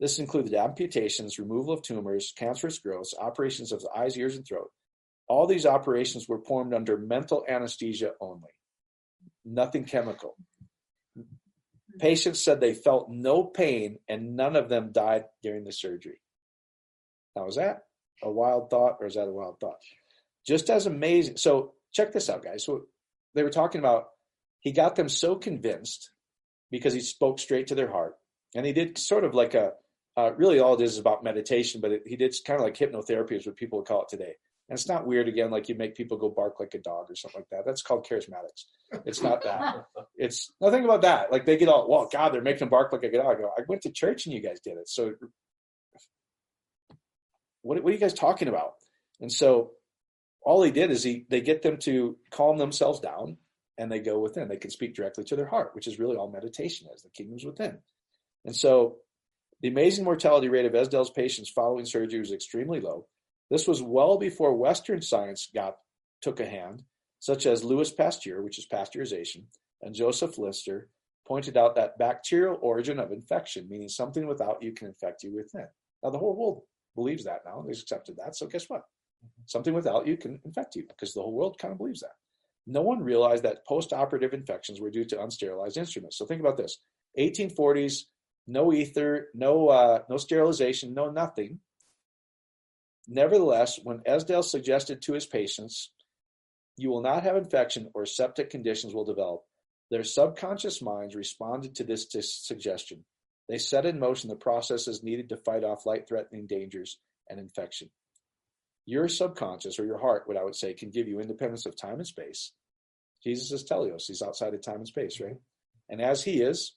This 0.00 0.18
included 0.18 0.54
amputations, 0.54 1.38
removal 1.38 1.74
of 1.74 1.82
tumors, 1.82 2.32
cancerous 2.36 2.78
growths, 2.78 3.14
operations 3.18 3.72
of 3.72 3.80
the 3.80 3.90
eyes, 3.96 4.16
ears, 4.16 4.36
and 4.36 4.46
throat. 4.46 4.70
All 5.26 5.46
these 5.46 5.66
operations 5.66 6.28
were 6.28 6.38
performed 6.38 6.72
under 6.72 6.96
mental 6.96 7.44
anesthesia 7.48 8.12
only, 8.20 8.50
nothing 9.44 9.84
chemical. 9.84 10.36
Patients 11.98 12.42
said 12.42 12.60
they 12.60 12.74
felt 12.74 13.10
no 13.10 13.44
pain 13.44 13.98
and 14.08 14.36
none 14.36 14.54
of 14.54 14.68
them 14.68 14.92
died 14.92 15.24
during 15.42 15.64
the 15.64 15.72
surgery. 15.72 16.20
Now, 17.34 17.46
is 17.46 17.56
that 17.56 17.82
a 18.22 18.30
wild 18.30 18.70
thought 18.70 18.98
or 19.00 19.06
is 19.06 19.14
that 19.14 19.28
a 19.28 19.32
wild 19.32 19.58
thought? 19.60 19.78
Just 20.46 20.70
as 20.70 20.86
amazing. 20.86 21.36
So, 21.36 21.74
check 21.92 22.12
this 22.12 22.30
out, 22.30 22.44
guys. 22.44 22.64
So, 22.64 22.82
they 23.34 23.42
were 23.42 23.50
talking 23.50 23.80
about 23.80 24.06
he 24.60 24.72
got 24.72 24.96
them 24.96 25.08
so 25.08 25.34
convinced 25.34 26.10
because 26.70 26.92
he 26.92 27.00
spoke 27.00 27.38
straight 27.38 27.68
to 27.68 27.74
their 27.74 27.90
heart. 27.90 28.14
And 28.54 28.64
he 28.64 28.72
did 28.72 28.98
sort 28.98 29.24
of 29.24 29.34
like 29.34 29.54
a, 29.54 29.72
uh, 30.18 30.32
really 30.36 30.58
all 30.58 30.74
it 30.74 30.80
is 30.80 30.94
is 30.94 30.98
about 30.98 31.22
meditation, 31.22 31.80
but 31.80 31.92
it, 31.92 32.02
he 32.04 32.16
did 32.16 32.34
kind 32.44 32.58
of 32.58 32.64
like 32.64 32.76
hypnotherapy 32.76 33.36
is 33.36 33.46
what 33.46 33.56
people 33.56 33.78
would 33.78 33.86
call 33.86 34.02
it 34.02 34.08
today. 34.08 34.34
And 34.68 34.76
it's 34.76 34.88
not 34.88 35.06
weird 35.06 35.28
again, 35.28 35.52
like 35.52 35.68
you 35.68 35.76
make 35.76 35.94
people 35.94 36.16
go 36.16 36.28
bark 36.28 36.58
like 36.58 36.74
a 36.74 36.80
dog 36.80 37.08
or 37.08 37.14
something 37.14 37.40
like 37.40 37.48
that. 37.50 37.64
That's 37.64 37.82
called 37.82 38.04
charismatics. 38.04 38.64
It's 39.06 39.22
not 39.22 39.44
that. 39.44 39.86
it's 40.16 40.50
nothing 40.60 40.84
about 40.84 41.02
that. 41.02 41.30
Like 41.30 41.46
they 41.46 41.56
get 41.56 41.68
all, 41.68 41.88
well, 41.88 42.08
God, 42.12 42.34
they're 42.34 42.42
making 42.42 42.58
them 42.58 42.68
bark 42.68 42.92
like 42.92 43.04
a 43.04 43.12
dog. 43.12 43.36
I, 43.36 43.40
go, 43.40 43.50
I 43.56 43.62
went 43.68 43.82
to 43.82 43.92
church 43.92 44.26
and 44.26 44.34
you 44.34 44.40
guys 44.40 44.58
did 44.58 44.76
it. 44.76 44.88
So 44.88 45.14
what, 47.62 47.80
what 47.84 47.90
are 47.90 47.94
you 47.94 48.00
guys 48.00 48.12
talking 48.12 48.48
about? 48.48 48.72
And 49.20 49.32
so 49.32 49.70
all 50.42 50.64
he 50.64 50.72
did 50.72 50.90
is 50.90 51.04
he, 51.04 51.26
they 51.30 51.42
get 51.42 51.62
them 51.62 51.76
to 51.82 52.16
calm 52.32 52.58
themselves 52.58 52.98
down 52.98 53.36
and 53.78 53.90
they 53.90 54.00
go 54.00 54.18
within. 54.18 54.48
They 54.48 54.56
can 54.56 54.72
speak 54.72 54.96
directly 54.96 55.22
to 55.24 55.36
their 55.36 55.46
heart, 55.46 55.76
which 55.76 55.86
is 55.86 56.00
really 56.00 56.16
all 56.16 56.28
meditation 56.28 56.88
is. 56.92 57.02
The 57.02 57.10
kingdom's 57.10 57.44
within. 57.44 57.78
And 58.44 58.56
so 58.56 58.96
the 59.60 59.68
amazing 59.68 60.04
mortality 60.04 60.48
rate 60.48 60.66
of 60.66 60.74
Esdaile's 60.74 61.10
patients 61.10 61.50
following 61.50 61.84
surgery 61.84 62.20
was 62.20 62.32
extremely 62.32 62.80
low. 62.80 63.06
This 63.50 63.66
was 63.66 63.82
well 63.82 64.18
before 64.18 64.54
Western 64.54 65.02
science 65.02 65.48
got 65.54 65.76
took 66.22 66.40
a 66.40 66.46
hand, 66.46 66.82
such 67.20 67.46
as 67.46 67.64
Louis 67.64 67.90
Pasteur, 67.92 68.42
which 68.42 68.58
is 68.58 68.66
pasteurization, 68.72 69.44
and 69.82 69.94
Joseph 69.94 70.38
Lister 70.38 70.88
pointed 71.26 71.56
out 71.56 71.74
that 71.74 71.98
bacterial 71.98 72.58
origin 72.62 72.98
of 72.98 73.12
infection, 73.12 73.68
meaning 73.68 73.88
something 73.88 74.26
without 74.26 74.62
you 74.62 74.72
can 74.72 74.88
infect 74.88 75.22
you 75.22 75.34
within. 75.34 75.66
Now 76.02 76.10
the 76.10 76.18
whole 76.18 76.36
world 76.36 76.62
believes 76.94 77.24
that 77.24 77.42
now. 77.44 77.62
They've 77.66 77.78
accepted 77.78 78.16
that. 78.16 78.36
So 78.36 78.46
guess 78.46 78.68
what? 78.68 78.80
Mm-hmm. 78.80 79.42
Something 79.46 79.74
without 79.74 80.06
you 80.06 80.16
can 80.16 80.40
infect 80.44 80.76
you 80.76 80.84
because 80.88 81.12
the 81.12 81.20
whole 81.20 81.34
world 81.34 81.58
kind 81.58 81.72
of 81.72 81.78
believes 81.78 82.00
that 82.00 82.12
no 82.66 82.82
one 82.82 83.02
realized 83.02 83.42
that 83.44 83.66
post-operative 83.66 84.34
infections 84.34 84.80
were 84.80 84.90
due 84.90 85.04
to 85.06 85.16
unsterilized 85.16 85.78
instruments. 85.78 86.18
So 86.18 86.26
think 86.26 86.40
about 86.40 86.56
this: 86.56 86.78
1840s, 87.18 88.02
no 88.48 88.72
ether, 88.72 89.28
no 89.34 89.68
uh, 89.68 90.02
no 90.10 90.16
sterilization, 90.16 90.94
no 90.94 91.10
nothing. 91.10 91.60
Nevertheless, 93.06 93.78
when 93.82 94.00
Esdaile 94.00 94.42
suggested 94.42 95.02
to 95.02 95.12
his 95.12 95.26
patients, 95.26 95.92
"You 96.76 96.90
will 96.90 97.02
not 97.02 97.22
have 97.22 97.36
infection 97.36 97.90
or 97.94 98.06
septic 98.06 98.50
conditions 98.50 98.94
will 98.94 99.04
develop," 99.04 99.44
their 99.90 100.02
subconscious 100.02 100.82
minds 100.82 101.14
responded 101.14 101.76
to 101.76 101.84
this 101.84 102.08
suggestion. 102.22 103.04
They 103.48 103.58
set 103.58 103.86
in 103.86 103.98
motion 103.98 104.28
the 104.28 104.36
processes 104.36 105.02
needed 105.02 105.28
to 105.28 105.36
fight 105.36 105.64
off 105.64 105.86
light-threatening 105.86 106.46
dangers 106.46 106.98
and 107.30 107.38
infection. 107.38 107.90
Your 108.84 109.08
subconscious 109.08 109.78
or 109.78 109.84
your 109.84 109.98
heart, 109.98 110.26
what 110.26 110.36
I 110.36 110.44
would 110.44 110.56
say, 110.56 110.74
can 110.74 110.90
give 110.90 111.08
you 111.08 111.20
independence 111.20 111.66
of 111.66 111.76
time 111.76 111.96
and 111.96 112.06
space, 112.06 112.52
Jesus 113.22 113.52
is 113.52 113.64
teleos. 113.64 114.06
He's 114.06 114.22
outside 114.22 114.54
of 114.54 114.62
time 114.62 114.76
and 114.76 114.88
space, 114.88 115.20
right? 115.20 115.36
And 115.88 116.00
as 116.00 116.22
he 116.22 116.40
is, 116.42 116.74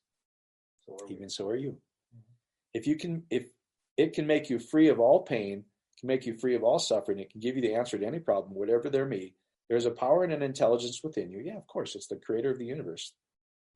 so 1.00 1.06
even 1.10 1.30
so 1.30 1.48
are 1.48 1.56
you. 1.56 1.72
Mm-hmm. 1.72 2.20
If 2.74 2.88
you 2.88 2.96
can, 2.96 3.24
if 3.30 3.48
it 3.98 4.14
can 4.14 4.28
make 4.28 4.50
you 4.50 4.60
free 4.60 4.90
of 4.90 5.00
all 5.00 5.24
pain, 5.24 5.66
can 6.00 6.08
make 6.08 6.26
you 6.26 6.38
free 6.38 6.56
of 6.56 6.64
all 6.64 6.80
suffering, 6.80 7.20
it 7.20 7.30
can 7.30 7.40
give 7.40 7.56
you 7.56 7.62
the 7.62 7.76
answer 7.76 7.98
to 7.98 8.06
any 8.06 8.20
problem, 8.20 8.56
whatever 8.56 8.90
there 8.90 9.06
may. 9.06 9.34
There's 9.70 9.86
a 9.86 9.92
power 9.92 10.24
and 10.24 10.34
an 10.34 10.42
intelligence 10.42 11.02
within 11.04 11.32
you. 11.32 11.40
Yeah, 11.40 11.58
of 11.58 11.68
course, 11.68 11.96
it's 11.96 12.08
the 12.08 12.18
creator 12.18 12.52
of 12.52 12.58
the 12.58 12.66
universe, 12.66 13.14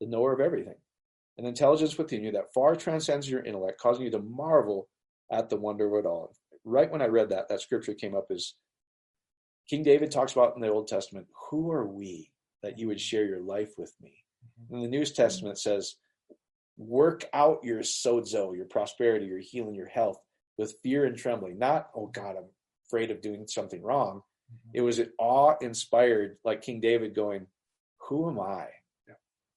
the 0.01 0.07
knower 0.07 0.34
of 0.34 0.41
everything. 0.41 0.76
An 1.38 1.45
intelligence 1.45 1.97
within 1.97 2.24
you 2.24 2.32
that 2.34 2.53
far 2.53 2.76
transcends 2.76 3.30
your 3.30 3.43
intellect, 3.43 3.80
causing 3.80 4.05
you 4.05 4.11
to 4.11 4.20
marvel 4.20 4.89
at 5.32 5.49
the 5.49 5.57
wonder 5.57 5.88
of 5.88 6.05
it 6.05 6.07
all. 6.07 6.36
Right 6.63 6.91
when 6.91 7.01
I 7.01 7.07
read 7.07 7.30
that, 7.30 7.47
that 7.49 7.61
scripture 7.61 7.93
came 7.93 8.16
up 8.16 8.28
as 8.32 8.55
King 9.70 9.84
David 9.84 10.11
talks 10.11 10.34
about 10.34 10.55
in 10.55 10.61
the 10.61 10.72
Old 10.72 10.88
Testament, 10.88 11.28
who 11.49 11.72
are 11.72 11.88
we 11.88 12.32
that 12.63 12.80
you 12.80 12.88
would 12.88 13.01
share 13.01 13.26
your 13.26 13.41
life 13.41 13.74
with 13.78 13.93
me. 14.01 14.13
In 14.72 14.82
the 14.82 14.88
New 14.88 15.05
Testament, 15.05 15.59
says, 15.59 15.95
work 16.78 17.26
out 17.34 17.63
your 17.63 17.80
sozo, 17.80 18.55
your 18.55 18.65
prosperity, 18.65 19.26
your 19.26 19.39
healing, 19.39 19.76
your 19.76 19.88
health 19.88 20.17
with 20.57 20.76
fear 20.84 21.05
and 21.05 21.17
trembling. 21.17 21.57
Not, 21.59 21.89
oh 21.95 22.07
God, 22.07 22.36
I'm 22.38 22.49
afraid 22.88 23.11
of 23.11 23.21
doing 23.21 23.47
something 23.47 23.82
wrong. 23.82 24.21
Mm-hmm. 24.51 24.78
It 24.78 24.82
was 24.82 24.99
an 24.99 25.11
awe 25.17 25.55
inspired, 25.61 26.38
like 26.43 26.61
King 26.61 26.80
David 26.80 27.15
going, 27.15 27.47
Who 28.07 28.30
am 28.30 28.39
I? 28.39 28.67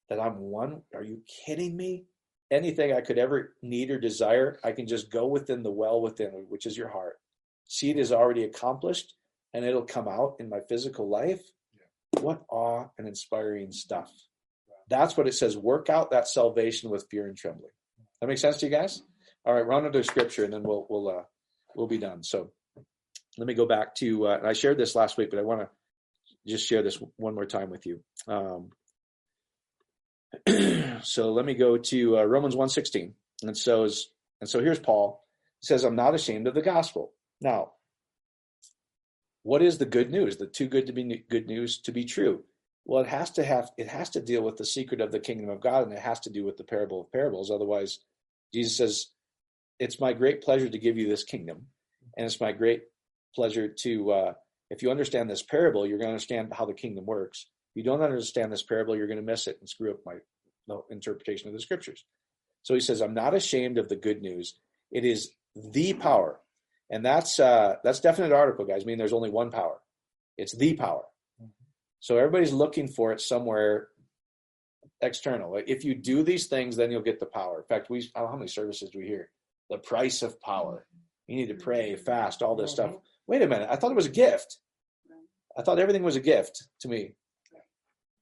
That 0.08 0.20
I'm 0.20 0.38
one? 0.38 0.82
Are 0.94 1.04
you 1.04 1.20
kidding 1.44 1.76
me? 1.76 2.04
Anything 2.50 2.94
I 2.94 3.02
could 3.02 3.18
ever 3.18 3.54
need 3.62 3.90
or 3.90 4.00
desire, 4.00 4.58
I 4.64 4.72
can 4.72 4.86
just 4.86 5.10
go 5.10 5.26
within 5.26 5.62
the 5.62 5.70
well 5.70 6.00
within, 6.00 6.46
which 6.48 6.64
is 6.64 6.78
your 6.78 6.88
heart. 6.88 7.16
See 7.66 7.90
it 7.90 7.98
is 7.98 8.10
already 8.10 8.44
accomplished 8.44 9.12
and 9.52 9.66
it'll 9.66 9.82
come 9.82 10.08
out 10.08 10.36
in 10.40 10.48
my 10.48 10.60
physical 10.66 11.10
life. 11.10 11.42
What 12.20 12.42
awe 12.48 12.86
and 12.96 13.06
inspiring 13.06 13.70
stuff. 13.70 14.10
That's 14.88 15.16
what 15.16 15.28
it 15.28 15.34
says. 15.34 15.56
Work 15.56 15.90
out 15.90 16.10
that 16.10 16.28
salvation 16.28 16.90
with 16.90 17.06
fear 17.10 17.26
and 17.26 17.36
trembling. 17.36 17.72
That 18.20 18.26
makes 18.26 18.40
sense 18.40 18.58
to 18.58 18.66
you 18.66 18.72
guys? 18.72 19.02
All 19.44 19.54
right, 19.54 19.66
we're 19.66 19.72
on 19.72 19.90
to 19.90 20.04
scripture 20.04 20.44
and 20.44 20.52
then 20.52 20.62
we'll 20.62 20.86
we'll 20.88 21.08
uh 21.08 21.22
we'll 21.74 21.86
be 21.86 21.98
done. 21.98 22.22
So 22.22 22.52
let 23.36 23.46
me 23.46 23.54
go 23.54 23.66
back 23.66 23.94
to 23.96 24.26
uh, 24.26 24.40
I 24.44 24.52
shared 24.52 24.78
this 24.78 24.94
last 24.94 25.16
week, 25.16 25.30
but 25.30 25.38
I 25.38 25.42
want 25.42 25.60
to 25.60 25.68
just 26.46 26.66
share 26.66 26.82
this 26.82 27.00
one 27.16 27.34
more 27.34 27.46
time 27.46 27.70
with 27.70 27.86
you. 27.86 28.00
Um, 28.26 28.70
so 31.02 31.32
let 31.32 31.44
me 31.44 31.54
go 31.54 31.76
to 31.76 32.18
uh, 32.18 32.24
Romans 32.24 32.56
1:16. 32.56 33.12
And 33.42 33.56
so 33.56 33.84
is, 33.84 34.10
and 34.40 34.50
so 34.50 34.60
here's 34.60 34.80
Paul. 34.80 35.24
He 35.60 35.66
says, 35.66 35.84
"I'm 35.84 35.96
not 35.96 36.14
ashamed 36.14 36.46
of 36.46 36.54
the 36.54 36.62
gospel." 36.62 37.12
Now, 37.40 37.72
what 39.42 39.62
is 39.62 39.78
the 39.78 39.86
good 39.86 40.10
news? 40.10 40.36
The 40.36 40.46
too 40.46 40.66
good 40.66 40.86
to 40.88 40.92
be 40.92 41.24
good 41.30 41.46
news 41.46 41.78
to 41.82 41.92
be 41.92 42.04
true. 42.04 42.44
Well, 42.88 43.02
it 43.02 43.08
has 43.08 43.30
to 43.32 43.44
have 43.44 43.70
it 43.76 43.86
has 43.88 44.08
to 44.10 44.20
deal 44.20 44.42
with 44.42 44.56
the 44.56 44.64
secret 44.64 45.02
of 45.02 45.12
the 45.12 45.20
kingdom 45.20 45.50
of 45.50 45.60
God, 45.60 45.84
and 45.84 45.92
it 45.92 45.98
has 45.98 46.20
to 46.20 46.30
do 46.30 46.44
with 46.44 46.56
the 46.56 46.64
parable 46.64 47.02
of 47.02 47.12
parables. 47.12 47.50
Otherwise, 47.50 47.98
Jesus 48.52 48.78
says, 48.78 49.06
"It's 49.78 50.00
my 50.00 50.14
great 50.14 50.40
pleasure 50.40 50.70
to 50.70 50.78
give 50.78 50.96
you 50.96 51.06
this 51.06 51.22
kingdom, 51.22 51.66
and 52.16 52.24
it's 52.24 52.40
my 52.40 52.52
great 52.52 52.84
pleasure 53.34 53.68
to 53.68 54.10
uh, 54.10 54.32
if 54.70 54.82
you 54.82 54.90
understand 54.90 55.28
this 55.28 55.42
parable, 55.42 55.86
you're 55.86 55.98
going 55.98 56.08
to 56.08 56.14
understand 56.14 56.54
how 56.54 56.64
the 56.64 56.72
kingdom 56.72 57.04
works. 57.04 57.46
If 57.74 57.76
you 57.76 57.82
don't 57.82 58.00
understand 58.00 58.50
this 58.50 58.62
parable, 58.62 58.96
you're 58.96 59.06
going 59.06 59.20
to 59.20 59.22
miss 59.22 59.46
it 59.46 59.58
and 59.60 59.68
screw 59.68 59.90
up 59.90 59.98
my 60.06 60.16
interpretation 60.90 61.48
of 61.48 61.54
the 61.54 61.60
scriptures. 61.60 62.06
So 62.62 62.72
he 62.72 62.80
says, 62.80 63.02
"I'm 63.02 63.14
not 63.14 63.34
ashamed 63.34 63.76
of 63.76 63.90
the 63.90 63.96
good 63.96 64.22
news. 64.22 64.58
It 64.90 65.04
is 65.04 65.32
the 65.54 65.92
power, 65.92 66.40
and 66.88 67.04
that's 67.04 67.38
uh, 67.38 67.76
that's 67.84 68.00
definite 68.00 68.32
article, 68.32 68.64
guys. 68.64 68.84
I 68.84 68.86
mean, 68.86 68.96
there's 68.96 69.12
only 69.12 69.30
one 69.30 69.50
power. 69.50 69.78
It's 70.38 70.56
the 70.56 70.72
power. 70.72 71.04
So 72.00 72.16
everybody's 72.16 72.52
looking 72.52 72.88
for 72.88 73.12
it 73.12 73.20
somewhere 73.20 73.88
external. 75.00 75.60
If 75.66 75.84
you 75.84 75.94
do 75.94 76.22
these 76.22 76.46
things, 76.46 76.76
then 76.76 76.90
you'll 76.90 77.02
get 77.02 77.20
the 77.20 77.26
power. 77.26 77.58
In 77.58 77.64
fact, 77.64 77.90
we 77.90 78.08
how 78.14 78.34
many 78.34 78.48
services 78.48 78.90
do 78.90 78.98
we 78.98 79.06
hear? 79.06 79.30
The 79.70 79.78
price 79.78 80.22
of 80.22 80.40
power. 80.40 80.86
You 81.26 81.36
need 81.36 81.48
to 81.48 81.54
pray, 81.54 81.94
fast, 81.94 82.42
all 82.42 82.56
this 82.56 82.72
stuff. 82.72 82.94
Wait 83.26 83.42
a 83.42 83.46
minute. 83.46 83.68
I 83.70 83.76
thought 83.76 83.90
it 83.90 83.96
was 83.96 84.06
a 84.06 84.10
gift. 84.10 84.58
I 85.56 85.62
thought 85.62 85.78
everything 85.78 86.02
was 86.02 86.16
a 86.16 86.20
gift 86.20 86.66
to 86.80 86.88
me. 86.88 87.14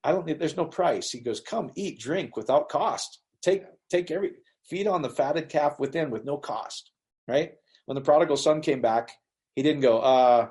I 0.02 0.12
don't 0.12 0.26
need, 0.26 0.38
there's 0.38 0.56
no 0.56 0.64
price. 0.64 1.10
He 1.10 1.20
goes, 1.20 1.40
come 1.40 1.70
eat, 1.74 2.00
drink 2.00 2.36
without 2.36 2.68
cost. 2.68 3.20
Take, 3.42 3.64
take 3.90 4.10
every, 4.10 4.32
feed 4.68 4.86
on 4.86 5.02
the 5.02 5.10
fatted 5.10 5.48
calf 5.48 5.78
within 5.78 6.10
with 6.10 6.24
no 6.24 6.36
cost, 6.36 6.90
right? 7.28 7.52
When 7.86 7.94
the 7.94 8.00
prodigal 8.00 8.36
son 8.36 8.60
came 8.60 8.80
back, 8.80 9.10
he 9.54 9.62
didn't 9.62 9.82
go, 9.82 9.98
uh, 9.98 10.48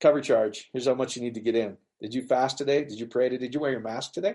cover 0.00 0.20
charge. 0.20 0.68
Here's 0.72 0.86
how 0.86 0.94
much 0.94 1.16
you 1.16 1.22
need 1.22 1.34
to 1.34 1.40
get 1.40 1.54
in. 1.54 1.76
Did 2.00 2.14
you 2.14 2.26
fast 2.26 2.58
today? 2.58 2.84
Did 2.84 2.98
you 2.98 3.06
pray 3.06 3.28
today? 3.28 3.46
Did 3.46 3.54
you 3.54 3.60
wear 3.60 3.70
your 3.70 3.80
mask 3.80 4.12
today? 4.12 4.34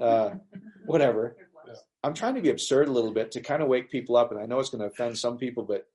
Uh, 0.00 0.30
whatever. 0.86 1.36
I'm 2.04 2.14
trying 2.14 2.34
to 2.36 2.42
be 2.42 2.50
absurd 2.50 2.88
a 2.88 2.92
little 2.92 3.12
bit 3.12 3.32
to 3.32 3.40
kind 3.40 3.62
of 3.62 3.68
wake 3.68 3.90
people 3.90 4.16
up, 4.16 4.30
and 4.30 4.40
I 4.40 4.46
know 4.46 4.60
it's 4.60 4.70
going 4.70 4.82
to 4.82 4.86
offend 4.86 5.18
some 5.18 5.36
people, 5.36 5.64
but 5.64 5.86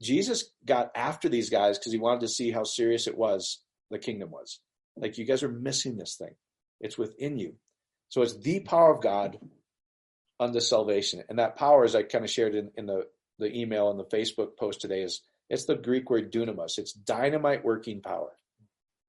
Jesus 0.00 0.50
got 0.64 0.90
after 0.94 1.28
these 1.28 1.50
guys 1.50 1.78
because 1.78 1.92
he 1.92 1.98
wanted 1.98 2.20
to 2.20 2.28
see 2.28 2.50
how 2.50 2.64
serious 2.64 3.06
it 3.06 3.18
was, 3.18 3.60
the 3.90 3.98
kingdom 3.98 4.30
was. 4.30 4.60
Like, 4.96 5.18
you 5.18 5.24
guys 5.24 5.42
are 5.42 5.48
missing 5.48 5.96
this 5.96 6.16
thing. 6.16 6.34
It's 6.80 6.98
within 6.98 7.38
you. 7.38 7.54
So 8.08 8.22
it's 8.22 8.36
the 8.36 8.60
power 8.60 8.94
of 8.94 9.02
God 9.02 9.38
unto 10.40 10.60
salvation. 10.60 11.22
And 11.28 11.38
that 11.38 11.56
power, 11.56 11.84
as 11.84 11.94
I 11.94 12.04
kind 12.04 12.24
of 12.24 12.30
shared 12.30 12.54
in, 12.54 12.70
in 12.76 12.86
the, 12.86 13.06
the 13.38 13.54
email 13.54 13.90
and 13.90 13.98
the 13.98 14.04
Facebook 14.04 14.56
post 14.56 14.80
today, 14.80 15.02
is 15.02 15.20
it's 15.48 15.64
the 15.64 15.76
Greek 15.76 16.10
word 16.10 16.32
dunamis. 16.32 16.78
It's 16.78 16.92
dynamite 16.92 17.64
working 17.64 18.00
power. 18.00 18.36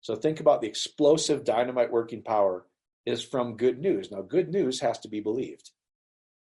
So 0.02 0.16
think 0.16 0.40
about 0.40 0.62
the 0.62 0.68
explosive 0.68 1.44
dynamite 1.44 1.92
working 1.92 2.24
power 2.24 2.66
is 3.06 3.24
from 3.24 3.58
good 3.58 3.80
news. 3.80 4.12
Now, 4.12 4.22
good 4.22 4.50
news 4.50 4.80
has 4.80 5.00
to 5.00 5.10
be 5.10 5.20
believed 5.20 5.72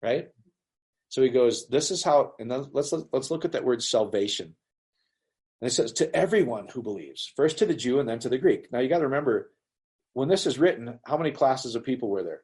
right? 0.03 0.29
So 1.09 1.23
he 1.23 1.29
goes, 1.29 1.69
this 1.69 1.91
is 1.91 2.03
how, 2.03 2.35
and 2.39 2.51
then 2.51 2.67
let's 2.73 2.93
let's 3.13 3.31
look 3.31 3.45
at 3.45 3.53
that 3.53 3.65
word 3.65 3.83
salvation. 3.83 4.55
And 5.61 5.71
it 5.71 5.73
says 5.73 5.93
to 5.93 6.15
everyone 6.15 6.69
who 6.69 6.83
believes, 6.83 7.33
first 7.37 7.59
to 7.59 7.67
the 7.67 7.75
Jew 7.75 8.01
and 8.01 8.09
then 8.09 8.19
to 8.21 8.29
the 8.29 8.39
Greek. 8.39 8.73
Now 8.73 8.81
you 8.81 8.89
got 8.89 8.99
to 8.99 9.05
remember, 9.05 9.53
when 10.13 10.29
this 10.29 10.47
is 10.47 10.59
written, 10.59 10.99
how 11.07 11.17
many 11.17 11.31
classes 11.31 11.75
of 11.75 11.85
people 11.85 12.11
were 12.11 12.25
there? 12.25 12.43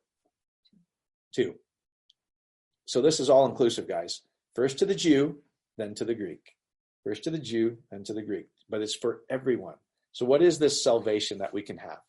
Two. 1.34 1.57
So 2.86 3.03
this 3.03 3.20
is 3.20 3.28
all 3.28 3.46
inclusive, 3.46 3.88
guys. 3.88 4.22
First 4.55 4.78
to 4.78 4.86
the 4.86 4.94
Jew, 4.94 5.38
then 5.76 5.94
to 5.96 6.05
the 6.05 6.14
Greek. 6.14 6.55
First 7.09 7.25
to 7.25 7.31
the 7.31 7.39
Jew, 7.39 7.79
then 7.91 8.05
to 8.05 8.13
the 8.13 8.21
Greek. 8.21 8.49
But 8.69 8.83
it's 8.83 8.95
for 8.95 9.23
everyone. 9.31 9.77
So 10.13 10.27
what 10.27 10.43
is 10.43 10.59
this 10.59 10.85
salvation 10.85 11.39
that 11.39 11.55
we 11.55 11.63
can 11.63 11.79
have? 11.79 12.01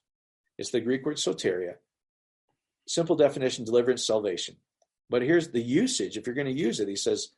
It's 0.58 0.72
the 0.72 0.82
Greek 0.82 1.06
word 1.06 1.16
soteria. 1.16 1.76
Simple 2.86 3.16
definition, 3.16 3.64
deliverance, 3.64 4.06
salvation. 4.06 4.58
But 5.10 5.22
here's 5.22 5.52
the 5.52 5.62
usage. 5.62 6.18
If 6.18 6.28
you're 6.28 6.36
going 6.36 6.54
to 6.54 6.62
use 6.62 6.82
it, 6.82 6.90
he 6.90 6.98
says, 6.98 7.30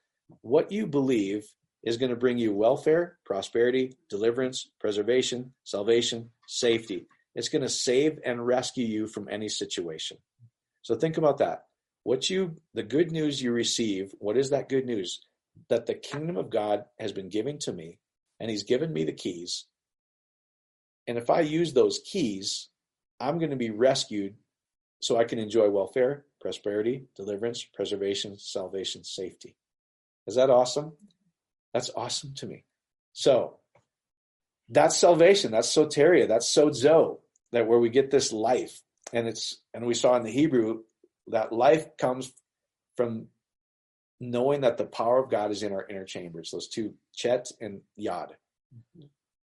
what 0.42 0.72
you 0.72 0.88
believe 0.88 1.46
is 1.84 1.98
going 1.98 2.10
to 2.10 2.16
bring 2.16 2.40
you 2.40 2.52
welfare, 2.52 3.18
prosperity, 3.26 3.96
deliverance, 4.10 4.68
preservation, 4.80 5.54
salvation, 5.64 6.32
safety. 6.48 7.06
It's 7.36 7.50
going 7.50 7.62
to 7.62 7.70
save 7.70 8.18
and 8.26 8.44
rescue 8.44 8.88
you 8.88 9.06
from 9.06 9.30
any 9.30 9.50
situation. 9.50 10.18
So 10.82 10.96
think 10.96 11.20
about 11.20 11.38
that. 11.38 11.66
What 12.02 12.28
you, 12.28 12.56
the 12.74 12.82
good 12.82 13.12
news 13.12 13.40
you 13.40 13.52
receive, 13.52 14.16
what 14.18 14.36
is 14.36 14.50
that 14.50 14.68
good 14.68 14.88
news? 14.88 15.22
That 15.70 15.86
the 15.86 15.94
kingdom 15.94 16.38
of 16.38 16.50
God 16.50 16.86
has 17.00 17.12
been 17.12 17.30
given 17.30 17.60
to 17.60 17.74
me 17.74 18.00
and 18.40 18.50
he's 18.50 18.64
given 18.64 18.92
me 18.92 19.04
the 19.04 19.14
keys. 19.14 19.66
And 21.08 21.18
if 21.18 21.30
I 21.30 21.42
use 21.42 21.74
those 21.74 22.00
keys, 22.06 22.70
I'm 23.20 23.38
going 23.38 23.52
to 23.52 23.56
be 23.56 23.70
rescued 23.70 24.36
so 25.02 25.18
I 25.18 25.24
can 25.24 25.40
enjoy 25.40 25.70
welfare, 25.70 26.26
prosperity, 26.40 27.06
deliverance, 27.16 27.64
preservation, 27.64 28.38
salvation, 28.38 29.04
safety. 29.04 29.56
Is 30.28 30.36
that 30.36 30.50
awesome? 30.50 30.94
That's 31.74 31.90
awesome 31.96 32.34
to 32.36 32.46
me. 32.46 32.66
So 33.14 33.60
that's 34.70 34.98
salvation. 34.98 35.52
That's 35.52 35.74
soteria. 35.74 36.28
That's 36.28 36.54
sozo. 36.54 37.20
That 37.52 37.68
where 37.68 37.80
we 37.80 37.90
get 37.90 38.12
this 38.12 38.32
life, 38.32 38.82
and 39.12 39.28
it's 39.28 39.60
and 39.74 39.86
we 39.86 39.94
saw 39.94 40.16
in 40.16 40.24
the 40.24 40.32
Hebrew 40.32 40.84
that 41.28 41.52
life 41.52 41.98
comes 41.98 42.32
from 42.96 43.28
knowing 44.22 44.62
that 44.62 44.78
the 44.78 44.86
power 44.86 45.22
of 45.22 45.32
God 45.32 45.52
is 45.52 45.64
in 45.64 45.74
our 45.74 45.86
inner 45.90 46.06
chambers. 46.06 46.52
Those 46.52 46.68
two, 46.68 46.94
Chet 47.14 47.52
and 47.60 47.82
Yod. 47.98 48.36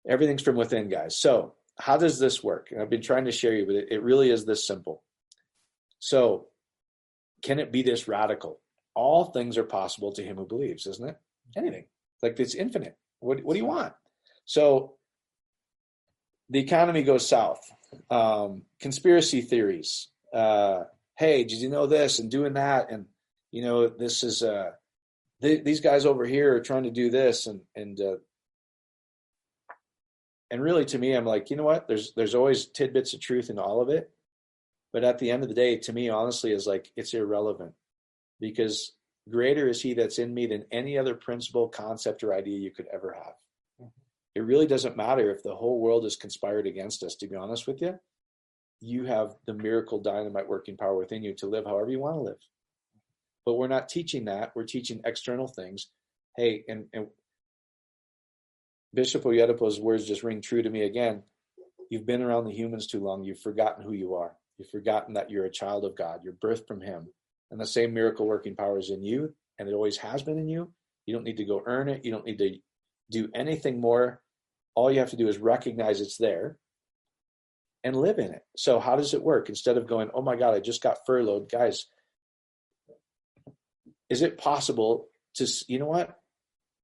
Everything's 0.06 0.42
from 0.42 0.56
within, 0.56 0.88
guys. 0.90 1.16
So 1.18 1.54
how 1.78 1.96
does 1.96 2.18
this 2.18 2.44
work? 2.44 2.68
And 2.70 2.80
I've 2.80 2.90
been 2.90 3.02
trying 3.02 3.24
to 3.24 3.32
share 3.32 3.54
you, 3.54 3.64
but 3.64 3.74
it, 3.74 3.88
it 3.90 4.02
really 4.02 4.30
is 4.30 4.44
this 4.44 4.66
simple. 4.66 5.02
So, 6.00 6.46
can 7.42 7.58
it 7.58 7.72
be 7.72 7.82
this 7.82 8.06
radical? 8.06 8.60
All 8.94 9.26
things 9.26 9.56
are 9.56 9.64
possible 9.64 10.12
to 10.12 10.22
him 10.22 10.36
who 10.36 10.46
believes, 10.46 10.86
isn't 10.86 11.08
it? 11.08 11.16
Anything. 11.56 11.86
Like 12.22 12.38
it's 12.38 12.54
infinite. 12.54 12.96
What, 13.20 13.42
what 13.42 13.54
do 13.54 13.58
you 13.58 13.66
want? 13.66 13.94
So, 14.44 14.96
the 16.50 16.58
economy 16.58 17.02
goes 17.04 17.26
south. 17.26 17.60
Um, 18.10 18.62
conspiracy 18.80 19.40
theories. 19.40 20.08
Uh, 20.32 20.84
hey, 21.16 21.44
did 21.44 21.58
you 21.58 21.70
know 21.70 21.86
this 21.86 22.18
and 22.18 22.30
doing 22.30 22.54
that? 22.54 22.90
And, 22.90 23.06
you 23.50 23.62
know, 23.62 23.88
this 23.88 24.22
is, 24.22 24.42
uh, 24.42 24.70
th- 25.42 25.64
these 25.64 25.80
guys 25.80 26.06
over 26.06 26.24
here 26.24 26.54
are 26.54 26.60
trying 26.60 26.84
to 26.84 26.90
do 26.90 27.10
this. 27.10 27.46
And, 27.46 27.60
and, 27.74 28.00
uh, 28.00 28.16
and 30.50 30.62
really 30.62 30.84
to 30.86 30.98
me, 30.98 31.14
I'm 31.14 31.26
like, 31.26 31.50
you 31.50 31.56
know 31.56 31.64
what? 31.64 31.88
There's, 31.88 32.12
there's 32.14 32.34
always 32.34 32.66
tidbits 32.66 33.14
of 33.14 33.20
truth 33.20 33.50
in 33.50 33.58
all 33.58 33.80
of 33.80 33.88
it. 33.88 34.10
But 34.92 35.04
at 35.04 35.18
the 35.18 35.30
end 35.30 35.42
of 35.42 35.48
the 35.48 35.54
day, 35.54 35.76
to 35.76 35.92
me, 35.92 36.08
honestly, 36.08 36.52
is 36.52 36.66
like 36.66 36.90
it's 36.96 37.12
irrelevant 37.12 37.74
because 38.40 38.92
greater 39.30 39.68
is 39.68 39.82
he 39.82 39.94
that's 39.94 40.18
in 40.18 40.32
me 40.32 40.46
than 40.46 40.64
any 40.72 40.96
other 40.96 41.14
principle, 41.14 41.68
concept, 41.68 42.24
or 42.24 42.32
idea 42.32 42.58
you 42.58 42.70
could 42.70 42.86
ever 42.92 43.12
have. 43.12 43.34
Mm-hmm. 43.80 43.88
It 44.34 44.40
really 44.40 44.66
doesn't 44.66 44.96
matter 44.96 45.30
if 45.30 45.42
the 45.42 45.54
whole 45.54 45.80
world 45.80 46.06
is 46.06 46.16
conspired 46.16 46.66
against 46.66 47.02
us, 47.02 47.16
to 47.16 47.26
be 47.26 47.36
honest 47.36 47.66
with 47.66 47.82
you. 47.82 47.98
You 48.80 49.04
have 49.04 49.34
the 49.46 49.54
miracle 49.54 50.00
dynamite 50.00 50.48
working 50.48 50.76
power 50.76 50.96
within 50.96 51.22
you 51.22 51.34
to 51.34 51.46
live 51.46 51.66
however 51.66 51.90
you 51.90 52.00
want 52.00 52.16
to 52.16 52.22
live. 52.22 52.38
But 53.48 53.54
we're 53.54 53.66
not 53.66 53.88
teaching 53.88 54.26
that. 54.26 54.52
We're 54.54 54.64
teaching 54.64 55.00
external 55.06 55.48
things. 55.48 55.86
Hey, 56.36 56.64
and, 56.68 56.84
and 56.92 57.06
Bishop 58.92 59.22
Oyedepo's 59.22 59.80
words 59.80 60.04
just 60.04 60.22
ring 60.22 60.42
true 60.42 60.60
to 60.60 60.68
me 60.68 60.82
again. 60.82 61.22
You've 61.88 62.04
been 62.04 62.20
around 62.20 62.44
the 62.44 62.52
humans 62.52 62.86
too 62.86 63.00
long. 63.00 63.24
You've 63.24 63.40
forgotten 63.40 63.82
who 63.82 63.94
you 63.94 64.16
are. 64.16 64.36
You've 64.58 64.68
forgotten 64.68 65.14
that 65.14 65.30
you're 65.30 65.46
a 65.46 65.50
child 65.50 65.86
of 65.86 65.96
God. 65.96 66.20
You're 66.22 66.34
birthed 66.34 66.66
from 66.68 66.82
Him. 66.82 67.06
And 67.50 67.58
the 67.58 67.66
same 67.66 67.94
miracle 67.94 68.26
working 68.26 68.54
power 68.54 68.78
is 68.78 68.90
in 68.90 69.02
you, 69.02 69.34
and 69.58 69.66
it 69.66 69.72
always 69.72 69.96
has 69.96 70.22
been 70.22 70.36
in 70.36 70.50
you. 70.50 70.70
You 71.06 71.14
don't 71.14 71.24
need 71.24 71.38
to 71.38 71.46
go 71.46 71.62
earn 71.64 71.88
it. 71.88 72.04
You 72.04 72.10
don't 72.10 72.26
need 72.26 72.36
to 72.40 72.54
do 73.10 73.30
anything 73.34 73.80
more. 73.80 74.20
All 74.74 74.92
you 74.92 74.98
have 74.98 75.12
to 75.12 75.16
do 75.16 75.28
is 75.28 75.38
recognize 75.38 76.02
it's 76.02 76.18
there 76.18 76.58
and 77.82 77.96
live 77.96 78.18
in 78.18 78.30
it. 78.30 78.42
So, 78.58 78.78
how 78.78 78.96
does 78.96 79.14
it 79.14 79.22
work? 79.22 79.48
Instead 79.48 79.78
of 79.78 79.86
going, 79.86 80.10
oh 80.12 80.20
my 80.20 80.36
God, 80.36 80.52
I 80.52 80.60
just 80.60 80.82
got 80.82 81.06
furloughed, 81.06 81.50
guys, 81.50 81.86
is 84.10 84.22
it 84.22 84.38
possible 84.38 85.08
to, 85.34 85.46
you 85.66 85.78
know 85.78 85.86
what? 85.86 86.18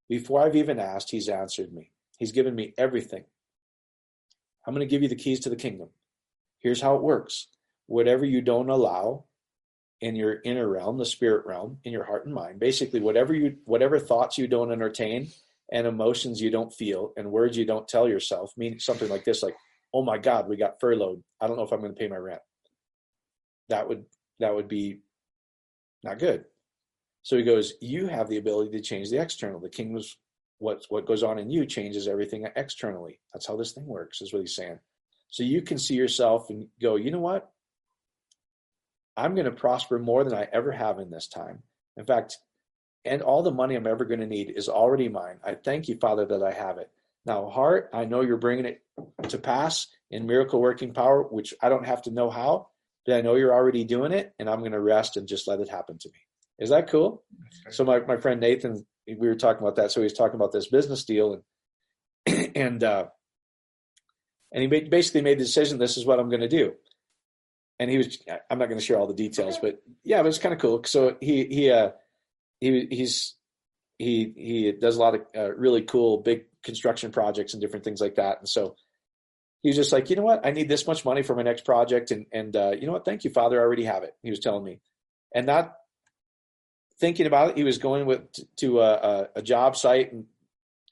Before 0.08 0.42
I've 0.42 0.56
even 0.56 0.78
asked, 0.78 1.10
He's 1.10 1.28
answered 1.28 1.72
me. 1.72 1.90
He's 2.18 2.32
given 2.32 2.54
me 2.54 2.74
everything. 2.78 3.24
I'm 4.66 4.74
going 4.74 4.86
to 4.86 4.90
give 4.90 5.02
you 5.02 5.08
the 5.08 5.16
keys 5.16 5.40
to 5.40 5.50
the 5.50 5.56
kingdom. 5.56 5.88
Here's 6.60 6.80
how 6.80 6.96
it 6.96 7.02
works 7.02 7.48
whatever 7.86 8.24
you 8.24 8.40
don't 8.40 8.70
allow 8.70 9.24
in 10.00 10.16
your 10.16 10.38
inner 10.44 10.68
realm, 10.68 10.98
the 10.98 11.04
spirit 11.04 11.46
realm, 11.46 11.78
in 11.84 11.92
your 11.92 12.04
heart 12.04 12.24
and 12.26 12.34
mind, 12.34 12.58
basically 12.58 13.00
whatever 13.00 13.34
you 13.34 13.56
whatever 13.64 13.98
thoughts 13.98 14.38
you 14.38 14.46
don't 14.46 14.72
entertain 14.72 15.28
and 15.72 15.86
emotions 15.86 16.40
you 16.40 16.50
don't 16.50 16.72
feel 16.72 17.12
and 17.16 17.30
words 17.30 17.56
you 17.56 17.64
don't 17.64 17.88
tell 17.88 18.08
yourself, 18.08 18.52
meaning 18.56 18.78
something 18.78 19.08
like 19.08 19.24
this, 19.24 19.42
like, 19.42 19.56
oh 19.92 20.02
my 20.02 20.18
God, 20.18 20.48
we 20.48 20.56
got 20.56 20.80
furloughed. 20.80 21.22
I 21.40 21.46
don't 21.46 21.56
know 21.56 21.62
if 21.62 21.72
I'm 21.72 21.80
going 21.80 21.94
to 21.94 21.98
pay 21.98 22.08
my 22.08 22.16
rent. 22.16 22.42
That 23.68 23.88
would 23.88 24.04
that 24.40 24.54
would 24.54 24.68
be 24.68 25.00
not 26.02 26.18
good. 26.18 26.44
So 27.24 27.38
he 27.38 27.42
goes, 27.42 27.72
you 27.80 28.06
have 28.06 28.28
the 28.28 28.36
ability 28.36 28.70
to 28.72 28.82
change 28.82 29.10
the 29.10 29.20
external. 29.20 29.58
The 29.58 29.70
kingdom's 29.70 30.16
what 30.58 30.84
what 30.90 31.06
goes 31.06 31.22
on 31.22 31.38
in 31.38 31.50
you 31.50 31.66
changes 31.66 32.06
everything 32.06 32.46
externally. 32.54 33.18
That's 33.32 33.46
how 33.46 33.56
this 33.56 33.72
thing 33.72 33.86
works, 33.86 34.20
is 34.20 34.32
what 34.32 34.40
he's 34.40 34.54
saying. 34.54 34.78
So 35.30 35.42
you 35.42 35.62
can 35.62 35.78
see 35.78 35.94
yourself 35.94 36.50
and 36.50 36.68
go, 36.80 36.96
you 36.96 37.10
know 37.10 37.18
what? 37.18 37.50
I'm 39.16 39.34
going 39.34 39.46
to 39.46 39.52
prosper 39.52 39.98
more 39.98 40.22
than 40.22 40.34
I 40.34 40.48
ever 40.52 40.70
have 40.70 40.98
in 40.98 41.10
this 41.10 41.26
time. 41.26 41.62
In 41.96 42.04
fact, 42.04 42.38
and 43.04 43.22
all 43.22 43.42
the 43.42 43.50
money 43.50 43.74
I'm 43.74 43.86
ever 43.86 44.04
going 44.04 44.20
to 44.20 44.26
need 44.26 44.52
is 44.54 44.68
already 44.68 45.08
mine. 45.08 45.38
I 45.44 45.54
thank 45.54 45.88
you, 45.88 45.96
Father, 45.96 46.26
that 46.26 46.42
I 46.42 46.52
have 46.52 46.78
it. 46.78 46.90
Now, 47.24 47.48
heart, 47.48 47.90
I 47.94 48.04
know 48.04 48.20
you're 48.20 48.36
bringing 48.36 48.66
it 48.66 48.82
to 49.28 49.38
pass 49.38 49.86
in 50.10 50.26
miracle 50.26 50.60
working 50.60 50.92
power, 50.92 51.22
which 51.22 51.54
I 51.62 51.68
don't 51.70 51.86
have 51.86 52.02
to 52.02 52.10
know 52.10 52.28
how, 52.28 52.68
but 53.06 53.14
I 53.14 53.22
know 53.22 53.34
you're 53.34 53.54
already 53.54 53.84
doing 53.84 54.12
it, 54.12 54.34
and 54.38 54.48
I'm 54.48 54.60
going 54.60 54.72
to 54.72 54.80
rest 54.80 55.16
and 55.16 55.26
just 55.26 55.48
let 55.48 55.60
it 55.60 55.68
happen 55.68 55.98
to 55.98 56.08
me. 56.08 56.18
Is 56.58 56.70
that 56.70 56.88
cool? 56.88 57.22
So 57.70 57.84
my, 57.84 58.00
my 58.00 58.16
friend 58.16 58.40
Nathan, 58.40 58.86
we 59.06 59.28
were 59.28 59.34
talking 59.34 59.62
about 59.62 59.76
that. 59.76 59.90
So 59.90 60.02
he's 60.02 60.12
talking 60.12 60.36
about 60.36 60.52
this 60.52 60.68
business 60.68 61.04
deal 61.04 61.42
and 62.26 62.52
and 62.56 62.82
uh, 62.82 63.06
and 64.52 64.62
he 64.62 64.80
basically 64.80 65.22
made 65.22 65.38
the 65.38 65.44
decision. 65.44 65.78
This 65.78 65.96
is 65.96 66.06
what 66.06 66.18
I'm 66.18 66.28
going 66.28 66.40
to 66.40 66.48
do. 66.48 66.74
And 67.78 67.90
he 67.90 67.98
was. 67.98 68.22
I'm 68.48 68.58
not 68.58 68.68
going 68.68 68.78
to 68.78 68.84
share 68.84 68.98
all 68.98 69.08
the 69.08 69.14
details, 69.14 69.58
but 69.58 69.82
yeah, 70.04 70.20
it 70.20 70.24
was 70.24 70.38
kind 70.38 70.54
of 70.54 70.60
cool. 70.60 70.82
So 70.84 71.16
he 71.20 71.44
he 71.46 71.70
uh, 71.70 71.90
he 72.60 72.86
he's 72.90 73.34
he 73.98 74.32
he 74.36 74.72
does 74.72 74.96
a 74.96 75.00
lot 75.00 75.16
of 75.16 75.22
uh, 75.36 75.52
really 75.54 75.82
cool 75.82 76.18
big 76.18 76.44
construction 76.62 77.10
projects 77.10 77.52
and 77.52 77.60
different 77.60 77.84
things 77.84 78.00
like 78.00 78.14
that. 78.14 78.38
And 78.38 78.48
so 78.48 78.76
he 79.62 79.70
was 79.70 79.76
just 79.76 79.92
like, 79.92 80.08
you 80.08 80.16
know 80.16 80.22
what, 80.22 80.46
I 80.46 80.52
need 80.52 80.68
this 80.68 80.86
much 80.86 81.04
money 81.04 81.22
for 81.22 81.34
my 81.34 81.42
next 81.42 81.64
project, 81.64 82.12
and 82.12 82.26
and 82.32 82.54
uh, 82.54 82.72
you 82.78 82.86
know 82.86 82.92
what, 82.92 83.04
thank 83.04 83.24
you, 83.24 83.30
Father, 83.30 83.60
I 83.60 83.64
already 83.64 83.84
have 83.84 84.04
it. 84.04 84.14
He 84.22 84.30
was 84.30 84.38
telling 84.38 84.64
me, 84.64 84.78
and 85.34 85.46
not 85.46 85.74
thinking 87.00 87.26
about 87.26 87.50
it, 87.50 87.56
he 87.56 87.64
was 87.64 87.78
going 87.78 88.06
with 88.06 88.22
to 88.56 88.80
a, 88.80 89.28
a, 89.36 89.42
job 89.42 89.76
site 89.76 90.12
and 90.12 90.24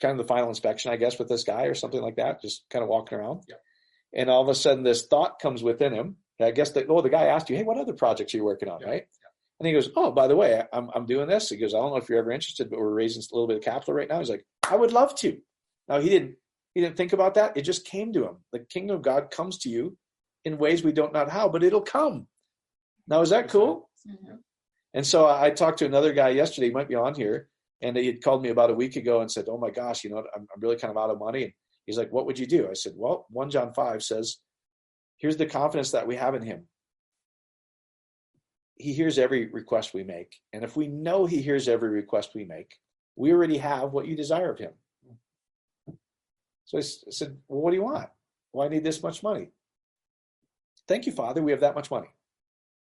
kind 0.01 0.13
of 0.13 0.19
the 0.19 0.29
final 0.29 0.49
inspection, 0.49 0.91
I 0.93 0.97
guess, 0.97 1.19
with 1.19 1.29
this 1.29 1.45
guy 1.45 1.65
or 1.65 1.75
something 1.75 2.03
like 2.03 2.17
that, 2.17 2.43
just 2.43 2.65
kind 2.71 2.83
of 2.83 2.89
walking 2.89 3.19
around. 3.19 3.43
Yeah. 3.49 3.57
And 4.15 4.29
all 4.29 4.43
of 4.43 4.49
a 4.49 4.55
sudden, 4.55 4.85
this 4.85 5.07
thought 5.07 5.39
comes 5.41 5.63
within 5.63 5.93
him. 5.93 6.17
I 6.41 6.51
guess 6.51 6.71
that 6.73 6.87
oh, 6.89 7.03
the 7.03 7.09
guy 7.09 7.27
asked 7.27 7.51
you, 7.51 7.57
hey, 7.57 7.63
what 7.63 7.79
other 7.79 7.93
projects 7.93 8.35
are 8.35 8.37
you 8.37 8.45
working 8.45 8.69
on, 8.69 8.81
yeah. 8.81 8.89
right? 8.89 9.03
Yeah. 9.03 9.29
And 9.61 9.67
he 9.69 9.73
goes, 9.73 9.91
oh, 9.95 10.11
by 10.11 10.27
the 10.27 10.37
way, 10.37 10.61
I'm 10.73 10.91
I'm 10.95 11.07
doing 11.07 11.29
this. 11.29 11.49
He 11.49 11.57
goes, 11.57 11.73
I 11.73 11.79
don't 11.79 11.91
know 11.91 11.99
if 11.99 12.09
you're 12.09 12.19
ever 12.19 12.33
interested, 12.33 12.69
but 12.69 12.81
we're 12.81 12.93
raising 12.93 13.23
a 13.23 13.35
little 13.35 13.47
bit 13.47 13.59
of 13.59 13.63
capital 13.63 13.95
right 13.95 14.09
now. 14.09 14.19
He's 14.19 14.31
like, 14.31 14.45
I 14.69 14.77
would 14.77 14.93
love 14.93 15.15
to. 15.17 15.39
Now 15.89 16.01
he 16.01 16.09
didn't 16.09 16.37
he 16.75 16.81
didn't 16.81 16.97
think 16.97 17.13
about 17.13 17.35
that. 17.35 17.57
It 17.57 17.63
just 17.63 17.87
came 17.87 18.13
to 18.15 18.25
him. 18.25 18.37
The 18.53 18.61
kingdom 18.61 18.97
of 18.97 19.03
God 19.03 19.31
comes 19.31 19.59
to 19.59 19.69
you 19.69 19.97
in 20.45 20.59
ways 20.59 20.83
we 20.83 20.93
don't 20.93 21.13
know 21.13 21.27
how, 21.29 21.49
but 21.49 21.63
it'll 21.63 21.83
come. 21.83 22.27
Now 23.07 23.21
is 23.21 23.31
that 23.31 23.49
cool? 23.49 23.91
Mm-hmm. 24.09 24.37
And 24.95 25.07
so 25.07 25.29
I 25.29 25.51
talked 25.51 25.79
to 25.79 25.87
another 25.87 26.13
guy 26.13 26.31
yesterday, 26.31 26.69
he 26.69 26.73
might 26.73 26.89
be 26.89 26.95
on 26.95 27.15
here, 27.15 27.49
and 27.81 27.97
he 27.97 28.07
had 28.07 28.23
called 28.23 28.43
me 28.43 28.51
about 28.51 28.71
a 28.71 28.75
week 28.75 28.97
ago 28.97 29.21
and 29.21 29.31
said, 29.31 29.47
Oh 29.49 29.59
my 29.59 29.71
gosh, 29.71 30.05
you 30.05 30.11
know, 30.11 30.19
I'm, 30.19 30.47
I'm 30.55 30.61
really 30.61 30.77
kind 30.77 30.91
of 30.91 31.03
out 31.03 31.11
of 31.11 31.19
money. 31.19 31.45
And 31.45 31.53
he's 31.87 31.99
like, 31.99 32.13
What 32.13 32.27
would 32.27 32.39
you 32.39 32.47
do? 32.47 32.69
I 32.69 32.75
said, 32.75 32.93
Well, 32.97 33.27
1 33.31 33.51
John 33.51 33.73
5 33.73 34.03
says, 34.03 34.37
Here's 35.17 35.37
the 35.37 35.47
confidence 35.47 35.93
that 35.93 36.07
we 36.07 36.17
have 36.17 36.35
in 36.35 36.43
him. 36.43 36.69
He 38.77 38.93
hears 38.93 39.19
every 39.19 39.47
request 39.47 39.95
we 39.95 40.03
make. 40.03 40.35
And 40.53 40.65
if 40.65 40.77
we 40.77 40.89
know 40.89 41.27
he 41.27 41.41
hears 41.41 41.69
every 41.69 41.91
request 41.91 42.33
we 42.35 42.45
make, 42.45 42.75
we 43.17 43.33
already 43.33 43.59
have 43.59 43.93
what 43.93 44.07
you 44.07 44.17
desire 44.17 44.51
of 44.51 44.59
him. 44.59 44.73
So 46.67 46.79
I 46.79 46.83
said, 46.83 47.37
Well, 47.49 47.63
what 47.63 47.71
do 47.71 47.77
you 47.77 47.85
want? 47.85 48.09
Well, 48.53 48.67
I 48.67 48.69
need 48.69 48.85
this 48.85 49.03
much 49.03 49.23
money. 49.23 49.49
Thank 50.87 51.07
you, 51.07 51.13
Father. 51.13 51.43
We 51.43 51.53
have 51.53 51.61
that 51.61 51.75
much 51.75 51.91
money. 51.91 52.09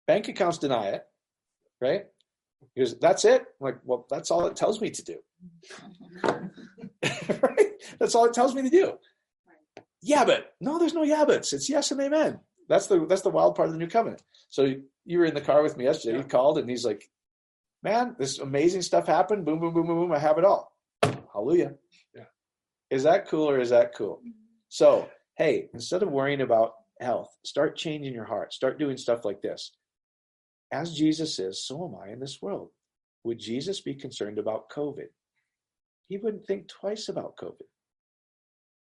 Bank 0.06 0.28
accounts 0.28 0.58
deny 0.58 0.90
it 0.90 1.04
right? 1.80 2.06
He 2.74 2.80
goes, 2.80 2.98
that's 2.98 3.24
it. 3.24 3.40
I'm 3.40 3.46
like, 3.64 3.78
well, 3.84 4.06
that's 4.10 4.30
all 4.30 4.46
it 4.46 4.56
tells 4.56 4.80
me 4.80 4.90
to 4.90 5.04
do. 5.04 5.16
right? 7.42 7.72
That's 7.98 8.14
all 8.14 8.26
it 8.26 8.34
tells 8.34 8.54
me 8.54 8.62
to 8.62 8.70
do. 8.70 8.94
Yeah, 10.02 10.24
but 10.24 10.54
no, 10.60 10.78
there's 10.78 10.94
no 10.94 11.02
yeah 11.02 11.24
buts. 11.24 11.52
It's 11.52 11.68
yes 11.68 11.90
and 11.90 12.00
amen. 12.00 12.40
That's 12.68 12.86
the 12.86 13.06
that's 13.06 13.22
the 13.22 13.30
wild 13.30 13.54
part 13.54 13.68
of 13.68 13.72
the 13.72 13.78
new 13.78 13.88
covenant. 13.88 14.22
So 14.50 14.74
you 15.04 15.18
were 15.18 15.24
in 15.24 15.34
the 15.34 15.40
car 15.40 15.62
with 15.62 15.76
me 15.76 15.84
yesterday. 15.84 16.18
Yeah. 16.18 16.22
He 16.22 16.28
called 16.28 16.58
and 16.58 16.68
he's 16.68 16.84
like, 16.84 17.10
"Man, 17.82 18.14
this 18.18 18.38
amazing 18.38 18.82
stuff 18.82 19.06
happened. 19.06 19.44
Boom, 19.44 19.58
boom, 19.58 19.74
boom, 19.74 19.86
boom, 19.86 19.96
boom. 19.96 20.12
I 20.12 20.18
have 20.18 20.38
it 20.38 20.44
all. 20.44 20.72
Hallelujah." 21.32 21.74
Yeah. 22.14 22.24
Is 22.90 23.02
that 23.04 23.28
cool 23.28 23.48
or 23.48 23.58
is 23.58 23.70
that 23.70 23.94
cool? 23.94 24.22
So 24.68 25.08
hey, 25.36 25.68
instead 25.74 26.02
of 26.02 26.10
worrying 26.10 26.40
about 26.40 26.74
health, 27.00 27.36
start 27.44 27.76
changing 27.76 28.14
your 28.14 28.24
heart. 28.24 28.52
Start 28.52 28.78
doing 28.78 28.96
stuff 28.96 29.24
like 29.24 29.42
this 29.42 29.72
as 30.72 30.94
Jesus 30.94 31.38
is, 31.38 31.64
so 31.64 31.84
am 31.86 31.96
I 32.00 32.12
in 32.12 32.20
this 32.20 32.40
world. 32.42 32.70
Would 33.24 33.38
Jesus 33.38 33.80
be 33.80 33.94
concerned 33.94 34.38
about 34.38 34.70
COVID? 34.70 35.08
He 36.08 36.18
wouldn't 36.18 36.46
think 36.46 36.68
twice 36.68 37.08
about 37.08 37.36
COVID. 37.36 37.66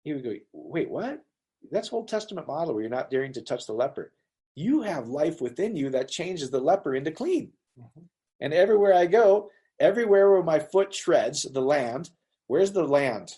He 0.04 0.14
would 0.14 0.24
go, 0.24 0.36
wait, 0.54 0.90
what? 0.90 1.24
That's 1.72 1.92
Old 1.92 2.08
Testament 2.08 2.48
model 2.48 2.74
where 2.74 2.84
you're 2.84 2.92
not 2.92 3.10
daring 3.10 3.34
to 3.34 3.42
touch 3.42 3.66
the 3.66 3.74
leper. 3.74 4.12
You 4.54 4.84
have 4.84 5.08
life 5.08 5.42
within 5.42 5.76
you 5.76 5.90
that 5.90 6.10
changes 6.10 6.52
the 6.52 6.60
leper 6.60 6.96
into 6.96 7.12
clean. 7.12 7.52
Mm-hmm. 7.80 8.02
And 8.42 8.54
everywhere 8.54 8.94
I 8.94 9.08
go, 9.08 9.50
everywhere 9.80 10.32
where 10.32 10.44
my 10.44 10.60
foot 10.60 10.92
treads 10.92 11.44
the 11.44 11.62
land, 11.62 12.12
where's 12.48 12.72
the 12.72 12.84
land? 12.84 13.34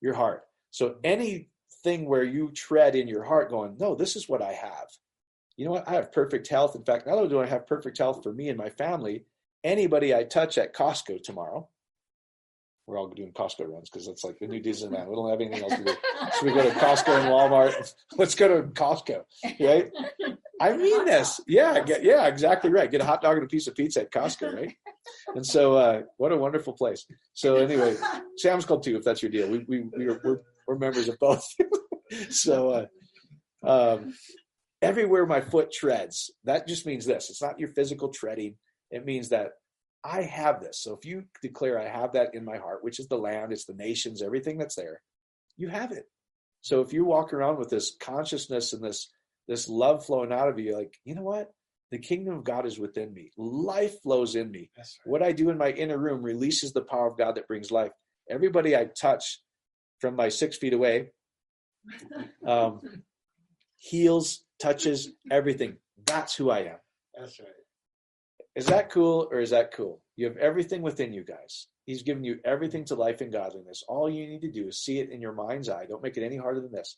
Your 0.00 0.14
heart. 0.14 0.44
So 0.70 0.96
anything 1.04 2.06
where 2.06 2.24
you 2.24 2.50
tread 2.52 2.96
in 2.96 3.06
your 3.06 3.24
heart 3.24 3.50
going, 3.50 3.76
no, 3.78 3.94
this 3.94 4.16
is 4.16 4.28
what 4.28 4.42
I 4.42 4.52
have 4.52 4.88
you 5.60 5.66
know 5.66 5.72
what? 5.72 5.86
I 5.86 5.92
have 5.92 6.10
perfect 6.10 6.48
health. 6.48 6.74
In 6.74 6.84
fact, 6.84 7.06
not 7.06 7.18
only 7.18 7.28
do 7.28 7.38
I 7.38 7.44
have 7.44 7.66
perfect 7.66 7.98
health 7.98 8.22
for 8.22 8.32
me 8.32 8.48
and 8.48 8.56
my 8.56 8.70
family, 8.70 9.26
anybody 9.62 10.14
I 10.14 10.24
touch 10.24 10.56
at 10.56 10.74
Costco 10.74 11.22
tomorrow, 11.22 11.68
we're 12.86 12.98
all 12.98 13.08
doing 13.08 13.30
Costco 13.32 13.68
runs 13.68 13.90
because 13.90 14.06
that's 14.06 14.24
like 14.24 14.38
the 14.38 14.46
new 14.46 14.62
Disneyland. 14.62 15.08
We 15.08 15.16
don't 15.16 15.28
have 15.28 15.38
anything 15.38 15.62
else 15.62 15.76
to 15.76 15.84
do. 15.84 15.94
So 16.38 16.46
we 16.46 16.54
go 16.54 16.62
to 16.62 16.70
Costco 16.76 17.08
and 17.08 17.28
Walmart. 17.28 17.92
Let's 18.16 18.34
go 18.34 18.48
to 18.48 18.68
Costco, 18.68 19.22
right? 19.60 19.90
I 20.62 20.72
mean 20.78 21.04
this. 21.04 21.42
Yeah, 21.46 21.78
get, 21.80 22.04
yeah, 22.04 22.26
exactly 22.26 22.70
right. 22.70 22.90
Get 22.90 23.02
a 23.02 23.04
hot 23.04 23.20
dog 23.20 23.36
and 23.36 23.44
a 23.44 23.48
piece 23.48 23.66
of 23.66 23.74
pizza 23.74 24.00
at 24.00 24.10
Costco, 24.10 24.54
right? 24.54 24.74
And 25.34 25.44
so, 25.46 25.74
uh, 25.74 26.02
what 26.16 26.32
a 26.32 26.38
wonderful 26.38 26.72
place. 26.72 27.04
So 27.34 27.56
anyway, 27.56 27.98
Sam's 28.38 28.64
Club 28.64 28.82
too, 28.82 28.96
if 28.96 29.04
that's 29.04 29.22
your 29.22 29.30
deal. 29.30 29.50
We 29.50 29.58
we, 29.68 29.80
we 29.94 30.06
are, 30.06 30.22
we're, 30.24 30.40
we're 30.66 30.78
members 30.78 31.08
of 31.08 31.18
both. 31.18 31.46
so, 32.30 32.88
uh, 33.62 33.96
um, 33.98 34.14
everywhere 34.82 35.26
my 35.26 35.40
foot 35.40 35.72
treads, 35.72 36.30
that 36.44 36.66
just 36.66 36.86
means 36.86 37.06
this. 37.06 37.30
It's 37.30 37.42
not 37.42 37.58
your 37.58 37.68
physical 37.68 38.08
treading. 38.08 38.56
It 38.90 39.04
means 39.04 39.28
that 39.30 39.52
I 40.02 40.22
have 40.22 40.60
this. 40.60 40.80
So 40.82 40.94
if 40.94 41.04
you 41.04 41.24
declare 41.42 41.78
I 41.78 41.88
have 41.88 42.12
that 42.12 42.34
in 42.34 42.44
my 42.44 42.56
heart, 42.56 42.82
which 42.82 42.98
is 42.98 43.08
the 43.08 43.18
land, 43.18 43.52
it's 43.52 43.66
the 43.66 43.74
nations, 43.74 44.22
everything 44.22 44.58
that's 44.58 44.74
there, 44.74 45.02
you 45.56 45.68
have 45.68 45.92
it. 45.92 46.04
So 46.62 46.80
if 46.80 46.92
you 46.92 47.04
walk 47.04 47.32
around 47.32 47.58
with 47.58 47.70
this 47.70 47.96
consciousness 48.00 48.72
and 48.72 48.82
this 48.82 49.10
this 49.48 49.68
love 49.68 50.06
flowing 50.06 50.32
out 50.32 50.48
of 50.48 50.60
you, 50.60 50.76
like, 50.76 50.96
you 51.04 51.14
know 51.14 51.22
what? 51.22 51.50
The 51.90 51.98
kingdom 51.98 52.34
of 52.34 52.44
God 52.44 52.66
is 52.66 52.78
within 52.78 53.12
me. 53.12 53.32
Life 53.36 54.00
flows 54.02 54.36
in 54.36 54.48
me. 54.48 54.70
Right. 54.78 54.86
What 55.04 55.22
I 55.24 55.32
do 55.32 55.50
in 55.50 55.58
my 55.58 55.70
inner 55.70 55.98
room 55.98 56.22
releases 56.22 56.72
the 56.72 56.82
power 56.82 57.08
of 57.08 57.18
God 57.18 57.34
that 57.34 57.48
brings 57.48 57.72
life. 57.72 57.90
Everybody 58.30 58.76
I 58.76 58.84
touch 58.84 59.40
from 59.98 60.14
my 60.14 60.28
six 60.28 60.56
feet 60.56 60.72
away 60.72 61.10
um, 62.46 62.80
heals, 63.80 64.44
touches 64.60 65.10
everything. 65.30 65.76
That's 66.06 66.34
who 66.34 66.50
I 66.50 66.60
am. 66.60 66.76
That's 67.18 67.40
right. 67.40 67.48
Is 68.54 68.66
that 68.66 68.90
cool 68.90 69.28
or 69.32 69.40
is 69.40 69.50
that 69.50 69.72
cool? 69.72 70.00
You 70.16 70.26
have 70.26 70.36
everything 70.36 70.82
within 70.82 71.12
you 71.12 71.24
guys. 71.24 71.66
He's 71.86 72.02
given 72.02 72.22
you 72.22 72.38
everything 72.44 72.84
to 72.86 72.94
life 72.94 73.20
and 73.20 73.32
godliness. 73.32 73.82
All 73.88 74.08
you 74.08 74.26
need 74.26 74.42
to 74.42 74.50
do 74.50 74.68
is 74.68 74.78
see 74.78 75.00
it 75.00 75.10
in 75.10 75.20
your 75.20 75.32
mind's 75.32 75.68
eye. 75.68 75.86
Don't 75.88 76.02
make 76.02 76.16
it 76.16 76.24
any 76.24 76.36
harder 76.36 76.60
than 76.60 76.72
this. 76.72 76.96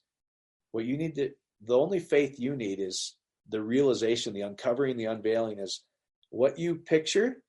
What 0.72 0.84
you 0.84 0.96
need 0.96 1.14
to, 1.14 1.30
the 1.64 1.78
only 1.78 2.00
faith 2.00 2.38
you 2.38 2.56
need 2.56 2.80
is 2.80 3.14
the 3.48 3.62
realization, 3.62 4.34
the 4.34 4.40
uncovering, 4.42 4.96
the 4.96 5.04
unveiling 5.04 5.58
is 5.58 5.82
what 6.30 6.58
you 6.58 6.74
picture 6.74 7.42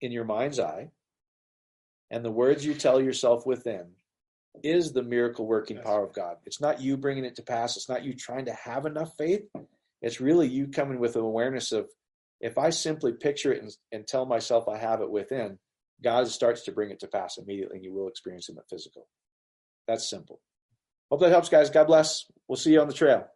in 0.00 0.10
your 0.10 0.24
mind's 0.24 0.58
eye 0.58 0.90
and 2.10 2.24
the 2.24 2.32
words 2.32 2.64
you 2.64 2.74
tell 2.74 3.00
yourself 3.00 3.46
within 3.46 3.86
is 4.62 4.92
the 4.92 5.02
miracle 5.02 5.46
working 5.46 5.78
power 5.82 6.04
of 6.04 6.12
God. 6.12 6.36
It's 6.44 6.60
not 6.60 6.80
you 6.80 6.96
bringing 6.96 7.24
it 7.24 7.36
to 7.36 7.42
pass. 7.42 7.76
It's 7.76 7.88
not 7.88 8.04
you 8.04 8.14
trying 8.14 8.46
to 8.46 8.52
have 8.52 8.86
enough 8.86 9.12
faith. 9.16 9.42
It's 10.02 10.20
really 10.20 10.48
you 10.48 10.68
coming 10.68 10.98
with 10.98 11.16
an 11.16 11.22
awareness 11.22 11.72
of 11.72 11.88
if 12.40 12.58
I 12.58 12.70
simply 12.70 13.12
picture 13.12 13.52
it 13.52 13.62
and, 13.62 13.72
and 13.92 14.06
tell 14.06 14.26
myself 14.26 14.68
I 14.68 14.78
have 14.78 15.00
it 15.00 15.10
within, 15.10 15.58
God 16.02 16.28
starts 16.28 16.62
to 16.64 16.72
bring 16.72 16.90
it 16.90 17.00
to 17.00 17.08
pass 17.08 17.38
immediately 17.38 17.76
and 17.76 17.84
you 17.84 17.92
will 17.92 18.08
experience 18.08 18.48
it 18.48 18.52
in 18.52 18.56
the 18.56 18.62
physical. 18.68 19.06
That's 19.88 20.08
simple. 20.08 20.40
Hope 21.10 21.20
that 21.20 21.30
helps, 21.30 21.48
guys. 21.48 21.70
God 21.70 21.86
bless. 21.86 22.26
We'll 22.48 22.56
see 22.56 22.72
you 22.72 22.80
on 22.80 22.88
the 22.88 22.94
trail. 22.94 23.28